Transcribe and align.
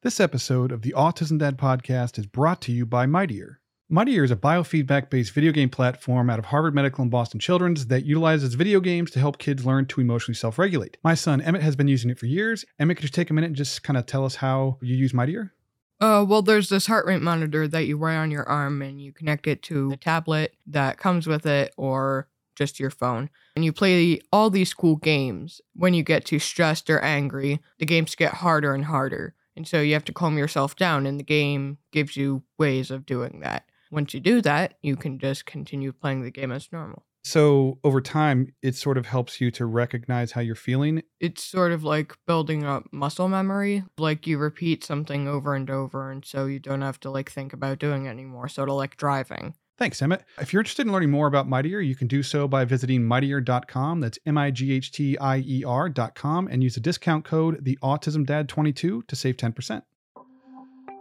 This 0.00 0.20
episode 0.20 0.70
of 0.70 0.82
the 0.82 0.94
Autism 0.96 1.40
Dad 1.40 1.58
podcast 1.58 2.20
is 2.20 2.26
brought 2.26 2.60
to 2.60 2.70
you 2.70 2.86
by 2.86 3.04
Mightier. 3.04 3.60
Mightier 3.88 4.22
is 4.22 4.30
a 4.30 4.36
biofeedback 4.36 5.10
based 5.10 5.32
video 5.32 5.50
game 5.50 5.70
platform 5.70 6.30
out 6.30 6.38
of 6.38 6.44
Harvard 6.44 6.72
Medical 6.72 7.02
and 7.02 7.10
Boston 7.10 7.40
Children's 7.40 7.86
that 7.86 8.04
utilizes 8.04 8.54
video 8.54 8.78
games 8.78 9.10
to 9.10 9.18
help 9.18 9.38
kids 9.38 9.66
learn 9.66 9.86
to 9.86 10.00
emotionally 10.00 10.36
self 10.36 10.56
regulate. 10.56 10.98
My 11.02 11.14
son 11.14 11.40
Emmett 11.40 11.62
has 11.62 11.74
been 11.74 11.88
using 11.88 12.10
it 12.10 12.18
for 12.20 12.26
years. 12.26 12.64
Emmett, 12.78 12.98
could 12.98 13.02
you 13.02 13.08
take 13.08 13.28
a 13.28 13.32
minute 13.34 13.48
and 13.48 13.56
just 13.56 13.82
kind 13.82 13.96
of 13.96 14.06
tell 14.06 14.24
us 14.24 14.36
how 14.36 14.78
you 14.80 14.94
use 14.94 15.12
Mightier? 15.12 15.52
Uh, 16.00 16.24
well, 16.28 16.42
there's 16.42 16.68
this 16.68 16.86
heart 16.86 17.04
rate 17.04 17.20
monitor 17.20 17.66
that 17.66 17.86
you 17.88 17.98
wear 17.98 18.20
on 18.20 18.30
your 18.30 18.48
arm 18.48 18.82
and 18.82 19.02
you 19.02 19.12
connect 19.12 19.48
it 19.48 19.64
to 19.64 19.90
a 19.90 19.96
tablet 19.96 20.54
that 20.68 20.98
comes 20.98 21.26
with 21.26 21.44
it 21.44 21.74
or 21.76 22.28
just 22.54 22.78
your 22.78 22.90
phone. 22.90 23.30
And 23.56 23.64
you 23.64 23.72
play 23.72 24.20
all 24.32 24.48
these 24.48 24.74
cool 24.74 24.94
games. 24.94 25.60
When 25.74 25.92
you 25.92 26.04
get 26.04 26.24
too 26.24 26.38
stressed 26.38 26.88
or 26.88 27.00
angry, 27.00 27.60
the 27.80 27.86
games 27.86 28.14
get 28.14 28.34
harder 28.34 28.74
and 28.74 28.84
harder. 28.84 29.34
And 29.58 29.66
so 29.66 29.80
you 29.80 29.94
have 29.94 30.04
to 30.04 30.12
calm 30.12 30.38
yourself 30.38 30.76
down, 30.76 31.04
and 31.04 31.18
the 31.18 31.24
game 31.24 31.78
gives 31.90 32.16
you 32.16 32.44
ways 32.58 32.92
of 32.92 33.04
doing 33.04 33.40
that. 33.40 33.64
Once 33.90 34.14
you 34.14 34.20
do 34.20 34.40
that, 34.42 34.74
you 34.82 34.94
can 34.94 35.18
just 35.18 35.46
continue 35.46 35.90
playing 35.90 36.22
the 36.22 36.30
game 36.30 36.52
as 36.52 36.70
normal. 36.70 37.02
So 37.24 37.80
over 37.82 38.00
time, 38.00 38.54
it 38.62 38.76
sort 38.76 38.96
of 38.96 39.06
helps 39.06 39.40
you 39.40 39.50
to 39.50 39.66
recognize 39.66 40.30
how 40.30 40.42
you're 40.42 40.54
feeling. 40.54 41.02
It's 41.18 41.42
sort 41.42 41.72
of 41.72 41.82
like 41.82 42.16
building 42.24 42.62
up 42.62 42.84
muscle 42.92 43.26
memory. 43.26 43.82
Like 43.98 44.28
you 44.28 44.38
repeat 44.38 44.84
something 44.84 45.26
over 45.26 45.56
and 45.56 45.68
over, 45.68 46.12
and 46.12 46.24
so 46.24 46.46
you 46.46 46.60
don't 46.60 46.82
have 46.82 47.00
to 47.00 47.10
like 47.10 47.28
think 47.28 47.52
about 47.52 47.80
doing 47.80 48.06
it 48.06 48.10
anymore. 48.10 48.46
Sort 48.46 48.68
of 48.68 48.76
like 48.76 48.96
driving. 48.96 49.54
Thanks, 49.78 50.02
Emmett. 50.02 50.24
If 50.40 50.52
you're 50.52 50.58
interested 50.58 50.86
in 50.86 50.92
learning 50.92 51.12
more 51.12 51.28
about 51.28 51.48
Mightier, 51.48 51.80
you 51.80 51.94
can 51.94 52.08
do 52.08 52.24
so 52.24 52.48
by 52.48 52.64
visiting 52.64 53.02
mightier.com. 53.02 54.00
That's 54.00 54.18
M 54.26 54.36
I 54.36 54.50
G 54.50 54.72
H 54.72 54.90
T 54.90 55.16
I 55.18 55.38
E 55.38 55.62
R.com 55.64 56.48
and 56.48 56.64
use 56.64 56.74
the 56.74 56.80
discount 56.80 57.24
code 57.24 57.64
the 57.64 57.78
Autism 57.80 58.26
Dad 58.26 58.48
22 58.48 59.04
to 59.06 59.16
save 59.16 59.36
10%. 59.36 59.82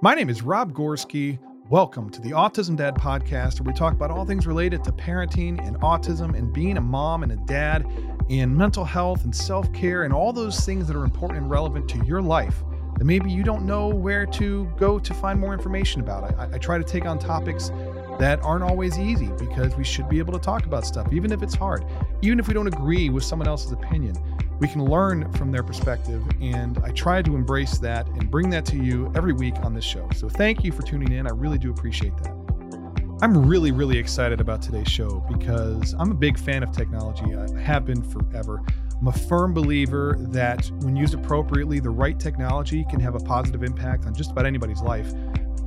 My 0.04 0.14
name 0.14 0.30
is 0.30 0.44
Rob 0.44 0.74
Gorski. 0.74 1.40
Welcome 1.72 2.12
to 2.12 2.22
the 2.22 2.30
Autism 2.30 2.78
Dad 2.78 2.94
podcast, 2.94 3.60
where 3.60 3.74
we 3.74 3.74
talk 3.74 3.94
about 3.94 4.12
all 4.12 4.26
things 4.26 4.46
related 4.46 4.84
to 4.84 4.92
parenting 4.92 5.60
and 5.68 5.76
autism 5.78 6.38
and 6.38 6.54
being 6.54 6.78
a 6.78 6.82
mom 6.82 7.24
and 7.24 7.32
a 7.32 7.38
dad, 7.48 7.84
and 8.30 8.56
mental 8.56 8.86
health 8.86 9.24
and 9.24 9.36
self 9.36 9.74
care 9.74 10.04
and 10.04 10.14
all 10.14 10.32
those 10.32 10.60
things 10.60 10.86
that 10.86 10.96
are 10.96 11.04
important 11.04 11.40
and 11.40 11.50
relevant 11.50 11.90
to 11.90 12.06
your 12.06 12.22
life 12.22 12.64
that 12.98 13.06
maybe 13.06 13.32
you 13.32 13.44
don't 13.44 13.66
know 13.66 13.88
where 13.88 14.26
to 14.26 14.66
go 14.78 14.98
to 14.98 15.14
find 15.14 15.40
more 15.40 15.54
information 15.54 16.02
about. 16.02 16.24
I, 16.36 16.56
I 16.56 16.58
try 16.58 16.78
to 16.78 16.84
take 16.84 17.06
on 17.06 17.20
topics 17.20 17.70
that 18.20 18.42
aren't 18.42 18.64
always 18.64 18.98
easy 18.98 19.30
because 19.38 19.76
we 19.76 19.84
should 19.84 20.10
be 20.10 20.20
able 20.20 20.34
to 20.34 20.40
talk 20.40 20.66
about 20.66 20.86
stuff, 20.86 21.12
even 21.12 21.32
if 21.32 21.42
it's 21.42 21.56
hard, 21.56 21.86
even 22.22 22.40
if 22.40 22.48
we 22.48 22.54
don't 22.54 22.68
agree 22.68 23.10
with 23.10 23.24
someone 23.24 23.48
else's 23.48 23.72
opinion. 23.72 24.16
We 24.60 24.68
can 24.68 24.84
learn 24.86 25.32
from 25.34 25.52
their 25.52 25.62
perspective, 25.62 26.24
and 26.42 26.80
I 26.84 26.90
try 26.90 27.22
to 27.22 27.36
embrace 27.36 27.78
that 27.78 28.08
and 28.08 28.32
bring 28.32 28.50
that 28.50 28.66
to 28.66 28.78
you 28.78 29.12
every 29.16 29.34
week 29.34 29.56
on 29.58 29.76
this 29.76 29.86
show. 29.86 30.10
So, 30.16 30.28
thank 30.30 30.64
you 30.64 30.72
for 30.72 30.82
tuning 30.82 31.12
in. 31.12 31.28
I 31.28 31.32
really 31.32 31.60
do 31.60 31.70
appreciate 31.70 32.18
that. 32.18 32.34
I'm 33.22 33.48
really, 33.48 33.72
really 33.72 33.98
excited 33.98 34.42
about 34.42 34.62
today's 34.62 34.88
show 34.88 35.26
because 35.28 35.96
I'm 35.98 36.12
a 36.12 36.16
big 36.16 36.38
fan 36.38 36.62
of 36.62 36.72
technology. 36.72 37.36
I 37.36 37.60
have 37.60 37.86
been 37.86 38.04
forever. 38.04 38.64
I'm 39.00 39.08
a 39.08 39.12
firm 39.12 39.54
believer 39.54 40.18
that 40.20 40.72
when 40.82 40.96
used 40.96 41.16
appropriately, 41.16 41.80
the 41.80 41.90
right 41.90 42.20
technology 42.20 42.86
can 42.90 43.00
have 43.00 43.16
a 43.16 43.20
positive 43.20 43.64
impact 43.64 44.06
on 44.06 44.16
just 44.16 44.32
about 44.32 44.46
anybody's 44.46 44.82
life. 44.82 45.14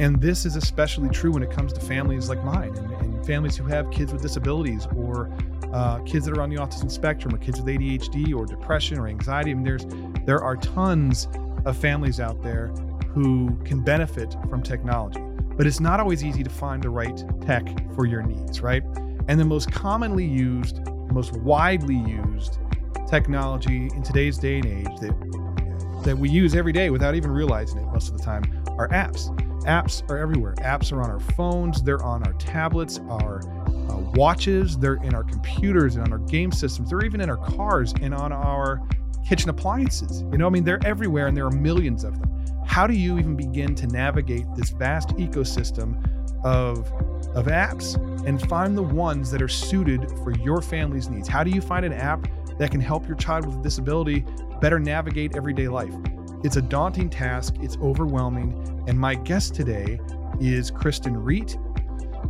And 0.00 0.18
this 0.18 0.46
is 0.46 0.56
especially 0.56 1.10
true 1.10 1.30
when 1.30 1.42
it 1.42 1.50
comes 1.50 1.74
to 1.74 1.80
families 1.80 2.30
like 2.30 2.42
mine 2.42 2.74
and, 2.74 2.90
and 2.92 3.26
families 3.26 3.54
who 3.54 3.64
have 3.64 3.90
kids 3.90 4.14
with 4.14 4.22
disabilities 4.22 4.88
or 4.96 5.30
uh, 5.74 5.98
kids 6.00 6.24
that 6.24 6.36
are 6.36 6.40
on 6.40 6.48
the 6.48 6.56
autism 6.56 6.90
spectrum 6.90 7.34
or 7.34 7.38
kids 7.38 7.60
with 7.60 7.68
ADHD 7.68 8.34
or 8.34 8.46
depression 8.46 8.98
or 8.98 9.08
anxiety. 9.08 9.50
I 9.50 9.54
mean, 9.54 9.62
there's 9.62 9.84
there 10.24 10.42
are 10.42 10.56
tons 10.56 11.28
of 11.66 11.76
families 11.76 12.18
out 12.18 12.42
there 12.42 12.68
who 13.08 13.54
can 13.66 13.82
benefit 13.82 14.34
from 14.48 14.62
technology, 14.62 15.20
but 15.58 15.66
it's 15.66 15.80
not 15.80 16.00
always 16.00 16.24
easy 16.24 16.42
to 16.42 16.50
find 16.50 16.82
the 16.82 16.88
right 16.88 17.22
tech 17.42 17.68
for 17.94 18.06
your 18.06 18.22
needs, 18.22 18.62
right? 18.62 18.82
And 19.28 19.38
the 19.38 19.44
most 19.44 19.70
commonly 19.70 20.24
used, 20.24 20.80
most 21.12 21.34
widely 21.34 21.96
used 21.96 22.58
technology 23.06 23.90
in 23.94 24.02
today's 24.02 24.38
day 24.38 24.56
and 24.60 24.66
age 24.66 25.00
that 25.00 26.04
that 26.04 26.16
we 26.16 26.30
use 26.30 26.54
every 26.54 26.72
day 26.72 26.88
without 26.88 27.14
even 27.14 27.30
realizing 27.30 27.78
it 27.80 27.86
most 27.92 28.10
of 28.10 28.16
the 28.16 28.24
time 28.24 28.42
are 28.78 28.88
apps. 28.88 29.28
Apps 29.64 30.08
are 30.10 30.16
everywhere. 30.16 30.54
Apps 30.58 30.92
are 30.92 31.02
on 31.02 31.10
our 31.10 31.20
phones, 31.20 31.82
they're 31.82 32.02
on 32.02 32.26
our 32.26 32.32
tablets, 32.34 32.98
our 33.08 33.42
uh, 33.90 33.98
watches, 34.14 34.78
they're 34.78 35.02
in 35.02 35.14
our 35.14 35.24
computers 35.24 35.96
and 35.96 36.04
on 36.04 36.12
our 36.12 36.18
game 36.18 36.50
systems, 36.50 36.90
they're 36.90 37.04
even 37.04 37.20
in 37.20 37.28
our 37.28 37.36
cars 37.36 37.92
and 38.00 38.14
on 38.14 38.32
our 38.32 38.80
kitchen 39.26 39.50
appliances. 39.50 40.22
You 40.32 40.38
know, 40.38 40.46
I 40.46 40.50
mean, 40.50 40.64
they're 40.64 40.84
everywhere 40.84 41.26
and 41.26 41.36
there 41.36 41.46
are 41.46 41.50
millions 41.50 42.04
of 42.04 42.18
them. 42.18 42.30
How 42.66 42.86
do 42.86 42.94
you 42.94 43.18
even 43.18 43.36
begin 43.36 43.74
to 43.76 43.86
navigate 43.86 44.46
this 44.54 44.70
vast 44.70 45.08
ecosystem 45.10 46.02
of 46.44 46.90
of 47.34 47.46
apps 47.46 47.96
and 48.26 48.40
find 48.48 48.76
the 48.76 48.82
ones 48.82 49.30
that 49.30 49.42
are 49.42 49.48
suited 49.48 50.08
for 50.22 50.30
your 50.30 50.62
family's 50.62 51.08
needs? 51.08 51.28
How 51.28 51.44
do 51.44 51.50
you 51.50 51.60
find 51.60 51.84
an 51.84 51.92
app 51.92 52.26
that 52.58 52.70
can 52.70 52.80
help 52.80 53.06
your 53.06 53.16
child 53.16 53.46
with 53.46 53.56
a 53.56 53.62
disability 53.62 54.24
better 54.60 54.78
navigate 54.78 55.36
everyday 55.36 55.68
life? 55.68 55.94
It's 56.42 56.56
a 56.56 56.62
daunting 56.62 57.10
task, 57.10 57.56
it's 57.60 57.76
overwhelming, 57.82 58.84
and 58.88 58.98
my 58.98 59.14
guest 59.14 59.54
today 59.54 60.00
is 60.40 60.70
Cristen 60.70 61.14
Reat. 61.14 61.58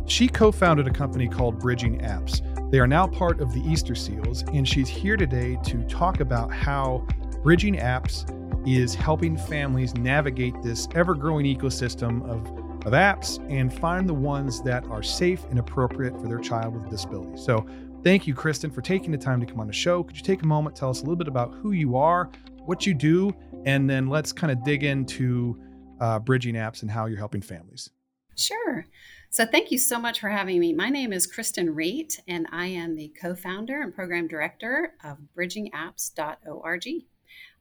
She 0.05 0.27
co 0.27 0.51
founded 0.51 0.85
a 0.85 0.91
company 0.91 1.29
called 1.29 1.59
Bridging 1.59 1.99
Apps. 1.99 2.41
They 2.71 2.79
are 2.79 2.87
now 2.87 3.07
part 3.07 3.39
of 3.39 3.53
the 3.53 3.61
Easter 3.61 3.95
Seals, 3.95 4.43
and 4.53 4.67
she's 4.67 4.89
here 4.89 5.15
today 5.15 5.57
to 5.63 5.83
talk 5.83 6.19
about 6.19 6.53
how 6.53 7.07
Bridging 7.41 7.75
Apps 7.75 8.27
is 8.67 8.93
helping 8.93 9.37
families 9.37 9.95
navigate 9.95 10.61
this 10.61 10.89
ever 10.93 11.15
growing 11.15 11.45
ecosystem 11.45 12.21
of, 12.29 12.45
of 12.85 12.91
apps 12.91 13.39
and 13.49 13.73
find 13.73 14.09
the 14.09 14.13
ones 14.13 14.61
that 14.63 14.85
are 14.87 15.01
safe 15.01 15.45
and 15.49 15.57
appropriate 15.57 16.19
for 16.19 16.27
their 16.27 16.39
child 16.39 16.75
with 16.75 16.85
a 16.85 16.89
disability. 16.89 17.37
So, 17.37 17.65
Thank 18.03 18.25
you, 18.25 18.33
Cristen, 18.33 18.71
for 18.71 18.81
taking 18.81 19.11
the 19.11 19.17
time 19.19 19.39
to 19.41 19.45
come 19.45 19.59
on 19.59 19.67
the 19.67 19.73
show. 19.73 20.01
Could 20.01 20.17
you 20.17 20.23
take 20.23 20.41
a 20.41 20.47
moment, 20.47 20.75
tell 20.75 20.89
us 20.89 21.01
a 21.01 21.03
little 21.03 21.15
bit 21.15 21.27
about 21.27 21.53
who 21.53 21.71
you 21.71 21.95
are, 21.97 22.31
what 22.65 22.87
you 22.87 22.95
do, 22.95 23.31
and 23.65 23.89
then 23.89 24.07
let's 24.07 24.31
kind 24.31 24.51
of 24.51 24.63
dig 24.63 24.83
into 24.83 25.59
uh, 25.99 26.19
bridging 26.19 26.55
apps 26.55 26.81
and 26.81 26.91
how 26.91 27.05
you're 27.05 27.17
helping 27.17 27.41
families. 27.41 27.89
Sure. 28.35 28.85
So, 29.29 29.45
thank 29.45 29.71
you 29.71 29.77
so 29.77 29.99
much 29.99 30.19
for 30.19 30.29
having 30.29 30.59
me. 30.59 30.73
My 30.73 30.89
name 30.89 31.13
is 31.13 31.27
Cristen 31.27 31.73
Reat, 31.73 32.19
and 32.27 32.47
I 32.51 32.67
am 32.67 32.95
the 32.95 33.13
co 33.21 33.35
founder 33.35 33.81
and 33.81 33.93
program 33.93 34.27
director 34.27 34.93
of 35.03 35.17
bridgingapps.org. 35.37 36.87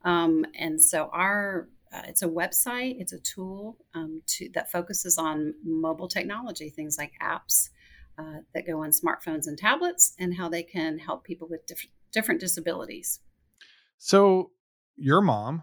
Um, 0.05 0.47
and 0.59 0.81
so, 0.81 1.11
our 1.13 1.69
uh, 1.93 2.03
it's 2.07 2.23
a 2.23 2.29
website, 2.29 3.01
it's 3.01 3.13
a 3.13 3.19
tool 3.19 3.77
um, 3.95 4.23
to, 4.27 4.49
that 4.55 4.71
focuses 4.71 5.19
on 5.19 5.55
mobile 5.65 6.09
technology, 6.09 6.71
things 6.71 6.97
like 6.97 7.13
apps, 7.21 7.69
uh, 8.19 8.39
that 8.55 8.67
go 8.67 8.83
on 8.83 8.91
smartphones 8.91 9.47
and 9.47 9.59
tablets 9.59 10.15
and 10.19 10.35
how 10.35 10.49
they 10.49 10.63
can 10.63 10.99
help 10.99 11.25
people 11.25 11.49
with 11.49 11.67
diff- 11.67 11.89
different 12.13 12.41
disabilities. 12.41 13.21
So, 13.99 14.53
your 14.97 15.21
mom, 15.21 15.63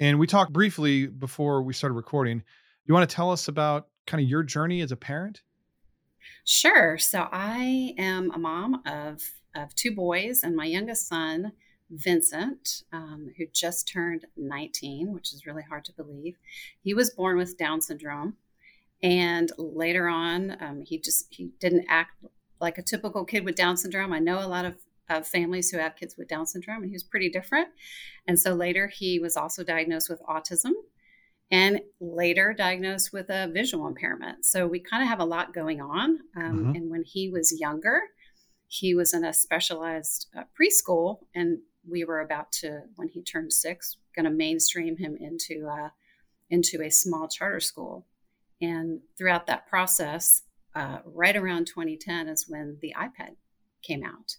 and 0.00 0.18
we 0.18 0.26
talked 0.26 0.52
briefly 0.52 1.06
before 1.06 1.62
we 1.62 1.72
started 1.72 1.94
recording. 1.94 2.42
You 2.86 2.94
want 2.94 3.08
to 3.08 3.14
tell 3.14 3.30
us 3.30 3.48
about 3.48 3.88
kind 4.06 4.22
of 4.22 4.28
your 4.28 4.42
journey 4.42 4.80
as 4.80 4.92
a 4.92 4.96
parent? 4.96 5.42
Sure. 6.44 6.98
So, 6.98 7.28
I 7.30 7.94
am 7.98 8.30
a 8.32 8.38
mom 8.38 8.82
of, 8.86 9.22
of 9.54 9.74
two 9.74 9.94
boys, 9.94 10.42
and 10.42 10.56
my 10.56 10.64
youngest 10.66 11.08
son, 11.08 11.52
Vincent, 11.90 12.82
um, 12.92 13.32
who 13.36 13.46
just 13.52 13.88
turned 13.88 14.26
19, 14.36 15.12
which 15.12 15.32
is 15.32 15.46
really 15.46 15.62
hard 15.62 15.84
to 15.86 15.92
believe. 15.92 16.36
He 16.80 16.94
was 16.94 17.10
born 17.10 17.36
with 17.36 17.56
Down 17.56 17.80
syndrome 17.80 18.36
and 19.02 19.52
later 19.56 20.08
on 20.08 20.56
um, 20.60 20.82
he 20.82 20.98
just 20.98 21.26
he 21.30 21.50
didn't 21.60 21.86
act 21.88 22.12
like 22.60 22.78
a 22.78 22.82
typical 22.82 23.24
kid 23.24 23.44
with 23.44 23.54
down 23.54 23.76
syndrome 23.76 24.12
i 24.12 24.18
know 24.18 24.44
a 24.44 24.46
lot 24.46 24.64
of, 24.64 24.74
of 25.08 25.26
families 25.26 25.70
who 25.70 25.78
have 25.78 25.96
kids 25.96 26.16
with 26.16 26.28
down 26.28 26.46
syndrome 26.46 26.82
and 26.82 26.90
he 26.90 26.94
was 26.94 27.02
pretty 27.02 27.28
different 27.28 27.68
and 28.26 28.38
so 28.38 28.54
later 28.54 28.88
he 28.88 29.18
was 29.18 29.36
also 29.36 29.64
diagnosed 29.64 30.08
with 30.08 30.20
autism 30.28 30.72
and 31.50 31.80
later 32.00 32.54
diagnosed 32.56 33.12
with 33.12 33.30
a 33.30 33.48
visual 33.52 33.86
impairment 33.86 34.44
so 34.44 34.66
we 34.66 34.80
kind 34.80 35.02
of 35.02 35.08
have 35.08 35.20
a 35.20 35.24
lot 35.24 35.54
going 35.54 35.80
on 35.80 36.18
um, 36.36 36.42
mm-hmm. 36.42 36.74
and 36.74 36.90
when 36.90 37.02
he 37.02 37.28
was 37.28 37.58
younger 37.58 38.00
he 38.66 38.94
was 38.94 39.14
in 39.14 39.24
a 39.24 39.32
specialized 39.32 40.26
uh, 40.36 40.42
preschool 40.58 41.20
and 41.34 41.58
we 41.88 42.04
were 42.04 42.20
about 42.20 42.52
to 42.52 42.82
when 42.96 43.08
he 43.08 43.22
turned 43.22 43.52
six 43.52 43.96
going 44.14 44.24
to 44.24 44.30
mainstream 44.30 44.96
him 44.96 45.16
into 45.18 45.66
uh, 45.66 45.88
into 46.50 46.82
a 46.82 46.90
small 46.90 47.28
charter 47.28 47.60
school 47.60 48.06
and 48.60 49.00
throughout 49.16 49.46
that 49.46 49.66
process, 49.66 50.42
uh, 50.74 50.98
right 51.04 51.36
around 51.36 51.66
2010 51.66 52.28
is 52.28 52.46
when 52.48 52.78
the 52.80 52.94
iPad 52.96 53.36
came 53.82 54.04
out. 54.04 54.36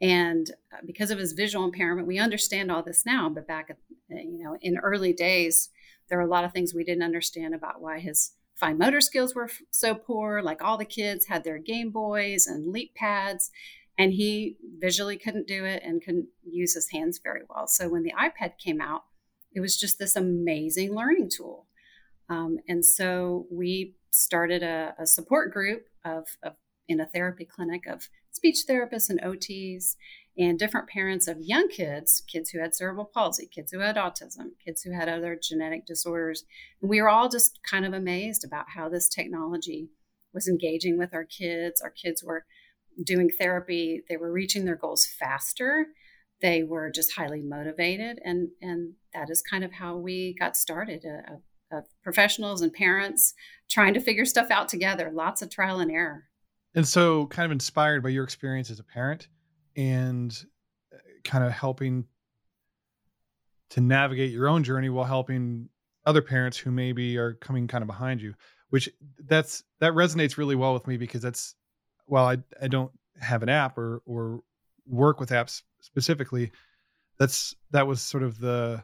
And 0.00 0.50
uh, 0.72 0.78
because 0.86 1.10
of 1.10 1.18
his 1.18 1.32
visual 1.32 1.64
impairment, 1.64 2.06
we 2.06 2.18
understand 2.18 2.70
all 2.70 2.82
this 2.82 3.04
now. 3.04 3.28
But 3.28 3.46
back, 3.46 3.70
uh, 3.70 3.74
you 4.14 4.42
know, 4.42 4.56
in 4.60 4.78
early 4.78 5.12
days, 5.12 5.70
there 6.08 6.18
were 6.18 6.24
a 6.24 6.30
lot 6.30 6.44
of 6.44 6.52
things 6.52 6.72
we 6.72 6.84
didn't 6.84 7.02
understand 7.02 7.54
about 7.54 7.80
why 7.80 7.98
his 7.98 8.32
fine 8.54 8.78
motor 8.78 9.00
skills 9.00 9.34
were 9.34 9.50
so 9.70 9.94
poor. 9.94 10.40
Like 10.42 10.62
all 10.62 10.78
the 10.78 10.84
kids 10.84 11.26
had 11.26 11.44
their 11.44 11.58
Game 11.58 11.90
Boys 11.90 12.46
and 12.46 12.72
Leap 12.72 12.94
pads, 12.94 13.50
and 13.96 14.12
he 14.12 14.56
visually 14.78 15.16
couldn't 15.16 15.46
do 15.48 15.64
it 15.64 15.82
and 15.84 16.02
couldn't 16.02 16.28
use 16.44 16.74
his 16.74 16.90
hands 16.90 17.20
very 17.22 17.42
well. 17.48 17.66
So 17.66 17.88
when 17.88 18.04
the 18.04 18.12
iPad 18.12 18.58
came 18.58 18.80
out, 18.80 19.04
it 19.52 19.60
was 19.60 19.78
just 19.78 19.98
this 19.98 20.14
amazing 20.14 20.94
learning 20.94 21.30
tool 21.30 21.66
Um, 22.28 22.58
and 22.68 22.84
so 22.84 23.46
we 23.50 23.94
started 24.10 24.62
a, 24.62 24.94
a 24.98 25.06
support 25.06 25.52
group 25.52 25.86
of, 26.04 26.36
of, 26.42 26.54
in 26.88 27.00
a 27.00 27.06
therapy 27.06 27.44
clinic 27.44 27.86
of 27.86 28.08
speech 28.30 28.64
therapists 28.68 29.10
and 29.10 29.20
OTs 29.20 29.96
and 30.38 30.58
different 30.58 30.88
parents 30.88 31.26
of 31.26 31.36
young 31.40 31.68
kids, 31.68 32.22
kids 32.26 32.50
who 32.50 32.60
had 32.60 32.74
cerebral 32.74 33.10
palsy, 33.12 33.46
kids 33.46 33.72
who 33.72 33.80
had 33.80 33.96
autism, 33.96 34.50
kids 34.64 34.82
who 34.82 34.92
had 34.92 35.08
other 35.08 35.38
genetic 35.40 35.84
disorders. 35.84 36.44
And 36.80 36.88
we 36.88 37.02
were 37.02 37.08
all 37.08 37.28
just 37.28 37.58
kind 37.68 37.84
of 37.84 37.92
amazed 37.92 38.44
about 38.44 38.66
how 38.74 38.88
this 38.88 39.08
technology 39.08 39.90
was 40.32 40.48
engaging 40.48 40.96
with 40.96 41.12
our 41.12 41.24
kids. 41.24 41.80
Our 41.80 41.90
kids 41.90 42.22
were 42.22 42.44
doing 43.04 43.30
therapy, 43.30 44.02
they 44.08 44.16
were 44.16 44.32
reaching 44.32 44.64
their 44.64 44.76
goals 44.76 45.06
faster. 45.06 45.86
They 46.40 46.62
were 46.62 46.90
just 46.90 47.14
highly 47.14 47.42
motivated. 47.42 48.20
And, 48.24 48.50
and 48.62 48.94
that 49.12 49.28
is 49.30 49.42
kind 49.42 49.64
of 49.64 49.72
how 49.72 49.96
we 49.96 50.36
got 50.38 50.56
started 50.56 51.04
uh, 51.04 51.34
of 51.70 51.84
professionals 52.02 52.62
and 52.62 52.72
parents 52.72 53.34
trying 53.68 53.94
to 53.94 54.00
figure 54.00 54.24
stuff 54.24 54.50
out 54.50 54.68
together, 54.68 55.10
lots 55.12 55.42
of 55.42 55.50
trial 55.50 55.80
and 55.80 55.90
error. 55.90 56.27
And 56.74 56.86
so, 56.86 57.26
kind 57.26 57.46
of 57.46 57.52
inspired 57.52 58.02
by 58.02 58.10
your 58.10 58.24
experience 58.24 58.70
as 58.70 58.78
a 58.78 58.84
parent 58.84 59.28
and 59.76 60.36
uh, 60.92 60.98
kind 61.24 61.44
of 61.44 61.52
helping 61.52 62.04
to 63.70 63.80
navigate 63.80 64.30
your 64.30 64.48
own 64.48 64.64
journey 64.64 64.88
while 64.88 65.04
helping 65.04 65.68
other 66.06 66.22
parents 66.22 66.56
who 66.56 66.70
maybe 66.70 67.18
are 67.18 67.34
coming 67.34 67.66
kind 67.68 67.82
of 67.82 67.86
behind 67.86 68.22
you 68.22 68.34
which 68.70 68.88
that's 69.26 69.64
that 69.80 69.92
resonates 69.92 70.36
really 70.36 70.54
well 70.54 70.74
with 70.74 70.86
me 70.86 70.96
because 70.96 71.22
that's 71.22 71.54
while 72.06 72.26
I 72.26 72.38
I 72.60 72.68
don't 72.68 72.90
have 73.20 73.42
an 73.42 73.48
app 73.48 73.78
or 73.78 74.02
or 74.06 74.42
work 74.86 75.20
with 75.20 75.30
apps 75.30 75.62
specifically, 75.80 76.52
that's 77.18 77.54
that 77.70 77.86
was 77.86 78.02
sort 78.02 78.22
of 78.22 78.38
the 78.38 78.82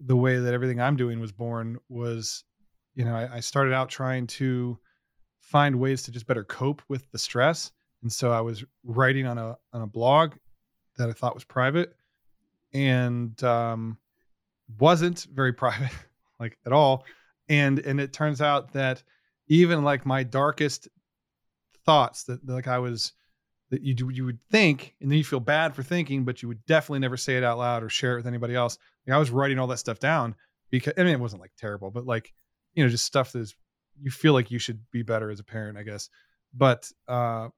the 0.00 0.16
way 0.16 0.38
that 0.38 0.54
everything 0.54 0.80
I'm 0.80 0.96
doing 0.96 1.18
was 1.20 1.32
born 1.32 1.78
was, 1.88 2.44
you 2.94 3.04
know, 3.04 3.14
I, 3.14 3.36
I 3.36 3.40
started 3.40 3.74
out 3.74 3.88
trying 3.88 4.28
to 4.28 4.78
find 5.48 5.80
ways 5.80 6.02
to 6.02 6.10
just 6.10 6.26
better 6.26 6.44
cope 6.44 6.82
with 6.88 7.10
the 7.10 7.18
stress. 7.18 7.72
And 8.02 8.12
so 8.12 8.30
I 8.30 8.42
was 8.42 8.64
writing 8.84 9.26
on 9.26 9.38
a 9.38 9.56
on 9.72 9.82
a 9.82 9.86
blog 9.86 10.34
that 10.98 11.08
I 11.08 11.12
thought 11.12 11.34
was 11.34 11.44
private 11.44 11.94
and 12.74 13.42
um 13.42 13.96
wasn't 14.78 15.26
very 15.32 15.52
private 15.64 15.90
like 16.38 16.58
at 16.66 16.72
all 16.72 17.04
and 17.48 17.78
and 17.78 17.98
it 17.98 18.12
turns 18.12 18.42
out 18.42 18.72
that 18.74 19.02
even 19.46 19.82
like 19.82 20.04
my 20.04 20.22
darkest 20.22 20.88
thoughts 21.86 22.24
that 22.24 22.46
like 22.46 22.68
I 22.68 22.78
was 22.78 23.14
that 23.70 23.80
you 23.80 23.94
do 23.94 24.10
you 24.10 24.26
would 24.26 24.40
think 24.50 24.94
and 25.00 25.10
then 25.10 25.16
you 25.16 25.24
feel 25.24 25.40
bad 25.40 25.74
for 25.74 25.82
thinking 25.82 26.24
but 26.24 26.42
you 26.42 26.48
would 26.48 26.64
definitely 26.66 26.98
never 26.98 27.16
say 27.16 27.38
it 27.38 27.44
out 27.44 27.56
loud 27.56 27.82
or 27.82 27.88
share 27.88 28.14
it 28.14 28.16
with 28.16 28.26
anybody 28.26 28.54
else 28.54 28.76
like 29.06 29.14
I 29.14 29.18
was 29.18 29.30
writing 29.30 29.58
all 29.58 29.66
that 29.68 29.78
stuff 29.78 29.98
down 29.98 30.34
because 30.70 30.92
I 30.98 31.04
mean 31.04 31.14
it 31.14 31.20
wasn't 31.20 31.40
like 31.40 31.52
terrible 31.56 31.90
but 31.90 32.04
like 32.04 32.34
you 32.74 32.84
know 32.84 32.90
just 32.90 33.06
stuff 33.06 33.32
that's 33.32 33.54
you 34.00 34.10
feel 34.10 34.32
like 34.32 34.50
you 34.50 34.58
should 34.58 34.80
be 34.90 35.02
better 35.02 35.30
as 35.30 35.40
a 35.40 35.44
parent 35.44 35.78
I 35.78 35.82
guess 35.82 36.08
but 36.54 36.90
uh 37.06 37.48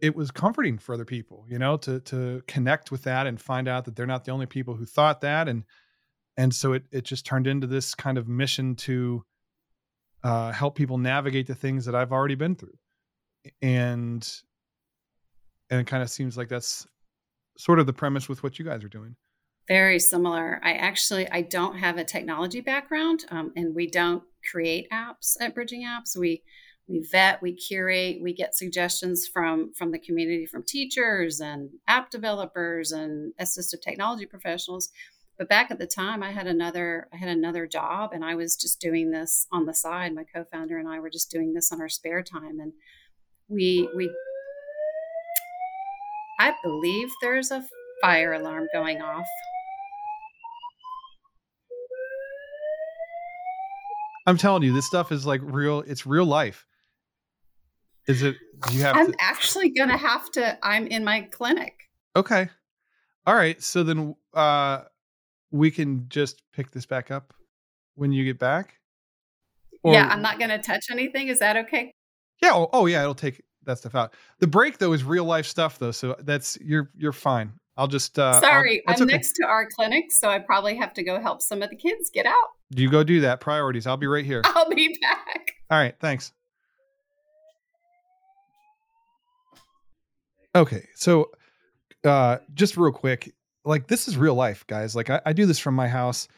it 0.00 0.14
was 0.14 0.30
comforting 0.30 0.78
for 0.78 0.94
other 0.94 1.04
people 1.04 1.46
you 1.48 1.58
know 1.58 1.76
to 1.78 2.00
to 2.00 2.42
connect 2.46 2.90
with 2.90 3.04
that 3.04 3.26
and 3.26 3.40
find 3.40 3.68
out 3.68 3.84
that 3.84 3.96
they're 3.96 4.06
not 4.06 4.24
the 4.24 4.32
only 4.32 4.46
people 4.46 4.74
who 4.74 4.86
thought 4.86 5.20
that 5.20 5.48
and 5.48 5.64
and 6.36 6.54
so 6.54 6.72
it 6.72 6.84
it 6.90 7.04
just 7.04 7.26
turned 7.26 7.46
into 7.46 7.66
this 7.66 7.94
kind 7.94 8.18
of 8.18 8.28
mission 8.28 8.74
to 8.76 9.24
uh, 10.22 10.52
help 10.52 10.74
people 10.74 10.98
navigate 10.98 11.46
the 11.46 11.54
things 11.54 11.84
that 11.84 11.94
I've 11.94 12.12
already 12.12 12.34
been 12.34 12.56
through, 12.56 12.76
and 13.62 14.26
and 15.70 15.80
it 15.80 15.86
kind 15.86 16.02
of 16.02 16.10
seems 16.10 16.36
like 16.36 16.48
that's 16.48 16.86
sort 17.58 17.78
of 17.78 17.86
the 17.86 17.92
premise 17.92 18.28
with 18.28 18.42
what 18.42 18.58
you 18.58 18.64
guys 18.64 18.82
are 18.82 18.88
doing. 18.88 19.16
Very 19.68 19.98
similar. 19.98 20.60
I 20.62 20.72
actually 20.72 21.28
I 21.30 21.42
don't 21.42 21.76
have 21.76 21.98
a 21.98 22.04
technology 22.04 22.60
background, 22.60 23.24
um, 23.30 23.52
and 23.54 23.74
we 23.74 23.86
don't 23.86 24.24
create 24.50 24.88
apps 24.90 25.36
at 25.40 25.54
Bridging 25.54 25.82
Apps. 25.82 26.16
We 26.16 26.42
we 26.86 27.06
vet, 27.10 27.40
we 27.40 27.54
curate, 27.54 28.20
we 28.22 28.34
get 28.34 28.54
suggestions 28.54 29.26
from 29.26 29.72
from 29.74 29.90
the 29.90 29.98
community, 29.98 30.46
from 30.46 30.62
teachers 30.62 31.40
and 31.40 31.70
app 31.88 32.10
developers 32.10 32.92
and 32.92 33.32
assistive 33.40 33.80
technology 33.80 34.26
professionals. 34.26 34.90
But 35.38 35.48
back 35.48 35.70
at 35.70 35.78
the 35.78 35.86
time 35.86 36.22
i 36.22 36.30
had 36.30 36.46
another 36.46 37.08
i 37.12 37.16
had 37.16 37.28
another 37.28 37.66
job 37.66 38.12
and 38.12 38.24
i 38.24 38.36
was 38.36 38.54
just 38.54 38.80
doing 38.80 39.10
this 39.10 39.46
on 39.50 39.66
the 39.66 39.74
side. 39.74 40.14
My 40.14 40.24
co-founder 40.24 40.78
and 40.78 40.88
i 40.88 41.00
were 41.00 41.10
just 41.10 41.30
doing 41.30 41.54
this 41.54 41.72
on 41.72 41.80
our 41.80 41.88
spare 41.88 42.22
time 42.22 42.60
and 42.60 42.72
we 43.48 43.88
we 43.96 44.10
i 46.40 46.52
believe 46.62 47.08
there's 47.20 47.50
a 47.50 47.64
fire 48.00 48.34
alarm 48.34 48.66
going 48.72 49.00
off 49.00 49.26
i'm 54.26 54.36
telling 54.36 54.62
you 54.62 54.72
this 54.72 54.86
stuff 54.86 55.12
is 55.12 55.26
like 55.26 55.40
real 55.42 55.80
it's 55.86 56.06
real 56.06 56.24
life 56.24 56.66
is 58.06 58.22
it 58.22 58.36
you 58.70 58.82
have 58.82 58.96
i'm 58.96 59.12
to... 59.12 59.18
actually 59.20 59.70
gonna 59.70 59.96
have 59.96 60.30
to 60.30 60.58
i'm 60.66 60.86
in 60.86 61.04
my 61.04 61.22
clinic 61.22 61.88
okay 62.16 62.48
all 63.26 63.34
right 63.34 63.62
so 63.62 63.82
then 63.82 64.14
uh 64.34 64.82
we 65.54 65.70
can 65.70 66.06
just 66.08 66.42
pick 66.52 66.72
this 66.72 66.84
back 66.84 67.12
up 67.12 67.32
when 67.94 68.12
you 68.12 68.24
get 68.24 68.38
back? 68.38 68.80
Or, 69.82 69.92
yeah, 69.92 70.08
I'm 70.08 70.20
not 70.20 70.38
going 70.38 70.50
to 70.50 70.58
touch 70.58 70.86
anything. 70.90 71.28
Is 71.28 71.38
that 71.38 71.56
okay? 71.56 71.92
Yeah. 72.42 72.50
Oh, 72.52 72.68
oh, 72.72 72.86
yeah. 72.86 73.02
It'll 73.02 73.14
take 73.14 73.42
that 73.64 73.78
stuff 73.78 73.94
out. 73.94 74.14
The 74.40 74.46
break 74.46 74.78
though 74.78 74.92
is 74.92 75.04
real 75.04 75.24
life 75.24 75.46
stuff 75.46 75.78
though, 75.78 75.90
so 75.90 76.16
that's 76.20 76.58
you're 76.60 76.90
you're 76.96 77.12
fine. 77.12 77.52
I'll 77.76 77.86
just. 77.88 78.18
uh 78.18 78.40
Sorry, 78.40 78.82
i 78.86 78.92
am 78.92 79.02
okay. 79.02 79.12
next 79.12 79.32
to 79.34 79.46
our 79.46 79.66
clinic, 79.74 80.12
so 80.12 80.28
I 80.28 80.38
probably 80.38 80.76
have 80.76 80.92
to 80.94 81.02
go 81.02 81.20
help 81.20 81.40
some 81.40 81.62
of 81.62 81.70
the 81.70 81.76
kids 81.76 82.10
get 82.12 82.26
out. 82.26 82.48
You 82.76 82.90
go 82.90 83.04
do 83.04 83.20
that. 83.20 83.40
Priorities. 83.40 83.86
I'll 83.86 83.96
be 83.96 84.06
right 84.06 84.24
here. 84.24 84.42
I'll 84.44 84.68
be 84.68 84.96
back. 85.00 85.52
All 85.70 85.78
right. 85.78 85.94
Thanks. 86.00 86.32
Okay, 90.56 90.86
so 90.94 91.30
uh 92.04 92.38
just 92.54 92.76
real 92.76 92.92
quick, 92.92 93.34
like 93.64 93.88
this 93.88 94.06
is 94.06 94.16
real 94.16 94.34
life, 94.34 94.64
guys. 94.66 94.94
Like 94.94 95.10
I, 95.10 95.20
I 95.26 95.32
do 95.32 95.46
this 95.46 95.58
from 95.58 95.74
my 95.74 95.88
house, 95.88 96.28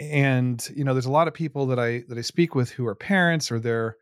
and 0.00 0.66
you 0.74 0.84
know, 0.84 0.94
there's 0.94 1.06
a 1.06 1.10
lot 1.10 1.28
of 1.28 1.34
people 1.34 1.66
that 1.66 1.78
I 1.78 2.04
that 2.08 2.16
I 2.16 2.22
speak 2.22 2.54
with 2.54 2.70
who 2.70 2.86
are 2.86 2.94
parents 2.94 3.52
or 3.52 3.58
they're, 3.58 3.96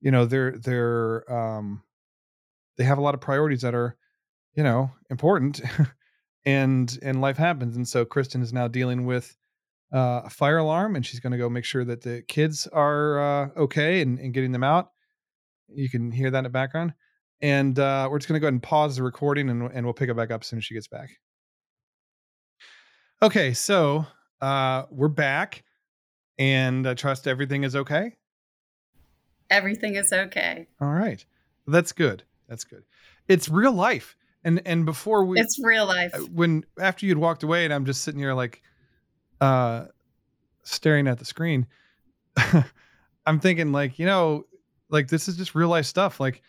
you 0.00 0.10
know, 0.10 0.24
they're 0.24 0.52
they're 0.58 1.32
um, 1.32 1.82
they 2.76 2.84
have 2.84 2.98
a 2.98 3.00
lot 3.02 3.14
of 3.14 3.20
priorities 3.20 3.62
that 3.62 3.74
are, 3.74 3.96
you 4.54 4.64
know, 4.64 4.90
important, 5.10 5.60
and 6.44 6.98
and 7.00 7.20
life 7.20 7.36
happens. 7.36 7.76
And 7.76 7.86
so 7.86 8.04
Cristen 8.04 8.42
is 8.42 8.52
now 8.52 8.66
dealing 8.66 9.06
with 9.06 9.36
uh, 9.92 10.22
a 10.24 10.30
fire 10.30 10.58
alarm, 10.58 10.96
and 10.96 11.04
she's 11.04 11.20
going 11.20 11.32
to 11.32 11.38
go 11.38 11.48
make 11.48 11.64
sure 11.64 11.84
that 11.84 12.02
the 12.02 12.22
kids 12.22 12.66
are 12.68 13.20
uh, 13.20 13.48
okay 13.56 14.02
and, 14.02 14.18
and 14.18 14.34
getting 14.34 14.52
them 14.52 14.64
out. 14.64 14.90
You 15.68 15.88
can 15.88 16.10
hear 16.10 16.30
that 16.30 16.38
in 16.38 16.44
the 16.44 16.50
background. 16.50 16.94
And 17.40 17.78
uh, 17.78 18.08
we're 18.10 18.18
just 18.18 18.28
going 18.28 18.38
to 18.38 18.40
go 18.40 18.46
ahead 18.46 18.54
and 18.54 18.62
pause 18.62 18.96
the 18.96 19.02
recording 19.02 19.48
and, 19.48 19.70
and 19.72 19.86
we'll 19.86 19.94
pick 19.94 20.10
it 20.10 20.16
back 20.16 20.30
up 20.30 20.42
as 20.42 20.48
soon 20.48 20.58
as 20.58 20.64
she 20.64 20.74
gets 20.74 20.88
back. 20.88 21.10
Okay, 23.20 23.52
so 23.52 24.06
uh, 24.40 24.84
we're 24.90 25.08
back, 25.08 25.64
and 26.38 26.86
I 26.86 26.94
trust 26.94 27.26
everything 27.26 27.64
is 27.64 27.74
okay. 27.74 28.16
Everything 29.50 29.96
is 29.96 30.12
okay. 30.12 30.68
All 30.80 30.92
right, 30.92 31.24
that's 31.66 31.90
good. 31.90 32.22
That's 32.48 32.62
good. 32.62 32.84
It's 33.26 33.48
real 33.48 33.72
life, 33.72 34.16
and 34.44 34.62
and 34.64 34.86
before 34.86 35.24
we, 35.24 35.40
it's 35.40 35.58
real 35.62 35.86
life. 35.86 36.12
When 36.32 36.64
after 36.78 37.06
you'd 37.06 37.18
walked 37.18 37.42
away, 37.42 37.64
and 37.64 37.74
I'm 37.74 37.84
just 37.84 38.02
sitting 38.02 38.20
here 38.20 38.34
like, 38.34 38.62
uh, 39.40 39.86
staring 40.62 41.08
at 41.08 41.18
the 41.18 41.24
screen. 41.24 41.66
I'm 43.26 43.40
thinking 43.40 43.72
like, 43.72 43.98
you 43.98 44.06
know, 44.06 44.44
like 44.88 45.08
this 45.08 45.28
is 45.28 45.36
just 45.36 45.54
real 45.54 45.68
life 45.68 45.86
stuff. 45.86 46.20
Like 46.20 46.42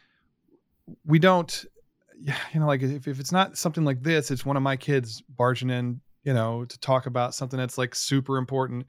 we 1.05 1.19
don't, 1.19 1.65
you 2.19 2.59
know, 2.59 2.67
like 2.67 2.81
if, 2.81 3.07
if 3.07 3.19
it's 3.19 3.31
not 3.31 3.57
something 3.57 3.83
like 3.85 4.01
this, 4.03 4.31
it's 4.31 4.45
one 4.45 4.57
of 4.57 4.63
my 4.63 4.75
kids 4.75 5.21
barging 5.21 5.69
in 5.69 6.01
you 6.23 6.33
know, 6.33 6.65
to 6.65 6.79
talk 6.79 7.05
about 7.05 7.33
something 7.33 7.57
that's 7.57 7.77
like 7.77 7.95
super 7.95 8.37
important 8.37 8.85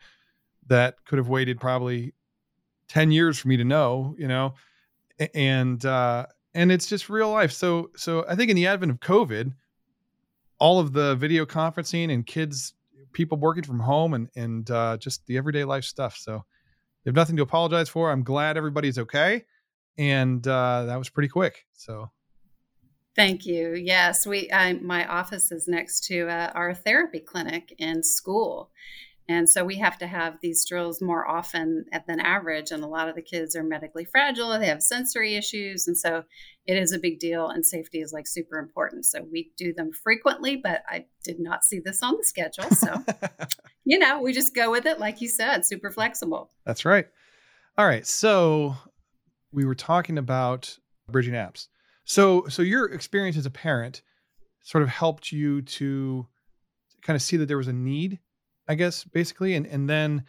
that 0.67 0.97
could 1.05 1.19
have 1.19 1.29
waited 1.29 1.61
probably 1.61 2.13
10 2.89 3.13
years 3.13 3.39
for 3.39 3.49
me 3.49 3.57
to 3.57 3.65
know, 3.65 4.15
you 4.19 4.29
know, 4.29 4.55
and, 5.35 5.85
uh, 5.85 6.27
and 6.55 6.73
it's 6.73 6.87
just 6.87 7.09
real 7.09 7.31
life. 7.31 7.53
So, 7.53 7.91
so 7.97 8.25
I 8.29 8.35
think 8.35 8.51
in 8.51 8.57
the 8.57 8.67
advent 8.67 8.91
of 8.91 9.01
COVID, 9.01 9.53
all 10.59 10.81
of 10.81 10.93
the 10.93 11.15
video 11.15 11.47
conferencing 11.47 12.13
and 12.13 12.27
kids, 12.27 12.75
people 13.13 13.39
working 13.39 13.65
from 13.65 13.81
home 13.81 14.15
and, 14.15 14.29
and, 14.37 14.71
uh, 14.71 14.97
just 14.97 15.27
the 15.27 15.37
everyday 15.37 15.65
life 15.65 15.85
stuff. 15.85 16.17
So 16.17 16.33
you 16.35 17.11
have 17.11 17.15
nothing 17.15 17.37
to 17.37 17.43
apologize 17.43 17.89
for. 17.89 18.11
I'm 18.11 18.23
glad 18.23 18.57
everybody's 18.57 18.99
okay. 18.99 19.45
And, 19.99 20.47
uh, 20.47 20.85
that 20.87 20.97
was 20.97 21.09
pretty 21.09 21.29
quick. 21.29 21.67
So 21.73 22.11
Thank 23.17 23.45
you. 23.45 23.75
Yes, 23.75 24.27
we. 24.27 24.51
I, 24.53 24.75
my 24.75 25.05
office 25.07 25.51
is 25.51 25.67
next 25.67 26.05
to 26.05 26.29
uh, 26.29 26.53
our 26.55 26.73
therapy 26.75 27.19
clinic 27.19 27.75
in 27.79 28.03
school, 28.03 28.71
and 29.31 29.49
so 29.49 29.65
we 29.65 29.77
have 29.77 29.97
to 29.99 30.09
have 30.09 30.41
these 30.43 30.67
drills 30.67 31.01
more 31.01 31.25
often 31.25 31.85
than 32.09 32.19
average. 32.19 32.73
And 32.73 32.83
a 32.83 32.89
lot 32.89 33.09
of 33.09 33.15
the 33.15 33.23
kids 33.23 33.55
are 33.55 33.63
medically 33.63 34.05
fragile; 34.05 34.59
they 34.59 34.67
have 34.67 34.83
sensory 34.83 35.37
issues, 35.37 35.87
and 35.87 35.97
so 35.97 36.25
it 36.67 36.77
is 36.77 36.93
a 36.93 36.99
big 36.99 37.21
deal. 37.21 37.49
And 37.49 37.65
safety 37.65 38.01
is 38.01 38.13
like 38.13 38.27
super 38.27 38.59
important. 38.59 39.07
So 39.07 39.25
we 39.31 39.53
do 39.57 39.73
them 39.73 39.93
frequently. 39.93 40.57
But 40.57 40.83
I 40.89 41.05
did 41.23 41.39
not 41.39 41.63
see 41.63 41.79
this 41.79 42.03
on 42.03 42.17
the 42.17 42.25
schedule, 42.25 42.71
so 42.71 43.05
you 43.85 44.01
know 44.01 44.21
we 44.21 44.33
just 44.33 44.53
go 44.53 44.69
with 44.73 44.85
it, 44.85 44.99
like 44.99 45.21
you 45.21 45.29
said, 45.29 45.65
super 45.65 45.93
flexible. 45.93 46.51
That's 46.67 46.85
right. 46.85 47.07
All 47.79 47.87
right. 47.87 48.05
So 48.05 48.75
we 49.53 49.65
were 49.65 49.77
talking 49.77 50.19
about 50.19 50.77
bridging 51.09 51.35
apps. 51.35 51.69
So 52.05 52.47
so 52.49 52.63
your 52.63 52.87
experience 52.87 53.37
as 53.37 53.47
a 53.47 53.51
parent 53.51 54.03
sort 54.65 54.83
of 54.83 54.89
helped 54.89 55.31
you 55.31 55.63
to 55.63 56.27
kind 57.03 57.15
of 57.15 57.23
see 57.23 57.37
that 57.37 57.47
there 57.47 57.59
was 57.59 57.69
a 57.69 57.73
need, 57.73 58.19
I 58.71 58.77
guess, 58.77 59.03
basically, 59.03 59.57
and 59.57 59.67
and 59.67 59.91
then 59.91 60.23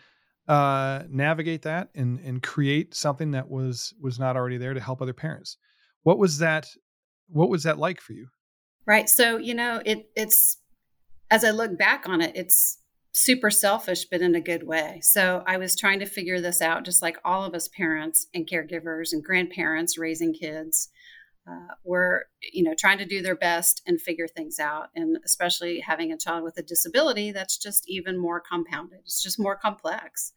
uh, 0.48 1.04
navigate 1.08 1.62
that 1.62 1.90
and 1.94 2.20
and 2.22 2.42
create 2.42 2.96
something 2.96 3.30
that 3.32 3.48
was 3.48 3.94
was 4.02 4.18
not 4.18 4.36
already 4.36 4.58
there 4.58 4.74
to 4.74 4.80
help 4.80 5.00
other 5.00 5.14
parents. 5.14 5.58
What 6.02 6.18
was 6.18 6.40
that? 6.40 6.68
What 7.30 7.50
was 7.50 7.62
that 7.64 7.78
like 7.78 8.02
for 8.02 8.14
you? 8.14 8.30
Right. 8.88 9.08
So 9.08 9.38
you 9.38 9.54
know, 9.54 9.80
it 9.86 10.10
it's 10.16 10.58
as 11.30 11.46
I 11.46 11.52
look 11.52 11.78
back 11.78 12.10
on 12.10 12.20
it, 12.20 12.32
it's 12.36 12.80
super 13.12 13.52
selfish, 13.52 14.06
but 14.06 14.22
in 14.22 14.34
a 14.34 14.42
good 14.42 14.64
way. 14.64 15.02
So 15.04 15.44
I 15.46 15.58
was 15.58 15.76
trying 15.76 16.00
to 16.00 16.08
figure 16.08 16.42
this 16.42 16.64
out, 16.64 16.84
just 16.84 17.04
like 17.04 17.20
all 17.24 17.46
of 17.46 17.54
us 17.54 17.68
parents 17.68 18.26
and 18.34 18.50
caregivers 18.50 19.14
and 19.14 19.24
grandparents 19.24 20.00
raising 20.00 20.34
kids 20.34 20.90
uh, 21.48 21.74
were, 21.84 22.26
you 22.54 22.64
know, 22.64 22.74
trying 22.78 22.98
to 23.00 23.06
do 23.06 23.22
their 23.22 23.36
best 23.36 23.82
and 23.88 24.00
figure 24.00 24.28
things 24.28 24.60
out. 24.60 24.90
And 24.96 25.18
especially 25.26 25.80
having 25.80 26.12
a 26.12 26.18
child 26.18 26.44
with 26.44 26.58
a 26.58 26.64
disability, 26.64 27.32
that's 27.32 27.58
just 27.58 27.90
even 27.90 28.18
more 28.18 28.40
compounded. 28.40 29.00
It's 29.04 29.24
just 29.24 29.40
more 29.40 29.56
complex. 29.56 30.34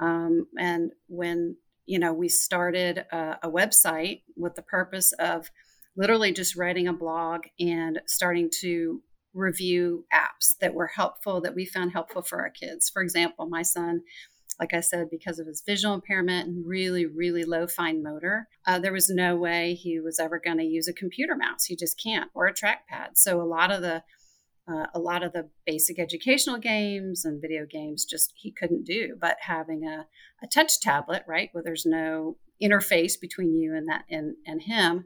Um, 0.00 0.46
and 0.58 0.92
when 1.08 1.56
you 1.86 1.98
know 1.98 2.12
we 2.12 2.28
started 2.28 2.98
a, 3.10 3.38
a 3.42 3.50
website 3.50 4.22
with 4.36 4.54
the 4.54 4.62
purpose 4.62 5.12
of 5.18 5.50
literally 5.96 6.32
just 6.32 6.56
writing 6.56 6.86
a 6.86 6.92
blog 6.92 7.42
and 7.58 8.00
starting 8.06 8.48
to 8.60 9.02
review 9.34 10.04
apps 10.12 10.56
that 10.60 10.74
were 10.74 10.86
helpful 10.86 11.40
that 11.40 11.54
we 11.54 11.66
found 11.66 11.92
helpful 11.92 12.22
for 12.22 12.40
our 12.40 12.50
kids. 12.50 12.88
For 12.88 13.02
example, 13.02 13.46
my 13.46 13.62
son, 13.62 14.02
like 14.60 14.74
I 14.74 14.80
said, 14.80 15.08
because 15.10 15.38
of 15.38 15.46
his 15.46 15.62
visual 15.64 15.94
impairment 15.94 16.48
and 16.48 16.66
really, 16.66 17.06
really 17.06 17.44
low 17.44 17.66
fine 17.66 18.02
motor, 18.02 18.48
uh, 18.66 18.78
there 18.78 18.92
was 18.92 19.08
no 19.08 19.36
way 19.36 19.74
he 19.74 20.00
was 20.00 20.18
ever 20.18 20.40
going 20.44 20.58
to 20.58 20.64
use 20.64 20.88
a 20.88 20.92
computer 20.92 21.36
mouse. 21.36 21.64
He 21.64 21.76
just 21.76 22.00
can't, 22.02 22.30
or 22.34 22.46
a 22.46 22.54
trackpad. 22.54 23.16
So 23.16 23.40
a 23.40 23.44
lot 23.44 23.70
of 23.70 23.82
the 23.82 24.02
uh, 24.70 24.86
a 24.94 24.98
lot 24.98 25.22
of 25.22 25.32
the 25.32 25.48
basic 25.64 25.98
educational 25.98 26.58
games 26.58 27.24
and 27.24 27.40
video 27.40 27.64
games 27.64 28.04
just 28.04 28.34
he 28.36 28.52
couldn't 28.52 28.84
do. 28.84 29.16
But 29.18 29.38
having 29.40 29.86
a, 29.86 30.06
a 30.42 30.46
touch 30.46 30.80
tablet, 30.80 31.22
right, 31.26 31.48
where 31.52 31.64
there's 31.64 31.86
no 31.86 32.36
interface 32.62 33.18
between 33.18 33.54
you 33.54 33.74
and 33.74 33.88
that 33.88 34.04
and, 34.10 34.34
and 34.46 34.60
him, 34.60 35.04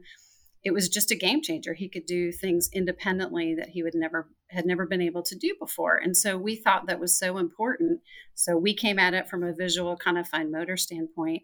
it 0.63 0.73
was 0.73 0.87
just 0.87 1.11
a 1.11 1.15
game 1.15 1.41
changer. 1.41 1.73
He 1.73 1.89
could 1.89 2.05
do 2.05 2.31
things 2.31 2.69
independently 2.73 3.53
that 3.55 3.69
he 3.69 3.83
would 3.83 3.95
never 3.95 4.29
had 4.49 4.65
never 4.65 4.85
been 4.85 5.01
able 5.01 5.23
to 5.23 5.35
do 5.35 5.55
before. 5.59 5.97
And 5.97 6.15
so 6.15 6.37
we 6.37 6.55
thought 6.55 6.87
that 6.87 6.99
was 6.99 7.17
so 7.17 7.37
important. 7.37 7.99
So 8.33 8.57
we 8.57 8.73
came 8.73 8.99
at 8.99 9.13
it 9.13 9.27
from 9.27 9.43
a 9.43 9.53
visual 9.53 9.97
kind 9.97 10.17
of 10.17 10.27
fine 10.27 10.51
motor 10.51 10.77
standpoint. 10.77 11.43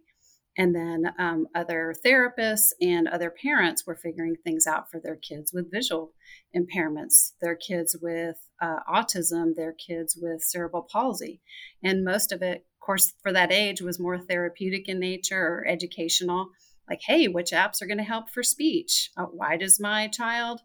And 0.57 0.75
then 0.75 1.13
um, 1.17 1.47
other 1.55 1.93
therapists 2.05 2.71
and 2.81 3.07
other 3.07 3.33
parents 3.43 3.85
were 3.85 3.95
figuring 3.95 4.35
things 4.43 4.67
out 4.67 4.89
for 4.91 4.99
their 4.99 5.15
kids 5.15 5.51
with 5.53 5.71
visual 5.71 6.13
impairments, 6.55 7.31
their 7.41 7.55
kids 7.55 7.95
with 8.01 8.35
uh, 8.61 8.79
autism, 8.91 9.55
their 9.55 9.73
kids 9.73 10.17
with 10.19 10.41
cerebral 10.41 10.87
palsy. 10.91 11.41
And 11.83 12.03
most 12.03 12.31
of 12.31 12.41
it, 12.41 12.65
of 12.75 12.85
course, 12.85 13.13
for 13.21 13.31
that 13.31 13.51
age 13.51 13.81
was 13.81 13.99
more 13.99 14.17
therapeutic 14.17 14.89
in 14.89 14.99
nature 14.99 15.41
or 15.41 15.67
educational 15.67 16.49
like, 16.89 17.01
hey, 17.05 17.27
which 17.27 17.51
apps 17.51 17.81
are 17.81 17.87
going 17.87 17.97
to 17.97 18.03
help 18.03 18.29
for 18.29 18.43
speech? 18.43 19.11
Uh, 19.15 19.25
why 19.25 19.57
does 19.57 19.79
my 19.79 20.07
child 20.07 20.61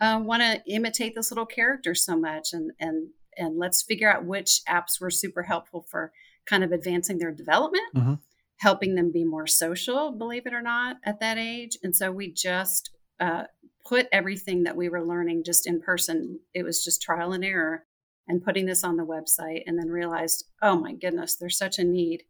uh, 0.00 0.20
want 0.22 0.42
to 0.42 0.62
imitate 0.72 1.14
this 1.14 1.30
little 1.30 1.46
character 1.46 1.94
so 1.94 2.16
much? 2.16 2.52
And 2.52 2.72
and 2.80 3.10
and 3.36 3.58
let's 3.58 3.82
figure 3.82 4.12
out 4.12 4.24
which 4.24 4.60
apps 4.68 5.00
were 5.00 5.10
super 5.10 5.44
helpful 5.44 5.86
for 5.88 6.12
kind 6.46 6.64
of 6.64 6.72
advancing 6.72 7.18
their 7.18 7.30
development, 7.30 7.94
mm-hmm. 7.94 8.14
helping 8.56 8.94
them 8.94 9.12
be 9.12 9.24
more 9.24 9.46
social, 9.46 10.10
believe 10.10 10.46
it 10.46 10.54
or 10.54 10.62
not, 10.62 10.96
at 11.04 11.20
that 11.20 11.38
age. 11.38 11.78
And 11.82 11.94
so 11.94 12.10
we 12.10 12.32
just 12.32 12.90
uh, 13.20 13.44
put 13.86 14.06
everything 14.10 14.64
that 14.64 14.76
we 14.76 14.88
were 14.88 15.06
learning 15.06 15.44
just 15.44 15.66
in 15.66 15.80
person. 15.80 16.40
It 16.52 16.64
was 16.64 16.82
just 16.84 17.02
trial 17.02 17.32
and 17.32 17.44
error 17.44 17.84
and 18.26 18.44
putting 18.44 18.66
this 18.66 18.84
on 18.84 18.96
the 18.96 19.06
website 19.06 19.62
and 19.66 19.78
then 19.78 19.88
realized, 19.88 20.44
oh 20.60 20.76
my 20.76 20.92
goodness, 20.92 21.36
there's 21.36 21.56
such 21.56 21.78
a 21.78 21.84
need. 21.84 22.24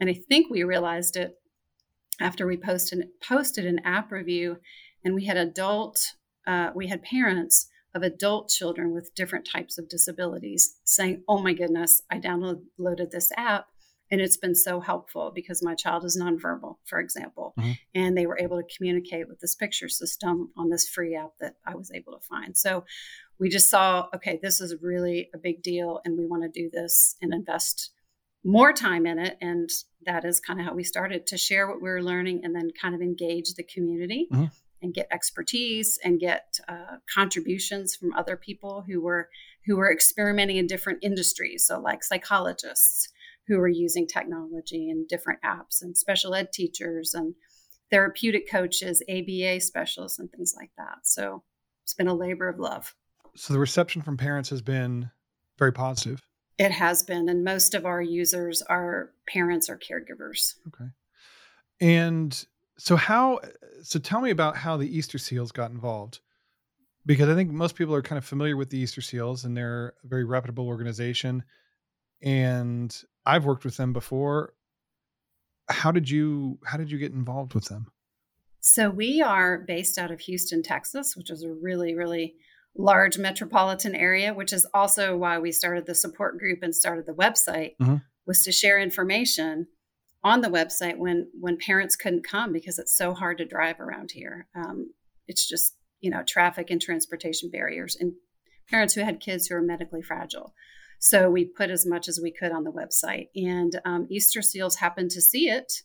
And 0.00 0.10
I 0.10 0.14
think 0.14 0.50
we 0.50 0.62
realized 0.64 1.16
it 1.16 1.34
after 2.20 2.46
we 2.46 2.56
posted 2.56 3.08
posted 3.26 3.66
an 3.66 3.80
app 3.84 4.12
review, 4.12 4.58
and 5.04 5.14
we 5.14 5.26
had 5.26 5.36
adult, 5.36 6.14
uh, 6.46 6.70
we 6.74 6.88
had 6.88 7.02
parents 7.02 7.68
of 7.94 8.02
adult 8.02 8.48
children 8.48 8.92
with 8.92 9.14
different 9.14 9.46
types 9.50 9.78
of 9.78 9.88
disabilities 9.88 10.78
saying, 10.84 11.24
"Oh 11.28 11.42
my 11.42 11.52
goodness, 11.52 12.02
I 12.10 12.18
downloaded 12.18 13.10
this 13.10 13.30
app." 13.36 13.66
And 14.10 14.20
it's 14.20 14.36
been 14.36 14.54
so 14.54 14.80
helpful 14.80 15.32
because 15.34 15.62
my 15.62 15.74
child 15.74 16.04
is 16.04 16.20
nonverbal, 16.20 16.76
for 16.84 17.00
example, 17.00 17.54
mm-hmm. 17.58 17.72
and 17.94 18.16
they 18.16 18.26
were 18.26 18.38
able 18.38 18.58
to 18.58 18.76
communicate 18.76 19.26
with 19.26 19.40
this 19.40 19.54
picture 19.54 19.88
system 19.88 20.52
on 20.54 20.68
this 20.68 20.86
free 20.86 21.16
app 21.16 21.30
that 21.40 21.54
I 21.64 21.74
was 21.74 21.90
able 21.90 22.12
to 22.12 22.26
find. 22.26 22.54
So 22.54 22.84
we 23.38 23.48
just 23.48 23.70
saw, 23.70 24.08
okay, 24.14 24.38
this 24.42 24.60
is 24.60 24.76
really 24.82 25.30
a 25.34 25.38
big 25.38 25.62
deal, 25.62 26.00
and 26.04 26.18
we 26.18 26.26
want 26.26 26.42
to 26.42 26.50
do 26.50 26.68
this 26.70 27.16
and 27.22 27.32
invest 27.32 27.92
more 28.44 28.72
time 28.72 29.06
in 29.06 29.18
it. 29.18 29.38
And 29.40 29.70
that 30.04 30.24
is 30.24 30.40
kind 30.40 30.60
of 30.60 30.66
how 30.66 30.74
we 30.74 30.84
started 30.84 31.26
to 31.28 31.36
share 31.36 31.68
what 31.68 31.80
we 31.80 31.88
were 31.88 32.02
learning 32.02 32.40
and 32.44 32.54
then 32.54 32.70
kind 32.80 32.94
of 32.94 33.00
engage 33.00 33.54
the 33.54 33.62
community 33.62 34.28
mm-hmm. 34.32 34.46
and 34.82 34.94
get 34.94 35.06
expertise 35.12 35.98
and 36.02 36.18
get 36.18 36.58
uh, 36.68 36.96
contributions 37.12 37.94
from 37.94 38.12
other 38.14 38.36
people 38.36 38.84
who 38.86 39.00
were 39.00 39.28
who 39.66 39.76
were 39.76 39.92
experimenting 39.92 40.56
in 40.56 40.66
different 40.66 40.98
industries. 41.02 41.64
So 41.64 41.78
like 41.78 42.02
psychologists 42.02 43.08
who 43.46 43.58
were 43.58 43.68
using 43.68 44.06
technology 44.08 44.90
and 44.90 45.06
different 45.06 45.40
apps 45.42 45.82
and 45.82 45.96
special 45.96 46.34
ed 46.34 46.52
teachers 46.52 47.14
and 47.14 47.34
therapeutic 47.90 48.50
coaches, 48.50 49.02
ABA 49.08 49.60
specialists 49.60 50.18
and 50.18 50.30
things 50.30 50.54
like 50.56 50.70
that. 50.78 50.98
So 51.04 51.44
it's 51.84 51.94
been 51.94 52.08
a 52.08 52.14
labor 52.14 52.48
of 52.48 52.58
love. 52.58 52.94
So 53.36 53.52
the 53.52 53.60
reception 53.60 54.02
from 54.02 54.16
parents 54.16 54.50
has 54.50 54.62
been 54.62 55.10
very 55.58 55.72
positive. 55.72 56.22
It 56.58 56.70
has 56.72 57.02
been, 57.02 57.28
and 57.28 57.44
most 57.44 57.74
of 57.74 57.86
our 57.86 58.02
users 58.02 58.62
are 58.62 59.10
parents 59.26 59.68
or 59.68 59.78
caregivers. 59.78 60.54
Okay. 60.68 60.90
And 61.80 62.46
so 62.78 62.96
how 62.96 63.40
so 63.82 63.98
tell 63.98 64.20
me 64.20 64.30
about 64.30 64.56
how 64.56 64.76
the 64.76 64.96
Easter 64.96 65.18
Seals 65.18 65.52
got 65.52 65.70
involved. 65.70 66.20
Because 67.04 67.28
I 67.28 67.34
think 67.34 67.50
most 67.50 67.74
people 67.74 67.94
are 67.96 68.02
kind 68.02 68.16
of 68.16 68.24
familiar 68.24 68.56
with 68.56 68.70
the 68.70 68.78
Easter 68.78 69.00
Seals 69.00 69.44
and 69.44 69.56
they're 69.56 69.94
a 70.04 70.06
very 70.06 70.22
reputable 70.24 70.68
organization. 70.68 71.42
And 72.22 72.96
I've 73.26 73.44
worked 73.44 73.64
with 73.64 73.76
them 73.76 73.92
before. 73.92 74.54
How 75.68 75.90
did 75.90 76.08
you 76.08 76.58
how 76.64 76.76
did 76.76 76.90
you 76.90 76.98
get 76.98 77.12
involved 77.12 77.54
with 77.54 77.64
them? 77.64 77.88
So 78.60 78.90
we 78.90 79.20
are 79.20 79.58
based 79.58 79.98
out 79.98 80.12
of 80.12 80.20
Houston, 80.20 80.62
Texas, 80.62 81.16
which 81.16 81.30
is 81.30 81.42
a 81.42 81.50
really, 81.50 81.96
really 81.96 82.36
large 82.76 83.18
metropolitan 83.18 83.94
area, 83.94 84.32
which 84.32 84.52
is 84.52 84.66
also 84.72 85.16
why 85.16 85.38
we 85.38 85.52
started 85.52 85.86
the 85.86 85.94
support 85.94 86.38
group 86.38 86.60
and 86.62 86.74
started 86.74 87.06
the 87.06 87.12
website, 87.12 87.76
mm-hmm. 87.80 87.96
was 88.26 88.42
to 88.44 88.52
share 88.52 88.78
information 88.78 89.66
on 90.24 90.40
the 90.40 90.48
website 90.48 90.96
when 90.96 91.28
when 91.38 91.58
parents 91.58 91.96
couldn't 91.96 92.26
come 92.26 92.52
because 92.52 92.78
it's 92.78 92.96
so 92.96 93.12
hard 93.12 93.38
to 93.38 93.44
drive 93.44 93.80
around 93.80 94.12
here. 94.12 94.46
Um, 94.54 94.92
it's 95.26 95.48
just 95.48 95.76
you 96.00 96.10
know 96.10 96.22
traffic 96.26 96.70
and 96.70 96.80
transportation 96.80 97.50
barriers 97.50 97.96
and 97.98 98.12
parents 98.68 98.94
who 98.94 99.02
had 99.02 99.20
kids 99.20 99.46
who 99.46 99.56
are 99.56 99.62
medically 99.62 100.02
fragile. 100.02 100.54
So 100.98 101.28
we 101.28 101.44
put 101.44 101.70
as 101.70 101.84
much 101.84 102.08
as 102.08 102.20
we 102.22 102.30
could 102.30 102.52
on 102.52 102.64
the 102.64 102.70
website, 102.70 103.28
and 103.34 103.80
um, 103.84 104.06
Easter 104.08 104.40
Seals 104.40 104.76
happened 104.76 105.10
to 105.10 105.20
see 105.20 105.48
it 105.48 105.82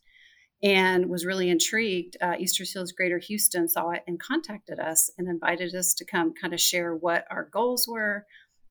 and 0.64 1.08
was 1.08 1.26
really 1.26 1.50
intrigued. 1.50 2.18
Uh, 2.22 2.36
Easter 2.40 2.66
Seals 2.66 2.92
Greater 2.92 3.20
Houston 3.20 3.68
saw 3.68 3.92
it 3.92 4.04
and 4.08 4.20
contacted 4.20 4.80
us 4.80 5.12
and 5.18 5.28
invited 5.28 5.76
us 5.76 5.94
to 5.96 6.06
come 6.06 6.34
kind 6.34 6.54
of 6.54 6.60
share 6.60 6.96
what 6.96 7.26
our 7.30 7.50
goals 7.52 7.88
were. 7.88 8.26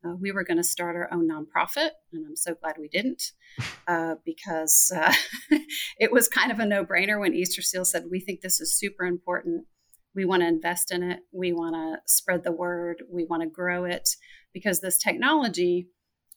Uh, 0.05 0.15
we 0.21 0.33
were 0.33 0.45
going 0.45 0.57
to 0.57 0.65
start 0.65 0.97
our 0.97 1.13
own 1.13 1.29
nonprofit, 1.29 1.91
and 2.13 2.27
I'm 2.27 2.37
so 2.37 2.55
glad 2.55 2.77
we 2.79 2.89
didn't 2.89 3.33
uh, 3.89 4.17
because 4.25 4.93
uh, 4.95 5.13
it 5.99 6.13
was 6.13 6.29
kind 6.29 6.53
of 6.53 6.59
a 6.59 6.67
no 6.67 6.85
brainer 6.85 7.21
when 7.21 7.35
Easter 7.35 7.63
Seals 7.63 7.91
said, 7.91 8.05
We 8.11 8.21
think 8.21 8.41
this 8.41 8.61
is 8.61 8.77
super 8.77 9.05
important. 9.05 9.67
We 10.15 10.25
want 10.25 10.43
to 10.43 10.49
invest 10.49 10.93
in 10.93 11.03
it. 11.03 11.21
We 11.33 11.53
want 11.53 11.75
to 11.75 12.01
spread 12.07 12.43
the 12.43 12.53
word. 12.53 13.03
We 13.11 13.25
want 13.25 13.43
to 13.43 13.49
grow 13.49 13.85
it 13.85 14.09
because 14.53 14.81
this 14.81 14.99
technology, 14.99 15.89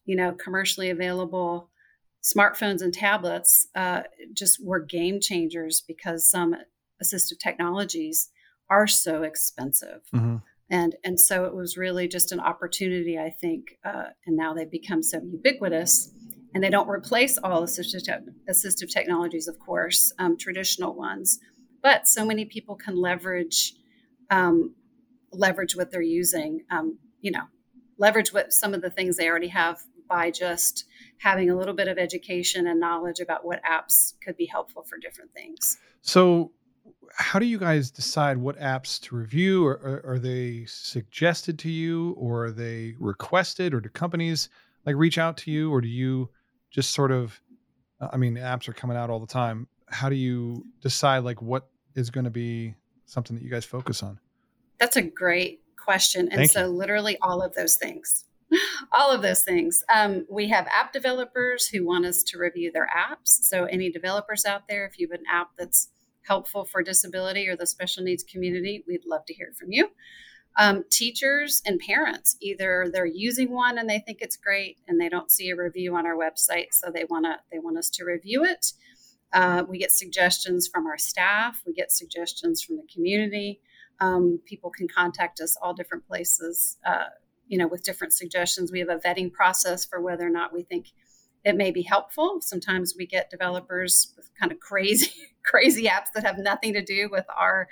you 0.06 0.15
know, 0.15 0.34
commercially 0.34 0.89
available, 0.89 1.70
smartphones 2.23 2.81
and 2.81 2.93
tablets 2.93 3.67
uh, 3.75 4.03
just 4.33 4.63
were 4.63 4.79
game 4.79 5.19
changers 5.19 5.81
because 5.88 6.29
some 6.29 6.55
assistive 7.03 7.39
technologies 7.39 8.29
are 8.69 8.88
so 8.88 9.23
expensive. 9.23 10.01
Mm-hmm. 10.13 10.38
And, 10.71 10.95
and 11.03 11.19
so 11.19 11.45
it 11.45 11.55
was 11.55 11.77
really 11.77 12.07
just 12.07 12.31
an 12.31 12.39
opportunity, 12.39 13.17
I 13.17 13.31
think. 13.31 13.77
Uh, 13.83 14.09
and 14.25 14.38
now 14.38 14.53
they've 14.53 14.69
become 14.69 15.01
so 15.01 15.19
ubiquitous 15.23 16.11
and 16.53 16.63
they 16.63 16.69
don't 16.69 16.89
replace 16.89 17.38
all 17.39 17.63
assistive, 17.63 18.03
te- 18.03 18.31
assistive 18.49 18.91
technologies, 18.91 19.47
of 19.47 19.57
course, 19.59 20.13
um, 20.19 20.38
traditional 20.38 20.93
ones. 20.93 21.39
But 21.81 22.07
so 22.07 22.25
many 22.25 22.45
people 22.45 22.75
can 22.75 22.95
leverage 22.95 23.73
um, 24.29 24.75
leverage 25.31 25.75
what 25.75 25.91
they're 25.91 26.01
using. 26.01 26.61
Um, 26.69 26.99
you 27.21 27.31
know, 27.31 27.43
leverage 27.97 28.33
what 28.33 28.53
some 28.53 28.73
of 28.73 28.81
the 28.81 28.89
things 28.89 29.17
they 29.17 29.27
already 29.27 29.47
have 29.49 29.81
by 30.07 30.31
just 30.31 30.85
having 31.19 31.49
a 31.49 31.55
little 31.55 31.73
bit 31.73 31.88
of 31.88 31.97
education 31.97 32.65
and 32.67 32.79
knowledge 32.79 33.19
about 33.19 33.45
what 33.45 33.61
apps 33.63 34.13
could 34.23 34.38
be 34.38 34.45
helpful 34.45 34.83
for 34.83 34.97
different 34.97 35.31
things. 35.33 35.77
So, 36.01 36.51
how 37.15 37.39
do 37.39 37.45
you 37.45 37.57
guys 37.57 37.91
decide 37.91 38.38
what 38.38 38.57
apps 38.59 38.99
to 39.01 39.15
review? 39.15 39.65
Or, 39.65 39.73
or, 39.73 40.13
are 40.13 40.19
they 40.19 40.65
suggested 40.65 41.59
to 41.59 41.69
you, 41.69 42.11
or 42.11 42.45
are 42.45 42.51
they 42.51 42.95
requested, 42.99 43.73
or 43.73 43.81
do 43.81 43.89
companies 43.89 44.49
like 44.85 44.95
reach 44.95 45.17
out 45.17 45.35
to 45.38 45.51
you, 45.51 45.71
or 45.71 45.81
do 45.81 45.88
you 45.88 46.29
just 46.71 46.91
sort 46.91 47.11
of? 47.11 47.39
Uh, 47.99 48.07
I 48.13 48.17
mean, 48.17 48.35
apps 48.35 48.67
are 48.69 48.73
coming 48.73 48.95
out 48.95 49.09
all 49.09 49.19
the 49.19 49.27
time. 49.27 49.67
How 49.89 50.07
do 50.07 50.15
you 50.15 50.65
decide 50.81 51.19
like 51.19 51.41
what 51.41 51.67
is 51.95 52.09
going 52.09 52.25
to 52.25 52.29
be 52.29 52.75
something 53.05 53.35
that 53.35 53.43
you 53.43 53.49
guys 53.49 53.65
focus 53.65 54.03
on? 54.03 54.19
That's 54.79 54.95
a 54.95 55.01
great 55.01 55.61
question, 55.75 56.29
and 56.29 56.35
Thank 56.35 56.51
so 56.51 56.61
you. 56.61 56.67
literally 56.67 57.17
all 57.21 57.41
of 57.41 57.53
those 57.55 57.75
things. 57.75 58.23
all 58.91 59.12
of 59.12 59.22
those 59.22 59.44
things. 59.44 59.84
Um, 59.94 60.25
we 60.29 60.48
have 60.50 60.68
app 60.68 60.94
developers 60.94 61.68
who 61.68 61.86
want 61.86 62.06
us 62.06 62.24
to 62.24 62.38
review 62.38 62.72
their 62.72 62.88
apps. 62.88 63.44
So, 63.44 63.65
any 63.65 63.91
developers 63.91 64.46
out 64.46 64.68
there, 64.68 64.86
if 64.86 65.00
you 65.00 65.08
have 65.10 65.20
an 65.20 65.25
app 65.32 65.51
that's 65.58 65.89
helpful 66.27 66.65
for 66.65 66.84
disability 66.84 67.48
or 67.48 67.56
the 67.56 67.65
special 67.65 68.03
needs 68.03 68.24
community, 68.24 68.84
we'd 68.88 69.06
love 69.06 69.25
to 69.25 69.34
hear 69.34 69.51
from 69.58 69.72
you. 69.72 69.89
Um, 70.58 70.84
teachers 70.89 71.62
and 71.65 71.79
parents, 71.79 72.36
either 72.41 72.89
they're 72.91 73.06
using 73.06 73.51
one 73.51 73.77
and 73.77 73.89
they 73.89 74.00
think 74.00 74.18
it's 74.22 74.36
great, 74.36 74.77
and 74.88 75.00
they 75.00 75.10
don't 75.10 75.32
see 75.32 75.50
a 75.50 75.56
review 75.56 75.96
on 75.96 76.06
our 76.06 76.15
website, 76.15 76.68
so 76.72 76.91
they 76.94 77.06
want 77.10 77.25
to 77.25 77.38
they 77.51 77.60
want 77.60 77.77
us 77.77 77.89
to 77.91 78.06
review 78.06 78.44
it. 78.44 78.74
Uh, 79.32 79.63
we 79.68 79.77
get 79.77 79.91
suggestions 79.91 80.68
from 80.68 80.88
our 80.88 80.98
staff. 80.98 81.62
We 81.65 81.74
get 81.74 81.91
suggestions 81.91 82.63
from 82.63 82.77
the 82.77 82.88
community. 82.91 83.62
Um, 84.01 84.39
people 84.46 84.72
can 84.72 84.88
contact 84.88 85.39
us 85.39 85.56
all 85.62 85.74
different 85.74 86.08
places. 86.08 86.77
Uh, 86.86 87.06
you 87.50 87.58
know, 87.58 87.68
with 87.68 87.84
different 87.84 88.13
suggestions. 88.13 88.72
We 88.72 88.79
have 88.79 88.89
a 88.89 88.98
vetting 88.98 89.34
process 89.34 89.84
for 89.84 90.00
whether 90.00 90.25
or 90.25 90.29
not 90.29 90.53
we 90.53 90.63
think 90.63 90.94
it 91.44 91.56
may 91.56 91.72
be 91.72 91.82
helpful. 91.82 92.39
Sometimes 92.41 92.96
we 92.98 93.06
get 93.06 93.29
developers 93.29 94.13
with 94.15 94.29
kind 94.39 94.51
of 94.51 94.60
crazy, 94.60 95.12
crazy 95.44 95.86
apps 95.86 96.08
that 96.13 96.25
have 96.25 96.38
nothing 96.38 96.74
to 96.74 96.84
do 96.84 97.10
with 97.10 97.25
our, 97.36 97.68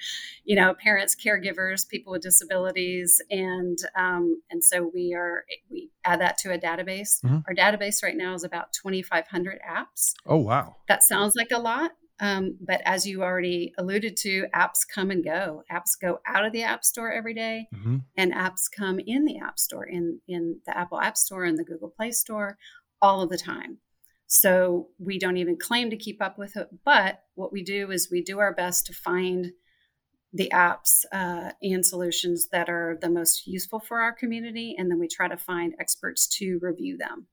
you 0.46 0.56
know, 0.56 0.74
parents, 0.74 1.16
caregivers, 1.16 1.88
people 1.88 2.14
with 2.14 2.22
disabilities, 2.22 3.22
and 3.30 3.78
um, 3.96 4.42
and 4.50 4.64
so 4.64 4.90
we 4.94 5.14
are 5.14 5.44
we 5.70 5.90
add 6.06 6.22
that 6.22 6.38
to 6.40 6.54
a 6.54 6.58
database. 6.58 7.22
Mhm. 7.24 7.44
Our 7.48 7.54
database 7.54 8.02
right 8.02 8.18
now 8.18 8.34
is 8.34 8.44
about 8.44 8.74
twenty 8.74 9.02
five 9.02 9.28
hundred 9.28 9.60
apps. 9.70 10.14
Oh 10.26 10.38
wow! 10.38 10.78
That 10.88 11.04
sounds 11.04 11.36
like 11.36 11.52
a 11.52 11.60
lot, 11.60 11.92
um, 12.20 12.58
but 12.60 12.82
as 12.86 13.06
you 13.06 13.22
already 13.22 13.74
alluded 13.78 14.18
to, 14.18 14.48
apps 14.56 14.80
come 14.92 15.12
and 15.12 15.24
go. 15.24 15.64
Apps 15.72 15.92
go 16.00 16.20
out 16.26 16.46
of 16.46 16.52
the 16.52 16.64
App 16.64 16.84
Store 16.84 17.12
every 17.12 17.34
day, 17.34 17.68
hmm 17.74 17.98
and 18.16 18.34
apps 18.34 18.64
come 18.76 19.00
in 19.00 19.26
the 19.26 19.38
App 19.38 19.60
Store, 19.60 19.86
in 19.86 20.20
in 20.28 20.60
the 20.66 20.78
Apple 20.78 21.00
App 21.00 21.18
Store 21.18 21.44
and 21.44 21.58
the 21.58 21.64
Google 21.64 21.90
Play 21.90 22.12
Store, 22.12 22.58
all 23.02 23.22
of 23.22 23.30
the 23.30 23.38
time. 23.38 23.78
So 24.28 24.90
we 25.00 25.20
don't 25.20 25.38
even 25.38 25.58
claim 25.58 25.90
to 25.90 25.98
keep 25.98 26.22
up 26.22 26.38
with 26.38 26.58
it, 26.58 26.68
but 26.84 27.22
what 27.36 27.54
we 27.54 27.64
do 27.64 27.92
is 27.92 28.10
we 28.12 28.22
do 28.22 28.40
our 28.40 28.54
best 28.54 28.86
to 28.88 28.94
find 28.94 29.52
the 30.34 30.52
apps 30.54 31.06
uh, 31.14 31.52
and 31.62 31.86
solutions 31.86 32.50
that 32.52 32.70
are 32.70 32.98
the 33.02 33.10
most 33.10 33.48
useful 33.48 33.80
for 33.80 34.00
our 34.00 34.12
community, 34.12 34.76
and 34.78 34.92
then 34.92 35.00
we 35.00 35.08
try 35.08 35.28
to 35.28 35.38
find 35.38 35.74
experts 35.80 36.28
to 36.28 36.60
review 36.62 36.98
them. 36.98 37.28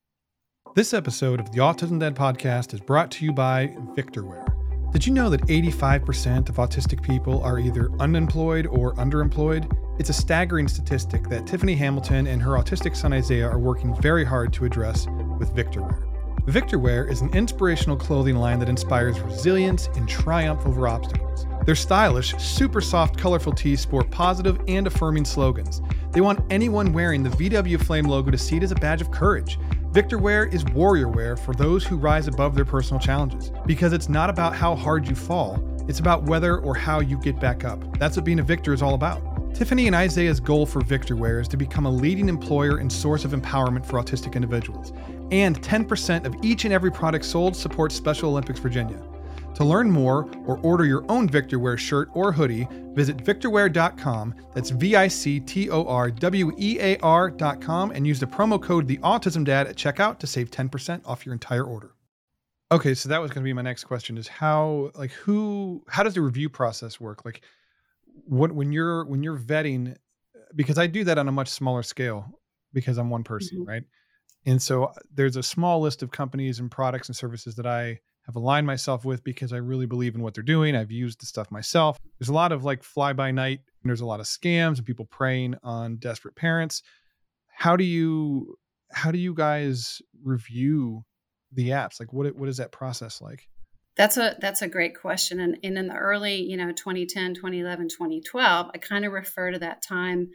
This 0.75 0.95
episode 0.95 1.41
of 1.41 1.53
the 1.53 1.59
Autism 1.59 2.00
Dad 2.00 2.14
podcast 2.14 2.75
is 2.75 2.81
brought 2.81 3.11
to 3.12 3.25
you 3.25 3.33
by 3.33 3.69
Victorware. 3.97 4.63
Did 4.95 5.05
you 5.05 5.13
know 5.13 5.29
that 5.29 5.41
85% 5.49 6.49
of 6.49 6.55
autistic 6.55 7.03
people 7.03 7.43
are 7.43 7.59
either 7.59 7.91
unemployed 7.99 8.69
or 8.69 8.95
underemployed? 8.95 9.69
It's 9.99 10.09
a 10.09 10.13
staggering 10.13 10.69
statistic 10.69 11.29
that 11.31 11.49
Tiffany 11.49 11.75
Hamilton 11.75 12.29
and 12.29 12.41
her 12.41 12.53
autistic 12.53 12.95
son 12.95 13.13
Isaiah 13.13 13.49
are 13.49 13.59
working 13.59 14.01
very 14.01 14.25
hard 14.25 14.53
to 14.53 14.65
address 14.65 15.09
with 15.41 15.53
Victorware. 15.53 16.07
Victorware 16.45 17.11
is 17.11 17.23
an 17.23 17.35
inspirational 17.35 17.97
clothing 17.97 18.37
line 18.37 18.61
that 18.61 18.69
inspires 18.69 19.19
resilience 19.19 19.89
and 19.97 20.09
triumph 20.09 20.65
over 20.65 20.87
obstacles. 20.87 21.45
Their 21.67 21.75
stylish, 21.75 22.37
super 22.37 22.80
soft, 22.80 23.19
colorful 23.19 23.52
tees 23.52 23.80
sport 23.80 24.13
positive 24.13 24.61
and 24.69 24.87
affirming 24.87 25.25
slogans. 25.25 25.83
They 26.13 26.21
want 26.21 26.45
anyone 26.50 26.93
wearing 26.93 27.25
the 27.25 27.30
VW 27.30 27.83
Flame 27.83 28.04
logo 28.04 28.30
to 28.30 28.39
see 28.39 28.59
it 28.59 28.63
as 28.63 28.71
a 28.71 28.76
badge 28.76 29.00
of 29.00 29.11
courage. 29.11 29.59
Victor 29.95 30.19
Wear 30.19 30.47
is 30.47 30.65
warrior 30.65 31.07
wear 31.07 31.37
for 31.37 31.54
those 31.54 31.85
who 31.85 31.97
rise 31.97 32.26
above 32.26 32.57
their 32.57 32.65
personal 32.65 32.99
challenges. 32.99 33.52
Because 33.65 33.93
it's 33.93 34.09
not 34.09 34.28
about 34.28 34.52
how 34.52 34.75
hard 34.75 35.09
you 35.09 35.15
fall, 35.15 35.63
it's 35.89 36.00
about 36.00 36.25
whether 36.25 36.59
or 36.59 36.75
how 36.75 36.99
you 36.99 37.17
get 37.17 37.39
back 37.39 37.63
up. 37.65 37.78
That's 38.00 38.17
what 38.17 38.25
being 38.25 38.41
a 38.41 38.43
victor 38.43 38.73
is 38.73 38.83
all 38.83 38.95
about. 38.95 39.23
Tiffany 39.54 39.87
and 39.87 39.95
Isaiah's 39.95 40.41
goal 40.41 40.67
for 40.67 40.80
Victor 40.80 41.15
Wear 41.15 41.39
is 41.39 41.47
to 41.47 41.57
become 41.57 41.87
a 41.87 41.91
leading 41.91 42.28
employer 42.28 42.78
and 42.78 42.93
source 42.93 43.25
of 43.25 43.30
empowerment 43.30 43.87
for 43.87 44.02
autistic 44.02 44.35
individuals. 44.35 44.93
And 45.30 45.63
10% 45.63 46.26
of 46.26 46.35
each 46.43 46.65
and 46.65 46.75
every 46.75 46.91
product 46.91 47.25
sold 47.25 47.54
supports 47.54 47.95
Special 47.95 48.30
Olympics 48.30 48.59
Virginia. 48.59 49.00
To 49.54 49.64
learn 49.64 49.88
more 49.90 50.28
or 50.47 50.58
order 50.58 50.84
your 50.84 51.04
own 51.08 51.28
Victor 51.28 51.60
Wear 51.60 51.76
shirt 51.78 52.08
or 52.12 52.32
hoodie, 52.32 52.67
visit 52.93 53.19
victorwear.com. 53.19 54.34
That's 54.52 54.71
V 54.71 54.97
I 54.97 55.06
C 55.06 55.38
T 55.38 55.71
O 55.71 55.84
R 55.86 56.10
W 56.10 56.52
E 56.58 56.78
A 56.80 56.97
R.com 56.99 57.93
and 57.93 58.04
use 58.06 58.19
the 58.19 58.26
promo 58.26 58.60
code 58.60 58.88
The 58.88 58.99
Autism 58.99 59.45
Dad 59.45 59.69
at 59.69 59.76
checkout 59.76 60.19
to 60.19 60.26
save 60.26 60.50
10% 60.50 61.02
off 61.06 61.25
your 61.25 61.32
entire 61.32 61.62
order. 61.64 61.93
Okay, 62.73 62.95
so 62.95 63.08
that 63.08 63.21
was 63.21 63.30
going 63.30 63.43
to 63.43 63.49
be 63.49 63.52
my 63.52 63.62
next 63.62 63.84
question 63.84 64.19
is 64.19 64.26
how 64.26 64.90
like 64.97 65.12
who 65.12 65.84
how 65.88 66.02
does 66.02 66.14
the 66.14 66.21
review 66.23 66.49
process 66.49 66.99
work? 66.99 67.25
Like 67.25 67.43
what 68.25 68.50
when 68.50 68.73
you're 68.73 69.04
when 69.04 69.23
you're 69.23 69.38
vetting 69.38 69.95
because 70.56 70.78
I 70.78 70.88
do 70.88 71.04
that 71.04 71.17
on 71.19 71.28
a 71.28 71.32
much 71.32 71.49
smaller 71.49 71.84
scale 71.84 72.40
because 72.73 72.99
I'm 72.99 73.08
one 73.10 73.23
person, 73.23 73.58
Mhm. 73.60 73.69
right? 73.69 73.82
And 74.47 74.60
so 74.60 74.84
uh, 74.86 74.93
there's 75.14 75.36
a 75.36 75.43
small 75.45 75.80
list 75.80 76.02
of 76.02 76.10
companies 76.10 76.58
and 76.58 76.69
products 76.71 77.08
and 77.08 77.14
services 77.17 77.54
that 77.54 77.67
I 77.67 78.00
have 78.26 78.37
aligned 78.37 78.67
myself 78.67 79.04
with 79.04 79.23
because 79.23 79.52
I 79.52 79.58
really 79.58 79.87
believe 79.87 80.15
in 80.15 80.23
what 80.23 80.34
they're 80.34 80.43
doing. 80.43 80.75
I've 80.75 80.91
used 80.91 81.21
the 81.21 81.26
stuff 81.26 81.50
myself. 81.50 81.99
There's 82.19 82.30
a 82.30 82.34
lot 82.34 82.52
of 82.52 82.65
like 82.65 82.82
fly 82.82 83.13
by 83.13 83.30
night, 83.30 83.60
and 83.82 83.91
there's 83.91 84.00
a 84.00 84.06
lot 84.06 84.21
of 84.21 84.26
scams 84.26 84.78
and 84.78 84.87
people 84.87 85.04
preying 85.04 85.54
on 85.63 85.97
desperate 85.97 86.34
parents. 86.34 86.82
How 87.49 87.76
do 87.76 87.84
you 87.84 88.58
how 88.93 89.10
do 89.10 89.19
you 89.19 89.34
guys 89.34 90.00
review 90.23 91.04
the 91.52 91.71
apps? 91.71 92.00
Like 92.00 92.13
what 92.13 92.34
what 92.37 92.49
is 92.49 92.56
that 92.56 92.73
process 92.73 93.21
like? 93.21 93.47
That's 93.97 94.17
a 94.17 94.37
that's 94.41 94.63
a 94.63 94.69
great 94.69 94.99
question. 94.99 95.39
And, 95.41 95.58
and 95.63 95.78
in 95.78 95.87
the 95.87 95.95
early, 95.95 96.43
you 96.43 96.56
know, 96.56 96.73
2010, 96.73 97.34
2011, 97.34 97.89
2012, 97.89 98.71
I 98.75 98.78
kind 98.78 99.04
of 99.04 99.13
refer 99.13 99.52
to 99.52 99.58
that 99.60 99.82
time 99.82 100.30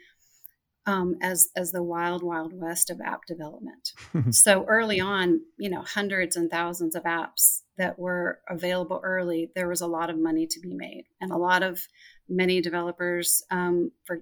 um, 0.85 1.15
as 1.21 1.49
as 1.55 1.71
the 1.71 1.83
wild, 1.83 2.23
wild 2.23 2.53
west 2.53 2.89
of 2.89 3.01
app 3.01 3.25
development. 3.25 3.91
so 4.31 4.63
early 4.67 4.99
on, 4.99 5.41
you 5.57 5.69
know, 5.69 5.81
hundreds 5.81 6.35
and 6.35 6.49
thousands 6.49 6.95
of 6.95 7.03
apps 7.03 7.61
that 7.79 7.97
were 7.97 8.39
available 8.47 8.99
early. 9.03 9.49
There 9.55 9.69
was 9.69 9.81
a 9.81 9.87
lot 9.87 10.09
of 10.09 10.19
money 10.19 10.45
to 10.45 10.59
be 10.59 10.73
made, 10.75 11.05
and 11.19 11.31
a 11.31 11.37
lot 11.37 11.63
of 11.63 11.87
many 12.27 12.61
developers, 12.61 13.41
um, 13.49 13.91
for 14.05 14.21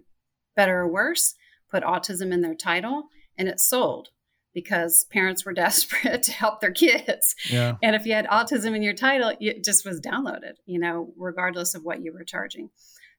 better 0.56 0.80
or 0.80 0.88
worse, 0.88 1.36
put 1.70 1.84
autism 1.84 2.32
in 2.32 2.42
their 2.42 2.56
title, 2.56 3.10
and 3.38 3.50
it 3.50 3.60
sold 3.60 4.10
because 4.54 5.06
parents 5.12 5.44
were 5.44 5.54
desperate 5.66 6.24
to 6.24 6.32
help 6.32 6.62
their 6.62 6.72
kids. 6.72 7.36
yeah. 7.50 7.76
And 7.84 7.96
if 7.96 8.06
you 8.06 8.14
had 8.14 8.28
autism 8.28 8.76
in 8.76 8.84
your 8.84 8.94
title, 8.94 9.36
it 9.40 9.64
just 9.64 9.86
was 9.86 10.00
downloaded, 10.00 10.54
you 10.66 10.80
know, 10.80 11.12
regardless 11.18 11.76
of 11.76 11.84
what 11.84 12.02
you 12.02 12.14
were 12.14 12.24
charging. 12.24 12.70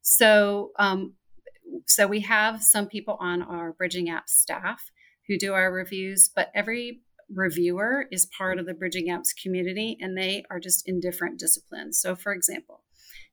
So, 0.00 0.70
um, 0.78 1.14
so 1.86 2.06
we 2.06 2.20
have 2.20 2.62
some 2.62 2.86
people 2.86 3.18
on 3.20 3.42
our 3.42 3.72
Bridging 3.72 4.06
Apps 4.06 4.30
staff 4.30 4.90
who 5.26 5.36
do 5.36 5.52
our 5.52 5.70
reviews, 5.70 6.30
but 6.34 6.50
every 6.54 7.02
reviewer 7.34 8.06
is 8.10 8.26
part 8.26 8.58
of 8.58 8.66
the 8.66 8.74
Bridging 8.74 9.08
Apps 9.08 9.28
community 9.40 9.96
and 10.00 10.16
they 10.16 10.44
are 10.50 10.60
just 10.60 10.88
in 10.88 11.00
different 11.00 11.38
disciplines. 11.38 11.98
So, 11.98 12.16
for 12.16 12.32
example, 12.32 12.82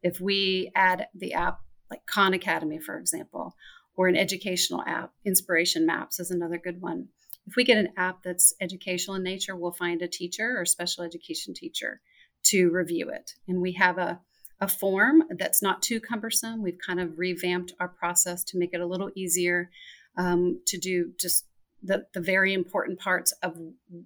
if 0.03 0.19
we 0.19 0.71
add 0.75 1.07
the 1.15 1.33
app 1.33 1.59
like 1.89 2.05
Khan 2.05 2.33
Academy, 2.33 2.79
for 2.79 2.97
example, 2.97 3.55
or 3.95 4.07
an 4.07 4.17
educational 4.17 4.83
app, 4.85 5.13
Inspiration 5.23 5.85
Maps 5.85 6.19
is 6.19 6.31
another 6.31 6.57
good 6.57 6.81
one. 6.81 7.07
If 7.47 7.55
we 7.55 7.63
get 7.63 7.77
an 7.77 7.89
app 7.95 8.23
that's 8.23 8.53
educational 8.59 9.15
in 9.15 9.23
nature, 9.23 9.55
we'll 9.55 9.71
find 9.71 10.01
a 10.01 10.07
teacher 10.07 10.55
or 10.57 10.65
special 10.65 11.03
education 11.03 11.53
teacher 11.53 12.01
to 12.45 12.69
review 12.69 13.09
it. 13.09 13.33
And 13.47 13.61
we 13.61 13.73
have 13.73 13.97
a, 13.97 14.19
a 14.59 14.67
form 14.67 15.23
that's 15.29 15.61
not 15.61 15.81
too 15.81 15.99
cumbersome. 15.99 16.61
We've 16.61 16.79
kind 16.85 16.99
of 16.99 17.17
revamped 17.17 17.73
our 17.79 17.87
process 17.87 18.43
to 18.45 18.57
make 18.57 18.73
it 18.73 18.81
a 18.81 18.85
little 18.85 19.11
easier 19.15 19.69
um, 20.17 20.61
to 20.67 20.77
do 20.77 21.11
just 21.19 21.45
the, 21.85 22.05
the 22.13 22.21
very 22.21 22.53
important 22.53 22.99
parts 22.99 23.31
of 23.43 23.57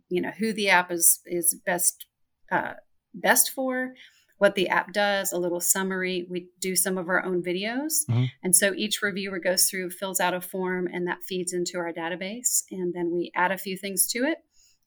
you 0.10 0.22
know 0.22 0.32
who 0.38 0.54
the 0.54 0.70
app 0.70 0.92
is 0.92 1.22
is 1.26 1.56
best 1.65 2.06
uh, 2.52 2.74
best 3.13 3.52
for 3.52 3.94
what 4.38 4.56
the 4.56 4.70
app 4.70 4.94
does 4.94 5.34
a 5.34 5.38
little 5.38 5.60
summary. 5.60 6.26
We 6.30 6.48
do 6.60 6.76
some 6.76 6.98
of 6.98 7.10
our 7.10 7.24
own 7.24 7.44
videos. 7.44 8.06
Mhm. 8.10 8.30
and 8.44 8.56
so 8.56 8.74
each 8.74 9.02
reviewer 9.02 9.39
goes 9.39 9.70
through 9.70 9.89
fills 9.92 10.20
out 10.20 10.34
a 10.34 10.42
form 10.42 10.88
and 10.92 11.06
that 11.08 11.24
feeds 11.24 11.54
into 11.54 11.78
our 11.78 11.92
database. 11.94 12.63
And 12.72 12.94
then 12.94 13.12
we 13.12 13.32
add 13.36 13.52
a 13.52 13.58
few 13.58 13.78
things 13.78 14.08
to 14.13 14.24
it 14.24 14.38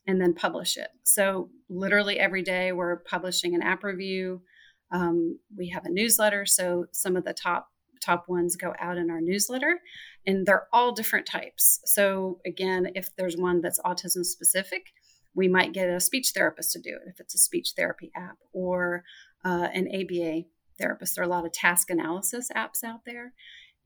and 0.07 0.21
then 0.21 0.35
publish 0.35 0.77
it. 0.77 0.89
So 1.03 1.51
literally 1.69 2.19
every 2.19 2.43
day 2.43 2.73
we're 2.73 2.97
publishing 2.97 3.55
an 3.55 3.63
app 3.63 3.85
review. 3.85 4.43
Um, 4.91 5.39
we 5.57 5.69
have 5.69 5.85
a 5.87 5.91
newsletter 5.91 6.45
so 6.47 6.87
some 6.93 7.17
of 7.17 7.25
the 7.25 7.35
top 7.35 7.69
top 8.03 8.29
ones 8.29 8.57
go 8.57 8.75
out 8.81 8.99
in 8.99 9.11
our 9.11 9.21
newsletter 9.21 9.81
and 10.27 10.47
they're 10.47 10.69
all 10.73 10.93
different 10.93 11.27
types 11.27 11.81
so 11.85 12.39
again 12.47 12.89
if 12.95 13.15
there's 13.17 13.37
one 13.37 13.61
that's 13.61 13.81
autism 13.81 14.25
specific 14.25 14.93
we 15.35 15.49
might 15.49 15.73
get 15.73 15.89
a 15.89 16.01
speech 16.01 16.33
therapist 16.35 16.73
to 16.73 16.81
do 16.81 16.91
it 16.91 17.09
if 17.09 17.21
it's 17.21 17.35
a 17.35 17.39
speech 17.39 17.73
therapy 17.77 18.11
app 18.15 18.37
or 18.53 19.05
uh, 19.45 19.69
an 19.73 19.89
ABA 19.93 20.43
therapist. 20.79 21.15
There 21.15 21.25
are 21.25 21.27
a 21.27 21.31
lot 21.31 21.47
of 21.47 21.53
task 21.53 21.91
analysis 21.91 22.49
apps 22.55 22.85
out 22.85 23.01
there. 23.07 23.33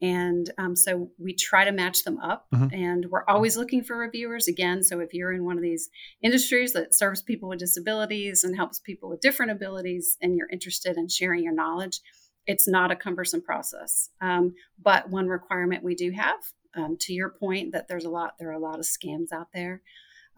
And 0.02 0.50
um, 0.58 0.76
so 0.76 1.08
we 1.18 1.34
try 1.34 1.64
to 1.64 1.72
match 1.72 2.04
them 2.04 2.18
up, 2.18 2.48
mm-hmm. 2.54 2.74
and 2.74 3.06
we're 3.08 3.24
always 3.26 3.56
looking 3.56 3.82
for 3.82 3.96
reviewers 3.96 4.46
again. 4.46 4.82
So 4.82 5.00
if 5.00 5.14
you're 5.14 5.32
in 5.32 5.46
one 5.46 5.56
of 5.56 5.62
these 5.62 5.88
industries 6.22 6.74
that 6.74 6.94
serves 6.94 7.22
people 7.22 7.48
with 7.48 7.60
disabilities 7.60 8.44
and 8.44 8.54
helps 8.54 8.78
people 8.78 9.08
with 9.08 9.22
different 9.22 9.52
abilities, 9.52 10.18
and 10.20 10.36
you're 10.36 10.50
interested 10.52 10.98
in 10.98 11.08
sharing 11.08 11.44
your 11.44 11.54
knowledge, 11.54 12.02
it's 12.46 12.68
not 12.68 12.90
a 12.90 12.96
cumbersome 12.96 13.42
process. 13.42 14.10
Um, 14.20 14.54
but 14.82 15.10
one 15.10 15.26
requirement 15.26 15.82
we 15.82 15.94
do 15.94 16.12
have, 16.12 16.38
um, 16.74 16.96
to 17.00 17.12
your 17.12 17.30
point, 17.30 17.72
that 17.72 17.88
there's 17.88 18.04
a 18.04 18.10
lot, 18.10 18.34
there 18.38 18.50
are 18.50 18.54
a 18.54 18.58
lot 18.58 18.78
of 18.78 18.84
scams 18.84 19.32
out 19.32 19.48
there, 19.52 19.82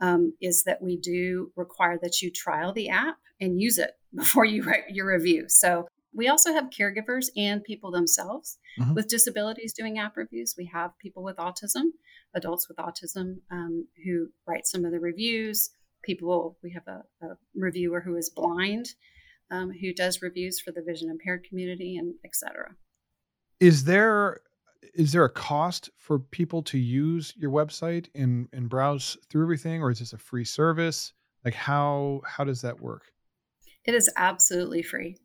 um, 0.00 0.34
is 0.40 0.64
that 0.64 0.80
we 0.80 0.96
do 0.96 1.52
require 1.56 1.98
that 2.02 2.22
you 2.22 2.30
trial 2.30 2.72
the 2.72 2.88
app 2.88 3.18
and 3.40 3.60
use 3.60 3.78
it 3.78 3.92
before 4.14 4.44
you 4.44 4.62
write 4.62 4.90
your 4.90 5.06
review. 5.06 5.46
So 5.48 5.88
we 6.14 6.28
also 6.28 6.52
have 6.52 6.70
caregivers 6.70 7.28
and 7.36 7.62
people 7.62 7.90
themselves 7.90 8.58
mm-hmm. 8.78 8.94
with 8.94 9.08
disabilities 9.08 9.72
doing 9.72 9.98
app 9.98 10.16
reviews. 10.16 10.54
We 10.56 10.66
have 10.72 10.98
people 10.98 11.22
with 11.22 11.36
autism, 11.36 11.90
adults 12.34 12.68
with 12.68 12.78
autism, 12.78 13.38
um, 13.50 13.86
who 14.04 14.28
write 14.46 14.66
some 14.66 14.84
of 14.84 14.92
the 14.92 15.00
reviews. 15.00 15.70
People, 16.02 16.56
we 16.62 16.72
have 16.72 16.86
a, 16.86 17.02
a 17.24 17.36
reviewer 17.54 18.00
who 18.00 18.16
is 18.16 18.30
blind, 18.30 18.94
um, 19.50 19.70
who 19.70 19.92
does 19.92 20.22
reviews 20.22 20.61
for 20.61 20.70
the 20.70 20.82
vision 20.82 21.11
impaired 21.11 21.44
community, 21.48 21.96
and 21.96 22.14
etc. 22.24 22.74
Is 23.61 23.84
there 23.84 24.40
is 24.94 25.12
there 25.12 25.24
a 25.24 25.30
cost 25.30 25.90
for 25.96 26.18
people 26.18 26.62
to 26.62 26.78
use 26.78 27.34
your 27.37 27.50
website 27.50 28.08
and 28.14 28.48
and 28.52 28.68
browse 28.68 29.16
through 29.28 29.42
everything, 29.42 29.82
or 29.82 29.90
is 29.90 29.98
this 29.98 30.12
a 30.12 30.18
free 30.18 30.44
service? 30.44 31.12
Like 31.44 31.54
how 31.54 32.22
how 32.24 32.44
does 32.44 32.62
that 32.62 32.80
work? 32.80 33.12
It 33.84 33.94
is 33.94 34.11
absolutely 34.16 34.82
free. 34.82 35.16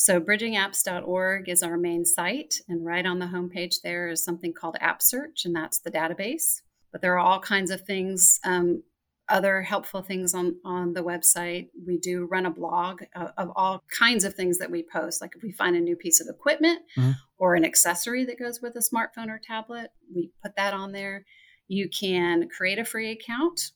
So, 0.00 0.20
bridgingapps.org 0.20 1.48
is 1.48 1.64
our 1.64 1.76
main 1.76 2.04
site, 2.04 2.60
and 2.68 2.86
right 2.86 3.04
on 3.04 3.18
the 3.18 3.26
homepage 3.26 3.80
there 3.82 4.08
is 4.08 4.22
something 4.22 4.52
called 4.52 4.76
App 4.80 5.02
Search, 5.02 5.44
and 5.44 5.54
that's 5.54 5.80
the 5.80 5.90
database. 5.90 6.62
But 6.92 7.02
there 7.02 7.14
are 7.14 7.18
all 7.18 7.40
kinds 7.40 7.72
of 7.72 7.82
things, 7.82 8.38
um, 8.44 8.84
other 9.28 9.62
helpful 9.62 10.02
things 10.02 10.34
on, 10.34 10.56
on 10.64 10.92
the 10.92 11.02
website. 11.02 11.68
We 11.86 11.98
do 11.98 12.26
run 12.26 12.46
a 12.46 12.50
blog 12.50 13.02
of, 13.14 13.30
of, 13.36 13.52
all 13.56 13.84
kinds 13.96 14.24
of 14.24 14.34
things 14.34 14.58
that 14.58 14.70
we 14.70 14.82
post. 14.82 15.20
Like 15.20 15.34
if 15.36 15.42
we 15.42 15.52
find 15.52 15.76
a 15.76 15.80
new 15.80 15.96
piece 15.96 16.20
of 16.20 16.28
equipment 16.28 16.80
mm-hmm. 16.96 17.12
or 17.38 17.54
an 17.54 17.64
accessory 17.64 18.24
that 18.24 18.38
goes 18.38 18.60
with 18.62 18.76
a 18.76 18.80
smartphone 18.80 19.28
or 19.28 19.40
tablet, 19.42 19.90
we 20.14 20.30
put 20.42 20.56
that 20.56 20.74
on 20.74 20.92
there. 20.92 21.24
You 21.68 21.88
can 21.88 22.48
create 22.48 22.78
a 22.78 22.84
free 22.84 23.10
account, 23.10 23.72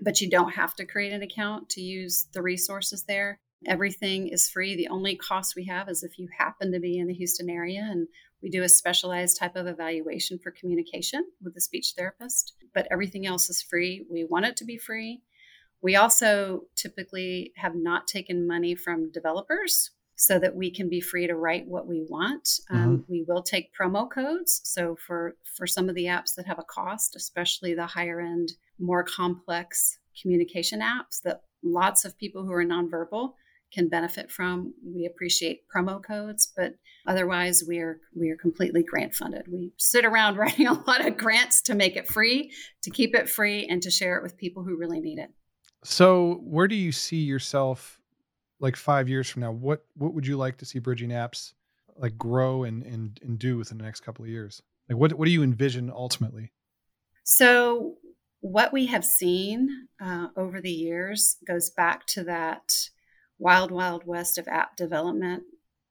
but 0.00 0.20
you 0.20 0.30
don't 0.30 0.52
have 0.52 0.74
to 0.76 0.86
create 0.86 1.12
an 1.12 1.22
account 1.22 1.68
to 1.70 1.80
use 1.80 2.26
the 2.32 2.42
resources 2.42 3.04
there. 3.04 3.40
Everything 3.66 4.28
is 4.28 4.48
free. 4.48 4.76
The 4.76 4.88
only 4.88 5.16
cost 5.16 5.56
we 5.56 5.66
have 5.66 5.88
is 5.88 6.02
if 6.02 6.18
you 6.18 6.28
happen 6.36 6.72
to 6.72 6.80
be 6.80 6.98
in 6.98 7.06
the 7.06 7.14
Houston 7.14 7.48
area 7.48 7.88
and 7.90 8.08
we 8.42 8.50
do 8.50 8.62
a 8.62 8.68
specialized 8.68 9.38
type 9.38 9.56
of 9.56 9.66
evaluation 9.66 10.38
for 10.38 10.50
communication 10.50 11.24
with 11.42 11.54
the 11.54 11.60
speech 11.60 11.94
therapist, 11.96 12.54
but 12.74 12.88
everything 12.90 13.26
else 13.26 13.48
is 13.48 13.62
free. 13.62 14.04
We 14.10 14.24
want 14.24 14.46
it 14.46 14.56
to 14.58 14.64
be 14.64 14.78
free. 14.78 15.22
We 15.80 15.96
also 15.96 16.64
typically 16.76 17.52
have 17.56 17.74
not 17.74 18.06
taken 18.06 18.46
money 18.46 18.74
from 18.74 19.10
developers 19.10 19.90
so 20.16 20.38
that 20.38 20.54
we 20.54 20.70
can 20.70 20.88
be 20.88 21.00
free 21.00 21.26
to 21.26 21.34
write 21.34 21.66
what 21.66 21.86
we 21.86 22.06
want. 22.08 22.60
Um, 22.70 22.78
mm-hmm. 22.78 22.88
Um, 22.88 23.04
we 23.08 23.24
will 23.26 23.42
take 23.42 23.74
promo 23.74 24.08
codes. 24.10 24.60
So 24.64 24.96
for 24.96 25.34
for 25.56 25.66
some 25.66 25.88
of 25.88 25.94
the 25.94 26.04
apps 26.04 26.34
that 26.36 26.46
have 26.46 26.58
a 26.58 26.64
cost, 26.64 27.16
especially 27.16 27.74
the 27.74 27.86
higher 27.86 28.20
end, 28.20 28.52
more 28.78 29.02
complex 29.02 29.98
communication 30.20 30.80
apps 30.80 31.20
that 31.22 31.42
lots 31.62 32.04
of 32.04 32.18
people 32.18 32.44
who 32.44 32.52
are 32.52 32.64
nonverbal 32.64 33.34
can 33.72 33.88
benefit 33.88 34.30
from. 34.30 34.74
We 34.84 35.06
appreciate 35.06 35.62
promo 35.74 36.02
codes, 36.02 36.52
but 36.56 36.74
otherwise 37.06 37.64
we 37.66 37.78
are 37.78 38.00
we 38.14 38.30
are 38.30 38.36
completely 38.36 38.82
grant 38.82 39.14
funded. 39.14 39.46
We 39.48 39.72
sit 39.78 40.04
around 40.04 40.36
writing 40.38 40.66
a 40.66 40.74
lot 40.86 41.04
of 41.06 41.16
grants 41.16 41.62
to 41.62 41.74
make 41.74 41.96
it 41.96 42.08
free, 42.08 42.52
to 42.82 42.90
keep 42.90 43.14
it 43.14 43.28
free 43.28 43.66
and 43.66 43.82
to 43.82 43.90
share 43.90 44.16
it 44.16 44.22
with 44.22 44.36
people 44.36 44.62
who 44.62 44.76
really 44.76 45.00
need 45.00 45.18
it. 45.18 45.30
So, 45.84 46.40
where 46.44 46.68
do 46.68 46.76
you 46.76 46.92
see 46.92 47.22
yourself 47.22 48.00
like 48.60 48.76
5 48.76 49.08
years 49.08 49.28
from 49.28 49.42
now? 49.42 49.52
What 49.52 49.84
what 49.94 50.14
would 50.14 50.26
you 50.26 50.36
like 50.36 50.58
to 50.58 50.64
see 50.64 50.78
Bridging 50.78 51.10
Apps 51.10 51.54
like 51.96 52.16
grow 52.16 52.64
and 52.64 52.82
and 52.84 53.18
and 53.22 53.38
do 53.38 53.58
within 53.58 53.78
the 53.78 53.84
next 53.84 54.00
couple 54.00 54.24
of 54.24 54.30
years? 54.30 54.62
Like 54.88 54.98
what 54.98 55.12
what 55.14 55.24
do 55.24 55.32
you 55.32 55.42
envision 55.42 55.90
ultimately? 55.90 56.52
So, 57.24 57.96
what 58.40 58.72
we 58.72 58.86
have 58.86 59.04
seen 59.04 59.86
uh, 60.04 60.28
over 60.36 60.60
the 60.60 60.70
years 60.70 61.36
goes 61.46 61.70
back 61.70 62.06
to 62.06 62.24
that 62.24 62.88
wild, 63.42 63.72
wild 63.72 64.06
west 64.06 64.38
of 64.38 64.46
app 64.46 64.76
development 64.76 65.42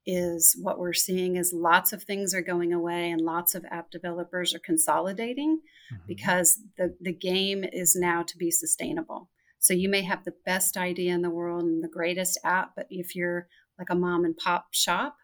is 0.06 0.58
what 0.60 0.80
we're 0.80 0.94
seeing 0.94 1.36
is 1.36 1.54
lots 1.54 1.92
of 1.92 2.02
things 2.02 2.34
are 2.34 2.42
going 2.42 2.72
away 2.72 3.12
and 3.12 3.22
lots 3.22 3.54
of 3.54 3.66
app 3.70 3.92
developers 3.92 4.56
are 4.56 4.60
consolidating 4.60 5.60
mm-hmm. 5.94 6.04
because 6.08 6.62
the, 6.78 6.96
the 7.02 7.14
game 7.14 7.66
is 7.72 7.94
now 7.96 8.24
to 8.24 8.38
be 8.38 8.50
sustainable. 8.50 9.30
So 9.60 9.74
you 9.74 9.90
may 9.90 10.02
have 10.02 10.24
the 10.24 10.34
best 10.46 10.78
idea 10.78 11.14
in 11.14 11.22
the 11.22 11.30
world 11.30 11.64
and 11.64 11.84
the 11.84 11.90
greatest 11.90 12.40
app, 12.44 12.72
but 12.76 12.88
if 12.90 13.16
you're 13.16 13.48
like 13.78 13.90
a 13.90 13.96
mom 13.96 14.24
and 14.24 14.36
pop 14.36 14.68
shop, 14.72 15.18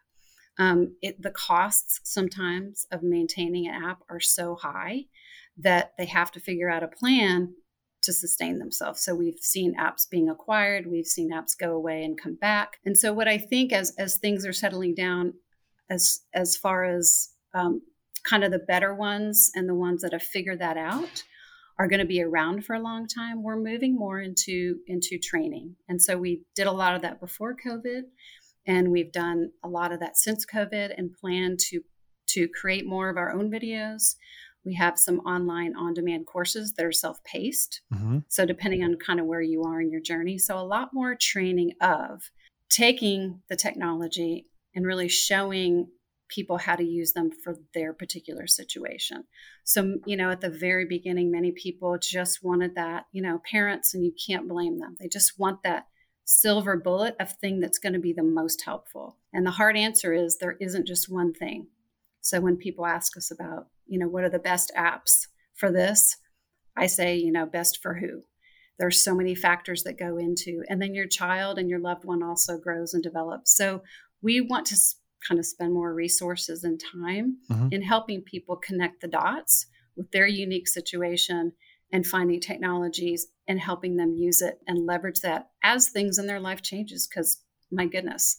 um, 0.58 0.96
it, 1.00 1.20
the 1.22 1.30
costs 1.30 2.00
sometimes 2.04 2.86
of 2.92 3.02
maintaining 3.02 3.66
an 3.66 3.82
app 3.82 4.02
are 4.10 4.20
so 4.20 4.54
high 4.54 5.06
that 5.56 5.92
they 5.96 6.06
have 6.06 6.30
to 6.32 6.40
figure 6.40 6.70
out 6.70 6.82
a 6.82 6.88
plan 6.88 7.54
to 8.08 8.12
sustain 8.12 8.58
themselves. 8.58 9.02
So 9.02 9.14
we've 9.14 9.38
seen 9.38 9.76
apps 9.76 10.08
being 10.08 10.28
acquired, 10.28 10.86
we've 10.86 11.06
seen 11.06 11.30
apps 11.30 11.56
go 11.56 11.74
away 11.74 12.02
and 12.02 12.20
come 12.20 12.34
back. 12.34 12.78
And 12.84 12.96
so 12.96 13.12
what 13.12 13.28
I 13.28 13.38
think 13.38 13.72
as 13.72 13.94
as 13.98 14.16
things 14.16 14.44
are 14.46 14.52
settling 14.52 14.94
down, 14.94 15.34
as 15.90 16.20
as 16.34 16.56
far 16.56 16.84
as 16.84 17.30
um, 17.54 17.82
kind 18.24 18.44
of 18.44 18.50
the 18.50 18.58
better 18.58 18.94
ones 18.94 19.50
and 19.54 19.68
the 19.68 19.74
ones 19.74 20.02
that 20.02 20.12
have 20.12 20.22
figured 20.22 20.58
that 20.58 20.76
out 20.76 21.22
are 21.78 21.88
going 21.88 22.00
to 22.00 22.06
be 22.06 22.22
around 22.22 22.64
for 22.64 22.74
a 22.74 22.80
long 22.80 23.06
time 23.06 23.42
we're 23.42 23.56
moving 23.56 23.96
more 23.96 24.20
into 24.20 24.78
into 24.86 25.18
training 25.18 25.76
and 25.88 26.02
so 26.02 26.18
we 26.18 26.42
did 26.54 26.66
a 26.66 26.72
lot 26.72 26.94
of 26.94 27.02
that 27.02 27.20
before 27.20 27.54
covid 27.54 28.02
and 28.66 28.90
we've 28.90 29.12
done 29.12 29.52
a 29.62 29.68
lot 29.68 29.92
of 29.92 30.00
that 30.00 30.16
since 30.16 30.44
covid 30.44 30.92
and 30.96 31.12
plan 31.12 31.56
to 31.56 31.80
to 32.26 32.48
create 32.48 32.86
more 32.86 33.08
of 33.08 33.16
our 33.16 33.32
own 33.32 33.50
videos 33.50 34.16
we 34.64 34.74
have 34.74 34.98
some 34.98 35.20
online 35.20 35.74
on 35.76 35.94
demand 35.94 36.26
courses 36.26 36.74
that 36.74 36.84
are 36.84 36.92
self 36.92 37.22
paced. 37.24 37.80
Mm-hmm. 37.92 38.18
So, 38.28 38.44
depending 38.44 38.82
on 38.82 38.96
kind 38.96 39.20
of 39.20 39.26
where 39.26 39.42
you 39.42 39.62
are 39.62 39.80
in 39.80 39.90
your 39.90 40.00
journey. 40.00 40.38
So, 40.38 40.58
a 40.58 40.60
lot 40.60 40.92
more 40.92 41.14
training 41.14 41.72
of 41.80 42.30
taking 42.70 43.40
the 43.48 43.56
technology 43.56 44.46
and 44.74 44.86
really 44.86 45.08
showing 45.08 45.88
people 46.28 46.58
how 46.58 46.76
to 46.76 46.84
use 46.84 47.12
them 47.12 47.30
for 47.30 47.56
their 47.74 47.92
particular 47.92 48.46
situation. 48.46 49.24
So, 49.64 49.98
you 50.04 50.16
know, 50.16 50.30
at 50.30 50.40
the 50.40 50.50
very 50.50 50.84
beginning, 50.84 51.30
many 51.30 51.52
people 51.52 51.98
just 51.98 52.44
wanted 52.44 52.74
that, 52.74 53.06
you 53.12 53.22
know, 53.22 53.40
parents, 53.50 53.94
and 53.94 54.04
you 54.04 54.12
can't 54.26 54.48
blame 54.48 54.78
them. 54.78 54.94
They 55.00 55.08
just 55.08 55.38
want 55.38 55.62
that 55.62 55.86
silver 56.24 56.76
bullet 56.76 57.16
of 57.18 57.32
thing 57.32 57.60
that's 57.60 57.78
going 57.78 57.94
to 57.94 57.98
be 57.98 58.12
the 58.12 58.22
most 58.22 58.62
helpful. 58.62 59.16
And 59.32 59.46
the 59.46 59.52
hard 59.52 59.76
answer 59.76 60.12
is 60.12 60.36
there 60.36 60.56
isn't 60.60 60.86
just 60.86 61.10
one 61.10 61.32
thing. 61.32 61.68
So 62.20 62.40
when 62.40 62.58
people 62.58 62.84
ask 62.84 63.16
us 63.16 63.30
about, 63.30 63.68
you 63.88 63.98
know, 63.98 64.08
what 64.08 64.24
are 64.24 64.30
the 64.30 64.38
best 64.38 64.70
apps 64.76 65.26
for 65.54 65.72
this, 65.72 66.16
I 66.76 66.86
say, 66.86 67.16
you 67.16 67.32
know, 67.32 67.46
best 67.46 67.80
for 67.82 67.94
who? 67.94 68.22
There's 68.78 69.02
so 69.02 69.14
many 69.14 69.34
factors 69.34 69.82
that 69.82 69.98
go 69.98 70.18
into, 70.18 70.62
and 70.68 70.80
then 70.80 70.94
your 70.94 71.08
child 71.08 71.58
and 71.58 71.68
your 71.68 71.80
loved 71.80 72.04
one 72.04 72.22
also 72.22 72.58
grows 72.58 72.94
and 72.94 73.02
develops. 73.02 73.56
So 73.56 73.82
we 74.22 74.40
want 74.40 74.66
to 74.66 74.76
kind 75.26 75.40
of 75.40 75.46
spend 75.46 75.74
more 75.74 75.92
resources 75.92 76.62
and 76.62 76.80
time 76.80 77.38
mm-hmm. 77.50 77.68
in 77.72 77.82
helping 77.82 78.22
people 78.22 78.56
connect 78.56 79.00
the 79.00 79.08
dots 79.08 79.66
with 79.96 80.10
their 80.12 80.28
unique 80.28 80.68
situation 80.68 81.52
and 81.92 82.06
finding 82.06 82.40
technologies 82.40 83.26
and 83.48 83.58
helping 83.58 83.96
them 83.96 84.14
use 84.14 84.42
it 84.42 84.58
and 84.66 84.86
leverage 84.86 85.20
that 85.20 85.48
as 85.62 85.88
things 85.88 86.18
in 86.18 86.26
their 86.26 86.40
life 86.40 86.62
changes 86.62 87.08
because 87.08 87.42
my 87.72 87.86
goodness 87.86 88.38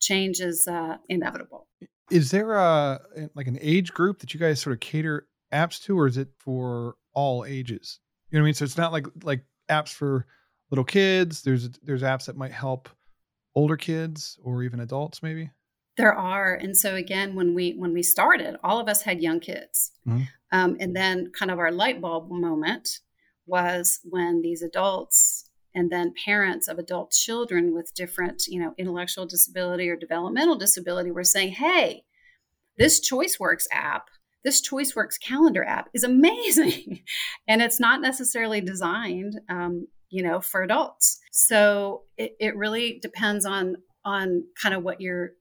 change 0.00 0.40
is 0.40 0.66
uh, 0.66 0.96
inevitable 1.08 1.68
is 2.10 2.30
there 2.30 2.54
a 2.54 3.00
like 3.34 3.46
an 3.46 3.58
age 3.60 3.92
group 3.92 4.20
that 4.20 4.32
you 4.32 4.40
guys 4.40 4.60
sort 4.60 4.74
of 4.74 4.80
cater 4.80 5.26
apps 5.52 5.82
to, 5.84 5.98
or 5.98 6.06
is 6.06 6.16
it 6.16 6.28
for 6.38 6.96
all 7.12 7.44
ages? 7.44 8.00
You 8.30 8.38
know 8.38 8.42
what 8.42 8.44
I 8.44 8.48
mean? 8.48 8.54
So 8.54 8.64
it's 8.64 8.76
not 8.76 8.92
like 8.92 9.06
like 9.22 9.44
apps 9.70 9.92
for 9.92 10.26
little 10.70 10.84
kids. 10.84 11.42
There's 11.42 11.68
there's 11.82 12.02
apps 12.02 12.26
that 12.26 12.36
might 12.36 12.52
help 12.52 12.88
older 13.54 13.76
kids 13.76 14.38
or 14.42 14.62
even 14.62 14.80
adults, 14.80 15.22
maybe. 15.22 15.50
There 15.96 16.12
are, 16.12 16.54
and 16.54 16.76
so 16.76 16.94
again, 16.94 17.34
when 17.34 17.54
we 17.54 17.72
when 17.72 17.92
we 17.92 18.02
started, 18.02 18.56
all 18.62 18.78
of 18.78 18.88
us 18.88 19.02
had 19.02 19.22
young 19.22 19.40
kids, 19.40 19.92
mm-hmm. 20.06 20.24
um, 20.52 20.76
and 20.78 20.94
then 20.94 21.32
kind 21.32 21.50
of 21.50 21.58
our 21.58 21.72
light 21.72 22.00
bulb 22.00 22.30
moment 22.30 23.00
was 23.46 24.00
when 24.04 24.42
these 24.42 24.60
adults 24.60 25.35
and 25.76 25.90
then 25.90 26.12
parents 26.24 26.66
of 26.66 26.78
adult 26.78 27.12
children 27.12 27.72
with 27.72 27.94
different 27.94 28.44
you 28.48 28.60
know 28.60 28.74
intellectual 28.76 29.26
disability 29.26 29.88
or 29.88 29.96
developmental 29.96 30.56
disability 30.56 31.12
were 31.12 31.22
saying 31.22 31.52
hey 31.52 32.02
this 32.78 33.00
choiceworks 33.08 33.66
app 33.70 34.08
this 34.44 34.66
choiceworks 34.68 35.20
calendar 35.20 35.64
app 35.64 35.88
is 35.94 36.02
amazing 36.02 37.00
and 37.48 37.62
it's 37.62 37.78
not 37.78 38.00
necessarily 38.00 38.60
designed 38.60 39.40
um, 39.48 39.86
you 40.10 40.22
know, 40.22 40.40
for 40.40 40.62
adults. 40.62 41.20
So 41.32 42.02
it, 42.16 42.36
it 42.40 42.56
really 42.56 42.98
depends 43.00 43.44
on 43.44 43.76
on 44.04 44.44
kind 44.60 44.74
of 44.74 44.82
what 44.82 45.00
you're 45.00 45.32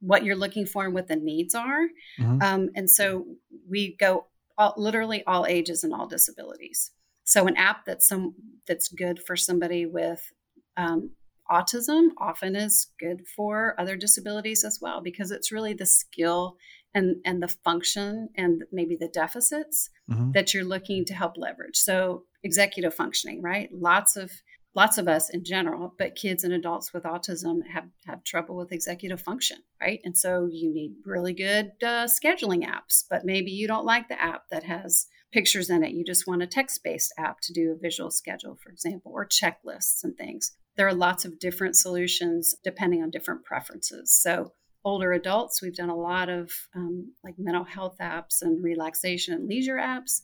what 0.00 0.24
you're 0.24 0.36
looking 0.36 0.66
for 0.66 0.84
and 0.84 0.94
what 0.94 1.08
the 1.08 1.16
needs 1.16 1.54
are. 1.54 1.88
Mm-hmm. 2.18 2.42
Um, 2.42 2.70
and 2.74 2.88
so 2.88 3.26
we 3.68 3.96
go 3.98 4.26
all, 4.56 4.74
literally 4.76 5.22
all 5.26 5.46
ages 5.46 5.84
and 5.84 5.92
all 5.92 6.06
disabilities. 6.06 6.90
So 7.30 7.46
an 7.46 7.56
app 7.56 7.84
that's 7.86 8.08
some 8.08 8.34
that's 8.66 8.88
good 8.88 9.22
for 9.24 9.36
somebody 9.36 9.86
with 9.86 10.32
um, 10.76 11.10
autism 11.48 12.08
often 12.18 12.56
is 12.56 12.88
good 12.98 13.22
for 13.36 13.76
other 13.78 13.94
disabilities 13.94 14.64
as 14.64 14.80
well 14.82 15.00
because 15.00 15.30
it's 15.30 15.52
really 15.52 15.72
the 15.72 15.86
skill 15.86 16.56
and 16.92 17.18
and 17.24 17.40
the 17.40 17.46
function 17.46 18.30
and 18.36 18.64
maybe 18.72 18.96
the 18.96 19.06
deficits 19.06 19.90
mm-hmm. 20.10 20.32
that 20.32 20.52
you're 20.52 20.64
looking 20.64 21.04
to 21.04 21.14
help 21.14 21.36
leverage. 21.36 21.76
So 21.76 22.24
executive 22.42 22.94
functioning 22.94 23.40
right? 23.42 23.70
Lots 23.72 24.16
of 24.16 24.32
lots 24.74 24.98
of 24.98 25.06
us 25.06 25.30
in 25.30 25.44
general 25.44 25.94
but 26.00 26.16
kids 26.16 26.42
and 26.42 26.52
adults 26.52 26.92
with 26.92 27.04
autism 27.04 27.60
have 27.72 27.86
have 28.06 28.24
trouble 28.24 28.56
with 28.56 28.72
executive 28.72 29.20
function 29.20 29.58
right? 29.80 30.00
And 30.02 30.18
so 30.18 30.48
you 30.50 30.74
need 30.74 30.94
really 31.06 31.32
good 31.32 31.70
uh, 31.80 32.08
scheduling 32.08 32.66
apps 32.66 33.04
but 33.08 33.24
maybe 33.24 33.52
you 33.52 33.68
don't 33.68 33.86
like 33.86 34.08
the 34.08 34.20
app 34.20 34.48
that 34.50 34.64
has 34.64 35.06
pictures 35.32 35.70
in 35.70 35.82
it 35.82 35.92
you 35.92 36.04
just 36.04 36.26
want 36.26 36.42
a 36.42 36.46
text-based 36.46 37.12
app 37.18 37.40
to 37.40 37.52
do 37.52 37.72
a 37.72 37.80
visual 37.80 38.10
schedule 38.10 38.58
for 38.62 38.70
example 38.70 39.12
or 39.14 39.26
checklists 39.26 40.02
and 40.02 40.16
things 40.16 40.52
there 40.76 40.86
are 40.86 40.94
lots 40.94 41.24
of 41.24 41.38
different 41.38 41.76
solutions 41.76 42.54
depending 42.64 43.02
on 43.02 43.10
different 43.10 43.44
preferences 43.44 44.12
so 44.12 44.52
older 44.84 45.12
adults, 45.12 45.60
we've 45.60 45.74
done 45.74 45.90
a 45.90 45.96
lot 45.96 46.28
of 46.28 46.50
um, 46.74 47.12
like 47.22 47.34
mental 47.38 47.64
health 47.64 47.96
apps 48.00 48.42
and 48.42 48.62
relaxation 48.62 49.34
and 49.34 49.48
leisure 49.48 49.76
apps 49.76 50.22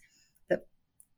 that 0.49 0.67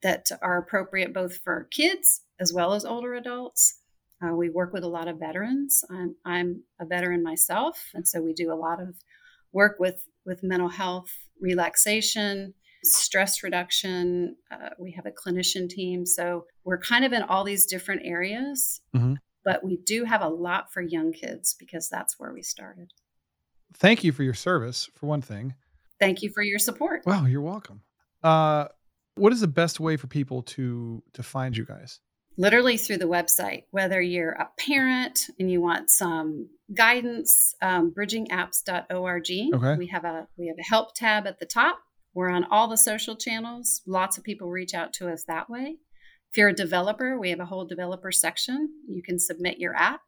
that 0.02 0.30
are 0.42 0.58
appropriate 0.58 1.12
both 1.12 1.36
for 1.36 1.68
kids 1.70 2.22
as 2.40 2.52
well 2.52 2.72
as 2.72 2.84
older 2.84 3.14
adults. 3.14 3.80
Uh, 4.22 4.34
we 4.34 4.50
work 4.50 4.72
with 4.72 4.82
a 4.82 4.88
lot 4.88 5.06
of 5.06 5.18
veterans. 5.18 5.84
I'm, 5.90 6.16
I'm 6.24 6.62
a 6.80 6.86
veteran 6.86 7.22
myself, 7.22 7.90
and 7.94 8.06
so 8.06 8.20
we 8.20 8.32
do 8.32 8.52
a 8.52 8.54
lot 8.54 8.80
of 8.80 8.96
work 9.52 9.76
with 9.78 10.04
with 10.26 10.42
mental 10.42 10.68
health, 10.68 11.10
relaxation, 11.40 12.54
stress 12.84 13.42
reduction. 13.42 14.36
Uh, 14.50 14.70
we 14.78 14.92
have 14.92 15.06
a 15.06 15.10
clinician 15.10 15.68
team, 15.68 16.06
so 16.06 16.46
we're 16.64 16.78
kind 16.78 17.04
of 17.04 17.12
in 17.12 17.22
all 17.22 17.44
these 17.44 17.66
different 17.66 18.02
areas. 18.04 18.80
Mm-hmm. 18.94 19.14
But 19.44 19.64
we 19.64 19.78
do 19.78 20.04
have 20.04 20.20
a 20.20 20.28
lot 20.28 20.72
for 20.72 20.82
young 20.82 21.12
kids 21.12 21.54
because 21.58 21.88
that's 21.88 22.18
where 22.18 22.32
we 22.32 22.42
started 22.42 22.92
thank 23.74 24.04
you 24.04 24.12
for 24.12 24.22
your 24.22 24.34
service 24.34 24.88
for 24.94 25.06
one 25.06 25.22
thing. 25.22 25.54
Thank 26.00 26.22
you 26.22 26.30
for 26.30 26.42
your 26.42 26.58
support. 26.58 27.02
Wow, 27.06 27.26
you're 27.26 27.42
welcome. 27.42 27.82
Uh, 28.22 28.66
what 29.14 29.32
is 29.32 29.40
the 29.40 29.48
best 29.48 29.80
way 29.80 29.96
for 29.96 30.06
people 30.06 30.42
to 30.42 31.02
to 31.14 31.22
find 31.22 31.56
you 31.56 31.64
guys? 31.64 32.00
Literally 32.36 32.76
through 32.76 32.98
the 32.98 33.08
website. 33.08 33.64
Whether 33.72 34.00
you're 34.00 34.30
a 34.32 34.48
parent 34.58 35.26
and 35.40 35.50
you 35.50 35.60
want 35.60 35.90
some 35.90 36.48
guidance, 36.72 37.54
um, 37.60 37.92
bridgingapps.org. 37.92 39.30
Okay. 39.54 39.76
We 39.76 39.86
have 39.88 40.04
a 40.04 40.28
we 40.36 40.46
have 40.46 40.56
a 40.58 40.62
help 40.62 40.94
tab 40.94 41.26
at 41.26 41.40
the 41.40 41.46
top. 41.46 41.80
We're 42.14 42.30
on 42.30 42.44
all 42.50 42.68
the 42.68 42.76
social 42.76 43.16
channels. 43.16 43.82
Lots 43.86 44.18
of 44.18 44.24
people 44.24 44.48
reach 44.48 44.74
out 44.74 44.92
to 44.94 45.08
us 45.08 45.24
that 45.28 45.48
way. 45.48 45.76
If 46.30 46.36
you're 46.36 46.48
a 46.48 46.54
developer, 46.54 47.18
we 47.18 47.30
have 47.30 47.40
a 47.40 47.46
whole 47.46 47.64
developer 47.64 48.12
section. 48.12 48.68
You 48.88 49.02
can 49.02 49.18
submit 49.18 49.58
your 49.58 49.74
app 49.74 50.00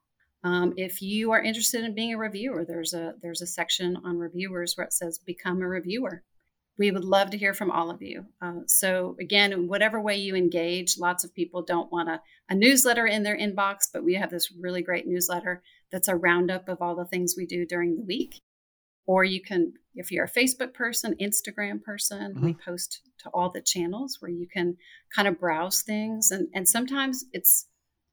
um, 0.43 0.73
if 0.77 1.03
you 1.03 1.33
are 1.33 1.43
interested 1.43 1.85
in 1.85 1.95
being 1.95 2.15
a 2.15 2.19
reviewer, 2.19 2.65
there's 2.65 2.95
a 2.95 3.15
there's 3.23 3.43
a 3.43 3.47
section 3.47 3.97
on 4.05 4.19
reviewers 4.19 4.75
where 4.75 4.87
it 4.87 4.93
says 4.93 5.19
become 5.19 5.61
a 5.61 5.69
reviewer. 5.69 6.23
We 6.79 6.91
would 6.91 7.05
love 7.05 7.29
to 7.31 7.39
hear 7.39 7.53
from 7.53 7.71
all 7.71 7.91
of 7.91 8.01
you. 8.01 8.25
Uh, 8.41 8.61
so 8.67 9.15
again, 9.21 9.53
in 9.53 9.69
whatever 9.69 10.01
way 10.01 10.17
you 10.17 10.35
engage, 10.35 10.97
lots 10.99 11.25
of 11.25 11.35
people 11.35 11.63
don't 11.63 11.93
want 11.93 12.09
a, 12.09 12.23
a 12.49 12.55
newsletter 12.55 13.07
in 13.07 13.23
their 13.23 13.37
inbox, 13.37 13.89
but 13.93 14.03
we 14.03 14.15
have 14.15 14.31
this 14.31 14.51
really 14.51 14.81
great 14.81 15.07
newsletter 15.07 15.63
that's 15.93 16.09
a 16.09 16.17
roundup 16.17 16.71
of 16.71 16.81
all 16.81 16.97
the 16.97 17.05
things 17.05 17.35
we 17.37 17.45
do 17.45 17.67
during 17.67 17.97
the 17.97 18.03
week. 18.03 18.41
Or 19.11 19.25
you 19.25 19.42
can, 19.42 19.73
if 19.96 20.12
you're 20.12 20.27
a 20.27 20.31
Facebook 20.31 20.73
person, 20.73 21.16
Instagram 21.20 21.83
person, 21.83 22.33
mm-hmm. 22.33 22.44
we 22.44 22.55
post 22.55 23.01
to 23.25 23.29
all 23.31 23.51
the 23.51 23.61
channels 23.61 24.18
where 24.20 24.31
you 24.31 24.46
can 24.46 24.77
kind 25.12 25.27
of 25.27 25.40
browse 25.40 25.83
things. 25.83 26.31
And 26.31 26.46
and 26.55 26.68
sometimes 26.68 27.25
it's 27.33 27.66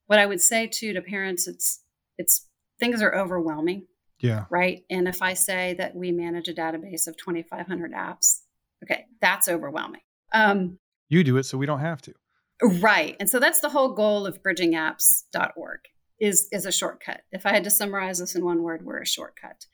what 0.08 0.18
I 0.18 0.26
would 0.26 0.42
say 0.42 0.66
too 0.66 0.94
to 0.94 1.02
parents, 1.02 1.48
it's 1.48 1.84
it's 2.18 2.48
things 2.80 3.04
are 3.04 3.14
overwhelming. 3.14 3.86
Yeah. 4.20 4.46
Right. 4.50 4.86
And 4.90 5.08
if 5.08 5.22
I 5.22 5.36
say 5.36 5.76
that 5.78 5.96
we 5.96 6.12
manage 6.12 6.48
a 6.48 6.54
database 6.54 7.08
of 7.08 7.16
2,500 7.16 7.94
apps, 7.94 8.40
okay, 8.84 9.06
that's 9.22 9.48
overwhelming. 9.48 10.02
Um, 10.34 10.80
you 11.10 11.24
do 11.24 11.38
it 11.38 11.44
so 11.44 11.60
we 11.60 11.68
don't 11.68 11.82
have 11.82 12.02
to. 12.02 12.14
Right. 12.82 13.16
And 13.20 13.30
so 13.30 13.40
that's 13.40 13.60
the 13.60 13.70
whole 13.70 13.94
goal 13.94 14.26
of 14.26 14.42
bridgingapps.org 14.42 15.80
is, 16.20 16.48
is 16.52 16.66
a 16.66 16.72
shortcut. 16.72 17.22
If 17.32 17.46
I 17.46 17.54
had 17.54 17.66
to 17.66 17.70
summarize 17.70 18.18
this 18.18 18.34
in 18.34 18.44
one 18.44 18.64
word, 18.64 18.84
we're 18.84 19.04
a 19.04 19.06
shortcut. 19.06 19.68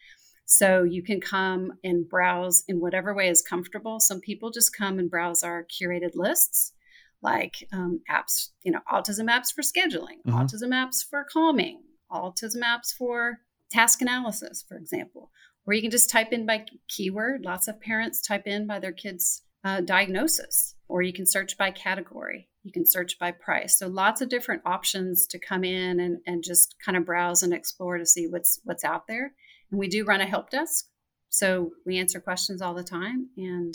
So 0.45 0.83
you 0.83 1.01
can 1.03 1.21
come 1.21 1.73
and 1.83 2.07
browse 2.07 2.63
in 2.67 2.79
whatever 2.79 3.13
way 3.13 3.29
is 3.29 3.41
comfortable. 3.41 3.99
Some 3.99 4.19
people 4.19 4.51
just 4.51 4.75
come 4.75 4.99
and 4.99 5.09
browse 5.09 5.43
our 5.43 5.65
curated 5.65 6.15
lists, 6.15 6.73
like 7.21 7.67
um, 7.71 8.01
apps, 8.11 8.49
you 8.63 8.71
know, 8.71 8.81
autism 8.91 9.29
apps 9.29 9.53
for 9.53 9.61
scheduling, 9.61 10.21
mm-hmm. 10.27 10.35
autism 10.35 10.69
apps 10.69 11.03
for 11.07 11.25
calming, 11.31 11.81
autism 12.11 12.61
apps 12.61 12.93
for 12.93 13.39
task 13.71 14.01
analysis, 14.01 14.63
for 14.67 14.77
example, 14.77 15.31
or 15.65 15.73
you 15.73 15.81
can 15.81 15.91
just 15.91 16.09
type 16.09 16.31
in 16.31 16.45
by 16.45 16.65
keyword. 16.89 17.45
Lots 17.45 17.67
of 17.67 17.81
parents 17.81 18.21
type 18.21 18.45
in 18.45 18.67
by 18.67 18.79
their 18.79 18.91
kids' 18.91 19.41
uh, 19.63 19.81
diagnosis, 19.81 20.75
or 20.87 21.01
you 21.01 21.13
can 21.13 21.25
search 21.25 21.57
by 21.57 21.71
category. 21.71 22.49
You 22.63 22.71
can 22.71 22.85
search 22.85 23.17
by 23.17 23.31
price. 23.31 23.77
So 23.77 23.87
lots 23.87 24.21
of 24.21 24.29
different 24.29 24.61
options 24.65 25.25
to 25.27 25.39
come 25.39 25.63
in 25.63 25.99
and, 25.99 26.19
and 26.25 26.43
just 26.43 26.75
kind 26.83 26.97
of 26.97 27.05
browse 27.05 27.43
and 27.43 27.53
explore 27.53 27.97
to 27.97 28.05
see 28.05 28.27
what's 28.27 28.59
what's 28.63 28.83
out 28.83 29.07
there. 29.07 29.33
And 29.73 29.79
we 29.79 29.87
do 29.87 30.05
run 30.05 30.21
a 30.21 30.25
help 30.27 30.51
desk, 30.51 30.85
so 31.29 31.71
we 31.83 31.97
answer 31.97 32.19
questions 32.19 32.61
all 32.61 32.75
the 32.75 32.83
time. 32.83 33.29
And 33.35 33.73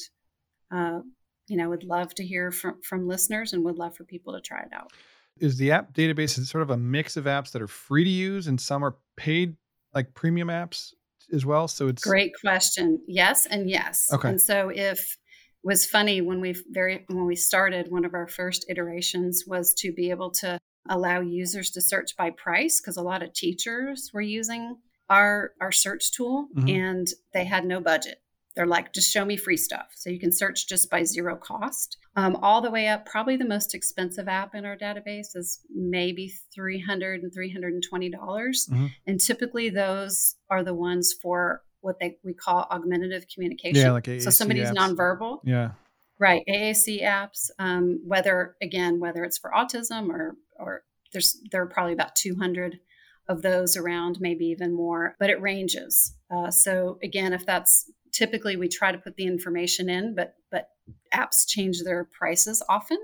uh, 0.72 1.00
you 1.48 1.56
know, 1.56 1.68
would 1.70 1.82
love 1.82 2.14
to 2.14 2.24
hear 2.24 2.52
from 2.52 2.80
from 2.82 3.08
listeners 3.08 3.52
and 3.52 3.64
would 3.64 3.78
love 3.78 3.96
for 3.96 4.04
people 4.04 4.32
to 4.34 4.40
try 4.40 4.61
it 4.61 4.72
out. 4.72 4.92
Is 5.40 5.56
the 5.56 5.72
app 5.72 5.92
database 5.92 6.38
sort 6.46 6.62
of 6.62 6.70
a 6.70 6.76
mix 6.76 7.16
of 7.16 7.24
apps 7.24 7.50
that 7.50 7.61
are 7.61 7.66
free 7.66 8.04
to 8.04 8.11
use 8.11 8.46
and 8.46 8.61
some 8.61 8.84
are 8.84 8.94
paid 9.16 9.56
like 9.92 10.14
premium 10.14 10.48
apps 10.48 10.92
as 11.32 11.44
well? 11.44 11.66
So 11.66 11.88
it's 11.88 12.04
great 12.04 12.32
question. 12.40 13.00
Yes 13.08 13.46
and 13.46 13.68
yes. 13.68 14.08
Okay. 14.12 14.28
And 14.28 14.40
so 14.40 14.70
if 14.72 15.16
was 15.64 15.84
funny 15.84 16.20
when 16.20 16.40
we 16.40 16.54
very 16.70 17.04
when 17.08 17.26
we 17.26 17.34
started 17.34 17.90
one 17.90 18.04
of 18.04 18.14
our 18.14 18.28
first 18.28 18.66
iterations 18.68 19.42
was 19.48 19.74
to 19.74 19.92
be 19.92 20.11
able 20.11 20.30
to 20.30 20.61
allow 20.88 21.20
users 21.20 21.70
to 21.70 21.80
search 21.80 22.16
by 22.16 22.30
price 22.30 22.80
because 22.80 22.96
a 22.96 23.02
lot 23.02 23.24
of 23.24 23.32
teachers 23.32 24.12
were 24.14 24.20
using 24.20 24.76
our 25.10 25.52
our 25.60 25.72
search 25.72 26.12
tool 26.12 26.48
mm-hmm. 26.56 26.68
and 26.68 27.08
they 27.32 27.44
had 27.44 27.64
no 27.64 27.80
budget 27.80 28.20
they're 28.58 28.66
like, 28.66 28.92
just 28.92 29.12
show 29.12 29.24
me 29.24 29.36
free 29.36 29.56
stuff. 29.56 29.86
So 29.94 30.10
you 30.10 30.18
can 30.18 30.32
search 30.32 30.66
just 30.66 30.90
by 30.90 31.04
zero 31.04 31.36
cost. 31.36 31.96
Um, 32.16 32.34
all 32.42 32.60
the 32.60 32.72
way 32.72 32.88
up, 32.88 33.06
probably 33.06 33.36
the 33.36 33.44
most 33.44 33.72
expensive 33.72 34.26
app 34.26 34.52
in 34.52 34.64
our 34.64 34.76
database 34.76 35.36
is 35.36 35.60
maybe 35.72 36.32
$300 36.58 37.22
and 37.22 37.32
320. 37.32 38.10
dollars 38.10 38.68
mm 38.68 38.76
hmm 38.76 38.86
And 39.06 39.20
typically 39.20 39.70
those 39.70 40.34
are 40.50 40.64
the 40.64 40.74
ones 40.74 41.14
for 41.22 41.62
what 41.82 42.00
they 42.00 42.18
we 42.24 42.34
call 42.34 42.66
augmentative 42.68 43.26
communication. 43.32 43.76
Yeah, 43.76 43.92
like 43.92 44.04
AAC 44.08 44.22
So 44.22 44.30
somebody's 44.30 44.70
apps. 44.70 44.74
nonverbal. 44.74 45.38
Yeah. 45.44 45.70
Right. 46.18 46.42
AAC 46.48 47.00
apps, 47.00 47.50
um, 47.60 48.00
whether 48.04 48.56
again, 48.60 48.98
whether 48.98 49.22
it's 49.22 49.38
for 49.38 49.52
autism 49.56 50.08
or 50.08 50.34
or 50.58 50.82
there's 51.12 51.40
there 51.52 51.62
are 51.62 51.66
probably 51.66 51.92
about 51.92 52.16
200 52.16 52.80
of 53.28 53.42
those 53.42 53.76
around, 53.76 54.18
maybe 54.20 54.46
even 54.46 54.74
more, 54.74 55.14
but 55.18 55.30
it 55.30 55.40
ranges. 55.40 56.14
Uh, 56.30 56.50
so 56.50 56.98
again, 57.02 57.32
if 57.32 57.44
that's 57.44 57.90
typically 58.12 58.56
we 58.56 58.68
try 58.68 58.90
to 58.90 58.98
put 58.98 59.16
the 59.16 59.26
information 59.26 59.88
in, 59.88 60.14
but 60.14 60.34
but 60.50 60.68
apps 61.14 61.46
change 61.46 61.82
their 61.82 62.04
prices 62.04 62.62
often. 62.68 62.98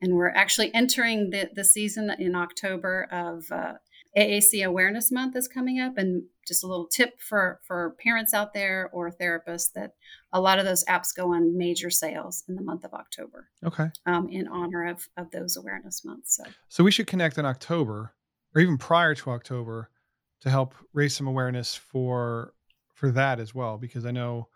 And 0.00 0.14
we're 0.14 0.30
actually 0.30 0.74
entering 0.74 1.30
the, 1.30 1.48
the 1.54 1.64
season 1.64 2.10
in 2.18 2.34
October 2.34 3.08
of 3.10 3.50
uh, 3.50 3.74
AAC 4.16 4.64
Awareness 4.64 5.10
Month 5.10 5.36
is 5.36 5.48
coming 5.48 5.80
up. 5.80 5.96
And 5.96 6.24
just 6.46 6.62
a 6.62 6.66
little 6.66 6.86
tip 6.86 7.20
for, 7.20 7.60
for 7.66 7.96
parents 8.02 8.34
out 8.34 8.52
there 8.52 8.90
or 8.92 9.10
therapists 9.10 9.72
that 9.74 9.92
a 10.32 10.40
lot 10.40 10.58
of 10.58 10.66
those 10.66 10.84
apps 10.84 11.14
go 11.16 11.32
on 11.32 11.56
major 11.56 11.88
sales 11.88 12.44
in 12.48 12.54
the 12.54 12.62
month 12.62 12.84
of 12.84 12.92
October. 12.92 13.48
Okay. 13.64 13.88
Um, 14.04 14.28
in 14.28 14.46
honor 14.48 14.86
of, 14.86 15.08
of 15.16 15.30
those 15.30 15.56
awareness 15.56 16.04
months. 16.04 16.36
So. 16.36 16.44
so 16.68 16.84
we 16.84 16.90
should 16.90 17.06
connect 17.06 17.38
in 17.38 17.46
October 17.46 18.12
or 18.54 18.60
even 18.60 18.78
prior 18.78 19.14
to 19.14 19.30
October 19.30 19.90
to 20.40 20.50
help 20.50 20.74
raise 20.92 21.16
some 21.16 21.26
awareness 21.26 21.74
for 21.74 22.54
for 22.92 23.10
that 23.10 23.40
as 23.40 23.54
well 23.54 23.76
because 23.76 24.06
I 24.06 24.10
know 24.10 24.48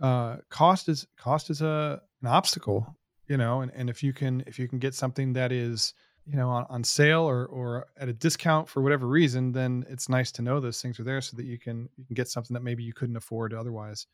uh, 0.00 0.36
cost 0.48 0.88
is 0.88 1.06
cost 1.16 1.50
is 1.50 1.60
a 1.60 2.00
an 2.22 2.28
obstacle, 2.28 2.96
you 3.26 3.36
know, 3.36 3.60
and, 3.60 3.72
and 3.74 3.90
if 3.90 4.02
you 4.02 4.12
can 4.12 4.42
if 4.46 4.58
you 4.58 4.68
can 4.68 4.78
get 4.78 4.94
something 4.94 5.32
that 5.34 5.52
is 5.52 5.92
you 6.24 6.36
know 6.36 6.48
on, 6.48 6.66
on 6.68 6.84
sale 6.84 7.22
or 7.22 7.46
or 7.46 7.86
at 7.98 8.08
a 8.08 8.12
discount 8.12 8.68
for 8.68 8.82
whatever 8.82 9.06
reason, 9.06 9.52
then 9.52 9.84
it's 9.88 10.08
nice 10.08 10.30
to 10.32 10.42
know 10.42 10.60
those 10.60 10.80
things 10.80 10.98
are 11.00 11.04
there 11.04 11.20
so 11.20 11.36
that 11.36 11.46
you 11.46 11.58
can 11.58 11.88
you 11.96 12.04
can 12.04 12.14
get 12.14 12.28
something 12.28 12.54
that 12.54 12.62
maybe 12.62 12.82
you 12.82 12.92
couldn't 12.92 13.16
afford 13.16 13.52
otherwise. 13.52 14.06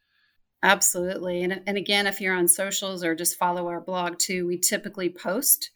Absolutely, 0.63 1.43
and 1.43 1.61
and 1.67 1.77
again, 1.77 2.07
if 2.07 2.21
you're 2.21 2.35
on 2.35 2.49
socials 2.49 3.05
or 3.05 3.15
just 3.15 3.39
follow 3.39 3.69
our 3.69 3.81
blog 3.81 4.19
too, 4.19 4.47
we 4.47 4.59
typically 4.59 5.11
post 5.11 5.71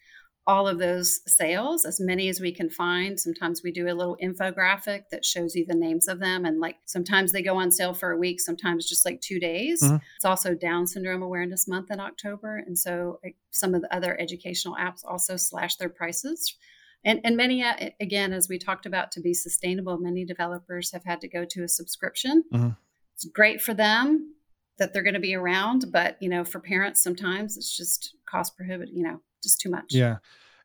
all 0.48 0.66
of 0.66 0.78
those 0.78 1.20
sales, 1.30 1.84
as 1.84 2.00
many 2.00 2.30
as 2.30 2.40
we 2.40 2.50
can 2.50 2.70
find. 2.70 3.20
Sometimes 3.20 3.62
we 3.62 3.70
do 3.70 3.86
a 3.86 3.92
little 3.92 4.16
infographic 4.20 5.02
that 5.10 5.22
shows 5.22 5.54
you 5.54 5.66
the 5.66 5.74
names 5.74 6.08
of 6.08 6.20
them. 6.20 6.46
And 6.46 6.58
like 6.58 6.76
sometimes 6.86 7.32
they 7.32 7.42
go 7.42 7.58
on 7.58 7.70
sale 7.70 7.92
for 7.92 8.12
a 8.12 8.16
week, 8.16 8.40
sometimes 8.40 8.88
just 8.88 9.04
like 9.04 9.20
two 9.20 9.38
days. 9.38 9.82
Mm-hmm. 9.82 9.96
It's 10.16 10.24
also 10.24 10.54
Down 10.54 10.86
Syndrome 10.86 11.22
Awareness 11.22 11.68
Month 11.68 11.90
in 11.90 12.00
October. 12.00 12.64
And 12.66 12.78
so 12.78 13.20
some 13.50 13.74
of 13.74 13.82
the 13.82 13.94
other 13.94 14.18
educational 14.18 14.74
apps 14.74 15.04
also 15.06 15.36
slash 15.36 15.76
their 15.76 15.90
prices. 15.90 16.56
And, 17.04 17.20
and 17.24 17.36
many, 17.36 17.62
uh, 17.62 17.90
again, 18.00 18.32
as 18.32 18.48
we 18.48 18.58
talked 18.58 18.86
about, 18.86 19.12
to 19.12 19.20
be 19.20 19.34
sustainable, 19.34 19.98
many 19.98 20.24
developers 20.24 20.92
have 20.92 21.04
had 21.04 21.20
to 21.20 21.28
go 21.28 21.44
to 21.44 21.62
a 21.62 21.68
subscription. 21.68 22.44
Mm-hmm. 22.52 22.70
It's 23.14 23.26
great 23.26 23.60
for 23.60 23.74
them 23.74 24.34
that 24.78 24.92
they're 24.92 25.02
going 25.02 25.14
to 25.14 25.20
be 25.20 25.34
around, 25.34 25.86
but 25.92 26.16
you 26.20 26.28
know, 26.28 26.44
for 26.44 26.60
parents, 26.60 27.02
sometimes 27.02 27.56
it's 27.56 27.76
just 27.76 28.16
cost 28.26 28.56
prohibitive. 28.56 28.94
You 28.94 29.04
know, 29.04 29.20
just 29.42 29.60
too 29.60 29.70
much. 29.70 29.94
Yeah. 29.94 30.18